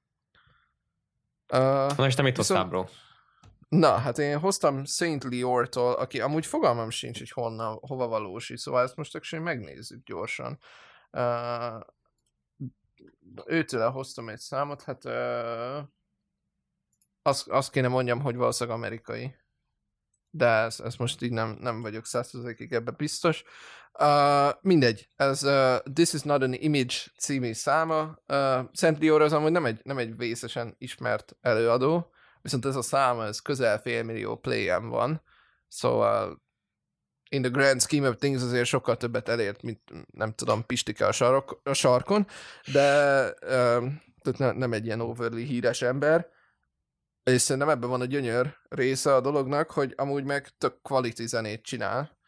Uh, 1.53 1.97
Na 1.97 2.07
és 2.07 2.15
te 2.15 2.23
mit 2.23 2.37
hoztál, 2.37 2.65
Viszont- 2.69 2.89
bro? 2.89 2.95
Na, 3.69 3.97
hát 3.97 4.19
én 4.19 4.39
hoztam 4.39 4.85
Saint 4.85 5.25
Leor-tól, 5.25 5.93
aki 5.93 6.21
amúgy 6.21 6.47
fogalmam 6.47 6.91
sincs, 6.91 7.19
hogy 7.19 7.31
honnan, 7.31 7.79
hova 7.81 8.07
valósi, 8.07 8.57
szóval 8.57 8.83
ezt 8.83 8.97
most 8.97 9.11
csak 9.11 9.41
megnézzük 9.41 10.05
gyorsan. 10.05 10.59
Uh, 11.11 11.81
őtől 13.45 13.91
hoztam 13.91 14.29
egy 14.29 14.39
számot, 14.39 14.83
hát 14.83 15.05
uh, 15.05 15.89
azt, 17.23 17.49
azt 17.49 17.71
kéne 17.71 17.89
mondjam, 17.89 18.21
hogy 18.21 18.37
valószínűleg 18.37 18.79
amerikai. 18.79 19.35
De 20.31 20.47
ez, 20.47 20.81
ez 20.81 20.97
most 20.97 21.23
így 21.23 21.33
nem, 21.33 21.57
nem 21.61 21.83
vagyok 21.83 22.07
százszerzékig 22.07 22.73
ebben 22.73 22.95
biztos. 22.97 23.45
Uh, 23.99 24.53
mindegy, 24.61 25.09
ez 25.17 25.43
uh, 25.43 25.93
This 25.93 26.13
is 26.13 26.23
not 26.23 26.43
an 26.43 26.53
image 26.53 26.95
című 27.19 27.53
száma. 27.53 28.03
Uh, 28.29 28.65
Saint 28.73 28.99
Leor 28.99 29.23
az 29.23 29.33
amúgy 29.33 29.53
nem 29.53 29.65
egy, 29.65 29.81
nem 29.85 29.99
egy 29.99 30.17
vészesen 30.17 30.75
ismert 30.79 31.37
előadó, 31.41 32.15
viszont 32.47 32.67
ez 32.67 32.77
a 32.77 32.83
száma, 32.83 33.25
ez 33.25 33.41
közel 33.41 33.81
félmillió 33.81 34.37
play 34.37 34.89
van, 34.89 35.23
szóval 35.69 36.43
in 37.29 37.43
the 37.43 37.51
grand 37.51 37.81
scheme 37.81 38.09
of 38.09 38.17
things 38.17 38.43
azért 38.43 38.67
sokkal 38.67 38.97
többet 38.97 39.29
elért, 39.29 39.63
mint 39.63 39.81
nem 40.13 40.33
tudom, 40.33 40.67
Pistike 40.67 41.07
a, 41.07 41.13
sarok, 41.13 41.61
a 41.65 41.73
sarkon, 41.73 42.27
de 42.73 43.33
tehát 44.23 44.39
ne, 44.39 44.53
nem 44.53 44.73
egy 44.73 44.85
ilyen 44.85 45.01
overly 45.01 45.45
híres 45.45 45.83
ember, 45.83 46.29
és 47.25 47.41
szerintem 47.41 47.71
ebben 47.71 47.89
van 47.89 48.01
a 48.01 48.05
gyönyör 48.05 48.57
része 48.69 49.15
a 49.15 49.21
dolognak, 49.21 49.71
hogy 49.71 49.95
amúgy 49.97 50.25
meg 50.25 50.49
tök 50.59 50.83
quality 50.83 51.27
zenét 51.27 51.63
csinál. 51.63 52.19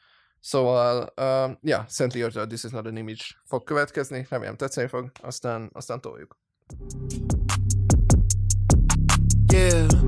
Szóval, 0.40 1.12
uh, 1.16 1.56
ja, 1.60 1.84
Szent 1.88 2.14
Leortől 2.14 2.46
This 2.46 2.64
is 2.64 2.70
not 2.70 2.86
an 2.86 2.96
image 2.96 3.22
fog 3.44 3.64
következni, 3.64 4.26
remélem 4.30 4.56
tetszeni 4.56 4.88
fog, 4.88 5.10
aztán, 5.22 5.70
aztán 5.72 6.00
toljuk. 6.00 6.38
Yeah. 9.52 10.07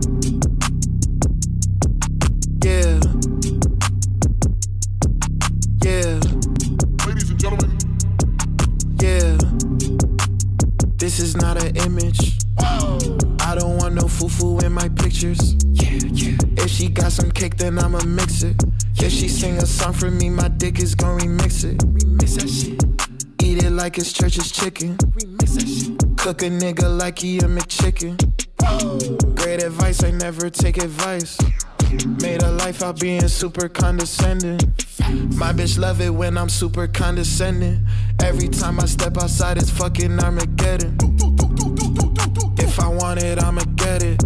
Is 11.20 11.36
not 11.36 11.62
an 11.62 11.76
image. 11.76 12.38
I 12.58 13.54
don't 13.54 13.76
want 13.76 13.94
no 13.94 14.08
foo 14.08 14.28
foo 14.28 14.58
in 14.60 14.72
my 14.72 14.88
pictures. 14.88 15.54
Yeah, 15.64 15.90
yeah. 16.12 16.36
If 16.56 16.70
she 16.70 16.88
got 16.88 17.12
some 17.12 17.30
cake, 17.30 17.56
then 17.56 17.78
I'ma 17.78 18.02
mix 18.04 18.42
it. 18.42 18.56
If 18.96 19.12
she 19.12 19.28
sing 19.28 19.58
a 19.58 19.66
song 19.66 19.92
for 19.92 20.10
me, 20.10 20.30
my 20.30 20.48
dick 20.48 20.78
is 20.78 20.94
gon' 20.94 21.18
remix 21.20 21.64
it. 21.64 21.78
Remix 21.78 22.36
that 22.38 22.48
shit. 22.48 22.84
Eat 23.42 23.64
it 23.64 23.70
like 23.70 23.98
it's 23.98 24.12
church's 24.12 24.50
chicken. 24.50 24.96
Remix 24.96 25.54
that 25.54 25.68
shit. 25.68 26.16
Cook 26.18 26.42
a 26.42 26.50
nigga 26.50 26.96
like 26.98 27.18
he 27.18 27.38
a 27.38 27.42
McChicken. 27.42 28.16
Great 29.36 29.62
advice, 29.62 30.02
I 30.04 30.10
never 30.10 30.48
take 30.50 30.78
advice. 30.78 31.38
Made 31.90 32.42
a 32.42 32.50
life 32.52 32.82
out 32.82 33.00
being 33.00 33.26
super 33.26 33.68
condescending. 33.68 34.60
My 35.36 35.52
bitch 35.52 35.76
love 35.76 36.00
it 36.00 36.10
when 36.10 36.38
I'm 36.38 36.48
super 36.48 36.86
condescending. 36.86 37.84
Every 38.22 38.48
time 38.48 38.78
I 38.78 38.86
step 38.86 39.16
outside, 39.16 39.58
it's 39.58 39.70
fucking 39.70 40.20
Armageddon. 40.20 40.96
If 42.58 42.78
I 42.78 42.86
want 42.86 43.20
it, 43.22 43.42
I'ma 43.42 43.64
get 43.74 44.04
it. 44.04 44.22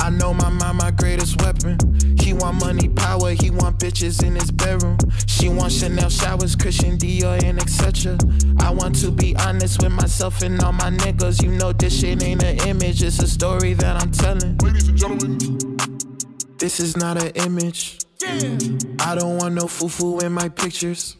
I 0.00 0.10
know 0.10 0.32
my 0.32 0.50
mind, 0.50 0.78
my 0.78 0.92
greatest 0.92 1.42
weapon. 1.42 1.78
He 2.20 2.32
want 2.32 2.60
money, 2.60 2.88
power, 2.88 3.30
he 3.30 3.50
want 3.50 3.78
bitches 3.80 4.22
in 4.24 4.36
his 4.36 4.52
bedroom. 4.52 4.98
She 5.26 5.48
want 5.48 5.72
Chanel 5.72 6.10
showers, 6.10 6.54
Christian 6.54 6.96
Dior, 6.96 7.42
and 7.42 7.58
etc. 7.60 8.16
I 8.60 8.70
want 8.70 8.94
to 9.00 9.10
be 9.10 9.34
honest 9.36 9.82
with 9.82 9.92
myself 9.92 10.42
and 10.42 10.62
all 10.62 10.72
my 10.72 10.90
niggas. 10.90 11.42
You 11.42 11.50
know 11.50 11.72
this 11.72 12.00
shit 12.00 12.22
ain't 12.22 12.44
an 12.44 12.60
image, 12.68 13.02
it's 13.02 13.18
a 13.18 13.26
story 13.26 13.74
that 13.74 14.00
I'm 14.00 14.12
telling. 14.12 14.56
Ladies 14.58 14.88
and 14.88 14.96
gentlemen, 14.96 15.79
This 16.60 16.78
is 16.80 16.96
not 16.96 17.16
an 17.22 17.30
image. 17.46 17.98
I 19.00 19.14
don't 19.14 19.36
want 19.38 19.54
no 19.54 19.66
foo-foo 19.66 20.20
in 20.20 20.32
my 20.32 20.48
pictures. 20.50 21.16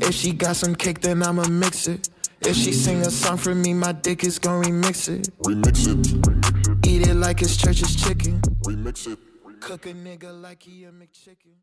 If 0.00 0.14
she 0.14 0.32
got 0.32 0.56
some 0.56 0.74
cake, 0.74 1.00
then 1.00 1.22
I'ma 1.22 1.48
mix 1.48 1.88
it. 1.88 2.08
If 2.42 2.54
she 2.56 2.72
sing 2.72 3.00
a 3.00 3.10
song 3.10 3.38
for 3.38 3.54
me, 3.54 3.72
my 3.72 3.92
dick 3.92 4.22
is 4.22 4.38
gon' 4.38 4.62
remix 4.62 5.08
it. 5.08 5.30
remix 5.38 5.86
it, 5.88 6.86
Eat 6.86 7.06
it 7.08 7.14
like 7.16 7.40
it's 7.40 7.56
church's 7.56 7.96
chicken. 7.96 8.40
remix 8.66 9.06
it. 9.06 9.18
Cook 9.60 9.86
a 9.86 9.94
nigga 9.94 10.30
like 10.42 10.62
he 10.62 10.84
a 10.84 10.92
McChicken. 10.92 11.54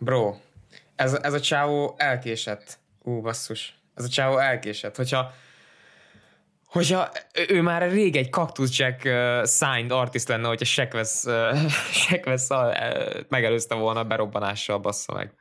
Bro, 0.00 0.40
ez, 0.96 1.12
ez 1.22 1.32
a 1.32 1.40
csávó 1.40 1.94
elkésett. 1.98 2.78
Ú, 3.02 3.20
basszus. 3.20 3.74
Ez 3.94 4.04
a 4.04 4.08
csávó 4.08 4.38
elkésett. 4.38 4.96
Hogyha 4.96 5.32
Hogyha 6.66 7.10
ő- 7.48 7.62
már 7.62 7.90
rég 7.90 8.16
egy 8.16 8.30
Cactus 8.32 8.78
Jack 8.78 9.04
uh, 9.04 9.46
signed 9.46 9.90
artist 9.90 10.28
lenne, 10.28 10.48
hogyha 10.48 10.64
Sekvesz 10.64 11.24
uh, 11.24 11.70
Sekvesz 12.08 12.50
uh, 12.50 13.20
megelőzte 13.28 13.74
volna 13.74 14.00
a 14.00 14.04
berobbanással, 14.04 14.78
bassza 14.78 15.12
meg. 15.12 15.34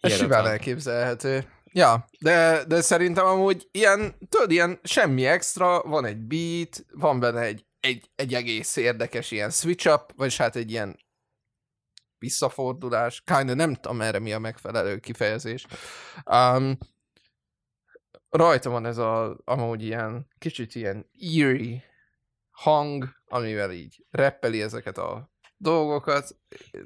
Ez 0.00 0.16
simán 0.16 0.46
elképzelhető. 0.46 1.44
Ja, 1.72 2.08
de, 2.18 2.64
de 2.64 2.80
szerintem 2.80 3.26
amúgy 3.26 3.68
ilyen, 3.70 4.14
tudod, 4.28 4.50
ilyen 4.50 4.80
semmi 4.82 5.26
extra, 5.26 5.82
van 5.82 6.04
egy 6.04 6.18
beat, 6.18 6.84
van 6.92 7.20
benne 7.20 7.40
egy, 7.40 7.66
egy, 7.80 8.10
egy 8.14 8.34
egész 8.34 8.76
érdekes 8.76 9.30
ilyen 9.30 9.50
switch 9.50 9.92
up, 9.92 10.12
vagyis 10.16 10.36
hát 10.36 10.56
egy 10.56 10.70
ilyen 10.70 10.98
visszafordulás, 12.18 13.22
kinda 13.24 13.54
nem 13.54 13.74
tudom 13.74 14.00
erre 14.00 14.18
mi 14.18 14.32
a 14.32 14.38
megfelelő 14.38 14.98
kifejezés. 14.98 15.66
Um, 16.30 16.78
rajta 18.36 18.70
van 18.70 18.86
ez 18.86 18.98
a, 18.98 19.36
amúgy 19.44 19.82
ilyen, 19.82 20.26
kicsit 20.38 20.74
ilyen 20.74 21.10
eerie 21.20 21.82
hang, 22.50 23.08
amivel 23.26 23.70
így 23.70 24.04
reppeli 24.10 24.62
ezeket 24.62 24.98
a 24.98 25.32
dolgokat. 25.56 26.36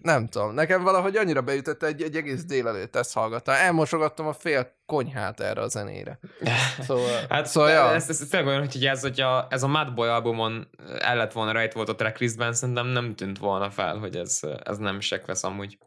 Nem 0.03 0.27
tudom, 0.27 0.55
nekem 0.55 0.83
valahogy 0.83 1.17
annyira 1.17 1.43
beütött 1.43 1.83
egy, 1.83 2.03
egy 2.03 2.17
egész 2.17 2.45
délelőtt 2.45 2.97
ezt 2.97 3.15
hallgattam. 3.15 3.55
Elmosogattam 3.55 4.27
a 4.27 4.33
fél 4.33 4.77
konyhát 4.87 5.41
erre 5.41 5.61
a 5.61 5.69
zenére. 5.69 6.19
Szóval, 6.81 7.27
Hát 7.29 7.47
szóval 7.47 7.71
ja. 7.71 7.95
ez, 7.95 8.09
ez, 8.09 8.21
ez 8.21 8.29
tényleg 8.29 8.49
olyan, 8.49 8.69
hogy 8.73 8.87
ez, 8.87 9.01
hogyha 9.01 9.47
ez 9.51 9.63
a 9.63 9.67
Madboy 9.67 10.09
albumon 10.09 10.69
el 10.99 11.17
lett 11.17 11.33
volna 11.33 11.53
rejt 11.53 11.73
volt 11.73 11.89
a 11.89 11.95
tracklistben, 11.95 12.53
szerintem 12.53 12.87
nem 12.87 13.15
tűnt 13.15 13.39
volna 13.39 13.71
fel, 13.71 13.99
hogy 13.99 14.17
ez, 14.17 14.41
ez 14.65 14.79
nem 14.79 15.01
Sekvesz 15.01 15.45
amúgy. 15.45 15.79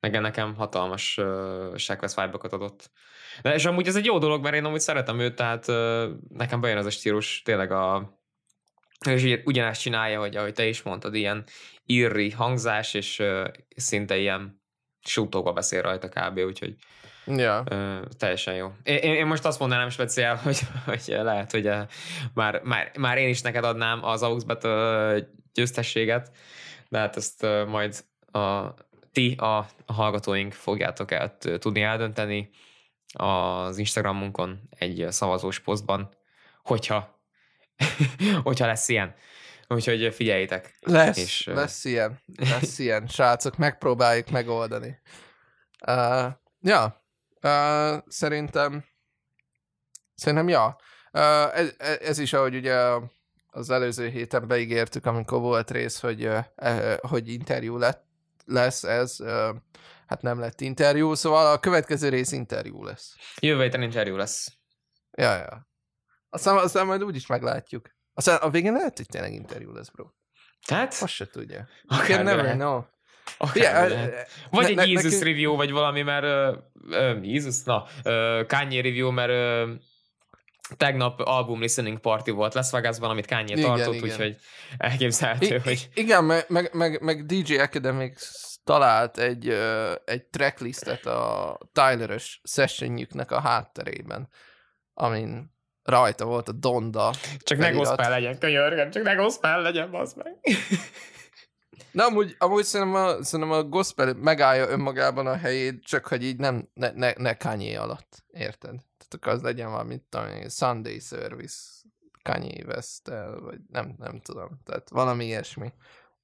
Meg 0.00 0.20
nekem 0.20 0.54
hatalmas 0.54 1.18
uh, 1.18 1.76
Sekvesz 1.76 2.14
vibe 2.14 2.38
adott. 2.40 2.90
De 3.42 3.54
és 3.54 3.64
amúgy 3.64 3.86
ez 3.86 3.96
egy 3.96 4.04
jó 4.04 4.18
dolog, 4.18 4.42
mert 4.42 4.54
én 4.54 4.64
amúgy 4.64 4.80
szeretem 4.80 5.18
őt, 5.18 5.34
tehát 5.34 5.66
nekem 6.28 6.60
bejön 6.60 6.78
ez 6.78 6.86
a 6.86 6.90
stílus, 6.90 7.42
tényleg 7.42 7.72
a 7.72 8.18
és 9.08 9.22
ugye 9.22 9.40
ugyanezt 9.44 9.80
csinálja, 9.80 10.18
hogy 10.18 10.36
ahogy 10.36 10.52
te 10.52 10.66
is 10.66 10.82
mondtad, 10.82 11.14
ilyen 11.14 11.44
irri 11.86 12.30
hangzás, 12.30 12.94
és 12.94 13.22
szinte 13.76 14.16
ilyen 14.16 14.62
sútóba 15.00 15.52
beszél 15.52 15.82
rajta 15.82 16.08
kb. 16.08 16.38
Úgyhogy 16.38 16.74
Ja. 17.36 17.64
Ö, 17.68 17.98
teljesen 18.18 18.54
jó. 18.54 18.72
Én, 18.82 18.98
én 18.98 19.26
most 19.26 19.44
azt 19.44 19.58
mondanám 19.58 19.88
speciál, 19.88 20.36
hogy, 20.44 20.58
hogy 20.84 21.02
lehet, 21.06 21.50
hogy 21.50 21.70
már, 22.34 22.60
már, 22.64 22.90
már 22.98 23.18
én 23.18 23.28
is 23.28 23.40
neked 23.40 23.64
adnám 23.64 24.04
az 24.04 24.22
Augsbet 24.22 24.64
ö, 24.64 25.18
győztességet, 25.52 26.30
de 26.88 26.98
hát 26.98 27.16
ezt 27.16 27.42
ö, 27.42 27.64
majd 27.64 28.04
a, 28.32 28.74
ti, 29.12 29.34
a, 29.38 29.56
a 29.86 29.92
hallgatóink 29.92 30.52
fogjátok 30.52 31.10
el 31.10 31.36
tudni 31.58 31.82
eldönteni 31.82 32.50
az 33.12 33.78
Instagramunkon 33.78 34.68
egy 34.70 35.06
szavazós 35.08 35.58
posztban, 35.58 36.08
hogyha, 36.62 37.20
hogyha 38.42 38.66
lesz 38.66 38.88
ilyen. 38.88 39.14
Úgyhogy 39.68 40.14
figyeljétek. 40.14 40.78
Lesz, 40.80 41.16
És, 41.16 41.46
lesz 41.46 41.84
ilyen, 41.84 42.20
lesz 42.36 42.78
ilyen, 42.78 43.06
srácok, 43.06 43.56
megpróbáljuk 43.56 44.30
megoldani. 44.30 44.98
Uh, 45.86 46.32
ja, 46.60 47.04
uh, 47.42 48.02
szerintem, 48.08 48.84
szerintem 50.14 50.48
ja. 50.48 50.76
Uh, 51.12 51.58
ez, 51.58 51.74
ez 52.00 52.18
is, 52.18 52.32
ahogy 52.32 52.54
ugye 52.54 52.76
az 53.50 53.70
előző 53.70 54.08
héten 54.08 54.48
beígértük, 54.48 55.06
amikor 55.06 55.40
volt 55.40 55.70
rész, 55.70 56.00
hogy, 56.00 56.26
uh, 56.26 56.44
uh, 56.56 56.94
hogy 56.94 57.28
interjú 57.28 57.76
lett, 57.76 58.04
lesz 58.44 58.84
ez, 58.84 59.16
uh, 59.20 59.56
hát 60.10 60.22
nem 60.22 60.40
lett 60.40 60.60
interjú, 60.60 61.14
szóval 61.14 61.52
a 61.52 61.58
következő 61.58 62.08
rész 62.08 62.32
interjú 62.32 62.84
lesz. 62.84 63.14
Jövő 63.40 63.62
héten 63.62 63.82
interjú 63.82 64.16
lesz. 64.16 64.52
Ja, 65.10 65.34
ja. 65.36 65.68
Aztán, 66.28 66.56
aztán 66.56 66.86
majd 66.86 67.04
úgyis 67.04 67.26
meglátjuk. 67.26 67.90
Aztán 68.14 68.36
a 68.36 68.50
végén 68.50 68.72
lehet, 68.72 68.96
hogy 68.96 69.06
tényleg 69.06 69.32
interjú 69.32 69.72
lesz, 69.72 69.88
bro. 69.88 70.06
Tehát? 70.66 70.96
Azt 71.00 71.12
se 71.12 71.26
tudja. 71.26 71.68
Akár 71.86 72.24
never 72.24 72.42
lehet. 72.42 72.58
know. 72.58 72.82
Akár 73.38 73.88
lehet. 73.90 74.28
Vagy 74.50 74.62
ne- 74.62 74.68
egy 74.68 74.76
ne- 74.76 74.84
Jézus 74.84 75.04
nekünk- 75.04 75.22
review, 75.22 75.56
vagy 75.56 75.70
valami, 75.70 76.02
mert 76.02 76.24
uh, 76.88 77.24
Jézus, 77.24 77.62
na, 77.62 77.82
uh, 78.04 78.46
Kanye 78.46 78.82
review, 78.82 79.10
mert 79.10 79.68
uh, 79.68 79.76
tegnap 80.76 81.20
album 81.20 81.60
listening 81.60 81.98
party 82.00 82.30
volt 82.30 82.54
Las 82.54 82.70
Vegasban, 82.70 83.10
amit 83.10 83.26
Kanye 83.26 83.56
Igen, 83.56 83.64
tartott, 83.76 84.02
úgyhogy 84.02 84.36
elképzelhető, 84.78 85.54
I- 85.54 85.58
hogy 85.58 85.88
igen, 85.94 86.24
meg, 86.24 86.44
meg, 86.48 86.70
meg, 86.74 87.00
meg 87.02 87.26
DJ 87.26 87.56
Academics 87.58 88.20
talált 88.64 89.18
egy, 89.18 89.48
ö, 89.48 89.94
egy 90.04 90.24
tracklistet 90.24 91.06
a 91.06 91.58
Tyler-ös 91.72 92.40
sessionjüknek 92.44 93.30
a 93.30 93.40
hátterében, 93.40 94.28
amin 94.94 95.58
rajta 95.82 96.24
volt 96.24 96.48
a 96.48 96.52
Donda 96.52 97.12
csak 97.38 97.58
ne 97.58 97.64
felirat. 97.64 97.86
gospel 97.86 98.10
legyen, 98.10 98.38
könyörgöm, 98.38 98.90
csak 98.90 99.02
ne 99.02 99.14
gospel 99.14 99.62
legyen, 99.62 99.90
bazd 99.90 100.16
meg. 100.16 100.36
De 101.92 102.02
amúgy, 102.02 102.34
amúgy 102.38 102.64
szerintem, 102.64 103.02
a, 103.02 103.22
szerintem 103.22 103.56
a 103.56 103.62
gospel 103.62 104.14
megállja 104.14 104.68
önmagában 104.68 105.26
a 105.26 105.36
helyét, 105.36 105.84
csak 105.84 106.06
hogy 106.06 106.24
így 106.24 106.36
nem, 106.36 106.68
ne, 106.74 106.90
ne, 106.90 107.12
ne 107.16 107.34
Kanye 107.34 107.80
alatt, 107.80 108.24
érted? 108.26 108.70
Tehát 108.70 109.14
akkor 109.14 109.32
az 109.32 109.42
legyen 109.42 109.70
valami, 109.70 110.02
tudom 110.08 110.48
Sunday 110.48 110.98
Service 110.98 111.58
Kanye 112.22 112.64
west 112.64 113.08
vagy 113.40 113.58
nem, 113.68 113.94
nem 113.98 114.20
tudom. 114.20 114.60
Tehát 114.64 114.88
valami 114.90 115.24
ilyesmi. 115.24 115.72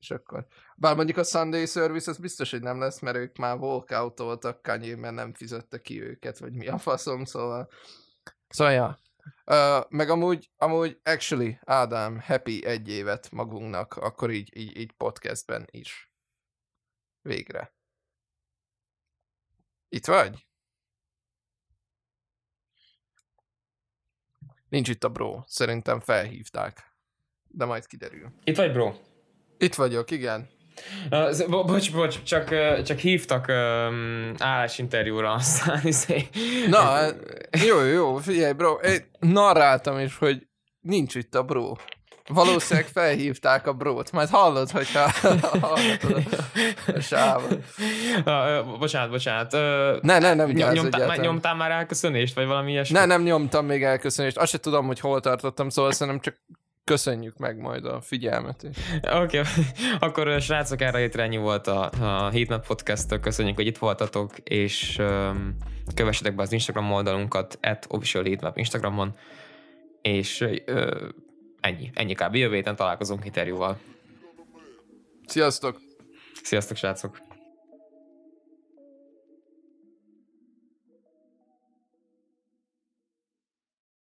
És 0.06 0.12
akkor... 0.12 0.46
Bár 0.76 0.96
mondjuk 0.96 1.16
a 1.16 1.22
Sunday 1.22 1.66
Service 1.66 2.10
az 2.10 2.18
biztos, 2.18 2.50
hogy 2.50 2.62
nem 2.62 2.80
lesz, 2.80 3.00
mert 3.00 3.16
ők 3.16 3.36
már 3.36 3.56
walkoutoltak 3.56 4.62
Kanye, 4.62 4.96
mert 4.96 5.14
nem 5.14 5.34
fizette 5.34 5.80
ki 5.80 6.02
őket, 6.02 6.38
vagy 6.38 6.52
mi 6.52 6.68
a 6.68 6.78
faszom, 6.78 7.24
szóval... 7.24 7.70
Szóval, 8.48 8.72
ja. 8.72 8.98
Uh, 9.44 9.84
meg 9.88 10.10
amúgy, 10.10 10.50
amúgy, 10.56 11.00
actually, 11.04 11.58
Ádám, 11.64 12.20
happy 12.20 12.64
egy 12.64 12.88
évet 12.88 13.30
magunknak, 13.30 13.94
akkor 13.96 14.30
így, 14.30 14.56
így, 14.56 14.76
így 14.76 14.92
podcastben 14.92 15.66
is. 15.70 16.12
Végre. 17.22 17.74
Itt 19.88 20.06
vagy? 20.06 20.46
Nincs 24.68 24.88
itt 24.88 25.04
a 25.04 25.08
bro. 25.08 25.42
Szerintem 25.46 26.00
felhívták. 26.00 26.96
De 27.48 27.64
majd 27.64 27.86
kiderül. 27.86 28.32
Itt 28.44 28.56
vagy, 28.56 28.72
bro? 28.72 28.94
Itt 29.58 29.74
vagyok, 29.74 30.10
igen. 30.10 30.48
Uh, 31.10 31.46
bo- 31.48 31.66
bocs, 31.66 31.92
bocs, 31.92 32.22
csak, 32.22 32.54
csak 32.82 32.98
hívtak 32.98 33.46
um, 33.48 34.32
állásinterjúra, 34.38 35.32
aztán 35.32 35.80
izé... 35.92 36.28
Na, 36.68 36.80
hát, 36.80 37.16
jó, 37.66 37.80
jó, 37.80 38.16
figyelj, 38.16 38.52
bro. 38.52 38.72
Én 38.72 39.10
narráltam 39.18 39.98
is, 39.98 40.16
hogy 40.18 40.46
nincs 40.80 41.14
itt 41.14 41.34
a 41.34 41.42
bro. 41.42 41.72
Valószínűleg 42.28 42.88
felhívták 42.88 43.66
a 43.66 43.72
brót. 43.72 44.12
Majd 44.12 44.28
hallod, 44.28 44.70
hogyha 44.70 45.10
hallgatod 45.60 46.22
a 46.86 47.00
sávot. 47.00 47.58
Bocsánat, 48.78 49.10
bocsánat. 49.10 49.52
Ne, 50.02 50.18
ne, 50.18 50.18
nem 50.18 50.36
nyom, 50.36 50.46
vigyázz 50.46 50.74
nyomtál, 50.74 51.00
egyáltalán. 51.02 51.26
nyomtál 51.26 51.54
már 51.54 51.70
elköszönést, 51.70 52.34
vagy 52.34 52.46
valami 52.46 52.70
ilyesmi? 52.70 52.98
Ne, 52.98 53.04
nem 53.04 53.22
nyomtam 53.22 53.66
még 53.66 53.82
elköszönést. 53.82 54.36
Azt 54.36 54.50
se 54.50 54.58
tudom, 54.58 54.86
hogy 54.86 55.00
hol 55.00 55.20
tartottam, 55.20 55.68
szóval 55.68 55.92
szerintem 55.92 56.22
csak 56.22 56.42
köszönjük 56.86 57.36
meg 57.36 57.58
majd 57.58 57.84
a 57.84 58.00
figyelmet. 58.00 58.66
Oké, 59.02 59.38
okay. 59.38 59.40
akkor 60.08 60.40
srácok, 60.40 60.80
erre 60.80 61.02
itt 61.02 61.14
ennyi 61.14 61.36
volt 61.36 61.66
a, 61.66 61.90
a 62.00 62.30
Heatmap 62.30 62.66
podcast 62.66 63.20
Köszönjük, 63.20 63.56
hogy 63.56 63.66
itt 63.66 63.78
voltatok, 63.78 64.38
és 64.38 64.98
um, 64.98 65.56
kövessetek 65.94 66.34
be 66.34 66.42
az 66.42 66.52
Instagram 66.52 66.92
oldalunkat, 66.92 67.58
at 67.62 67.86
official 67.88 68.24
Heatmap 68.24 68.58
Instagramon, 68.58 69.16
és 70.02 70.40
ö, 70.64 71.08
ennyi, 71.60 71.90
ennyi 71.94 72.14
kb. 72.14 72.34
Jövő 72.34 72.54
héten 72.54 72.76
találkozunk 72.76 73.24
interjúval. 73.24 73.78
Sziasztok! 75.26 75.80
Sziasztok, 76.42 76.76
srácok! 76.76 77.25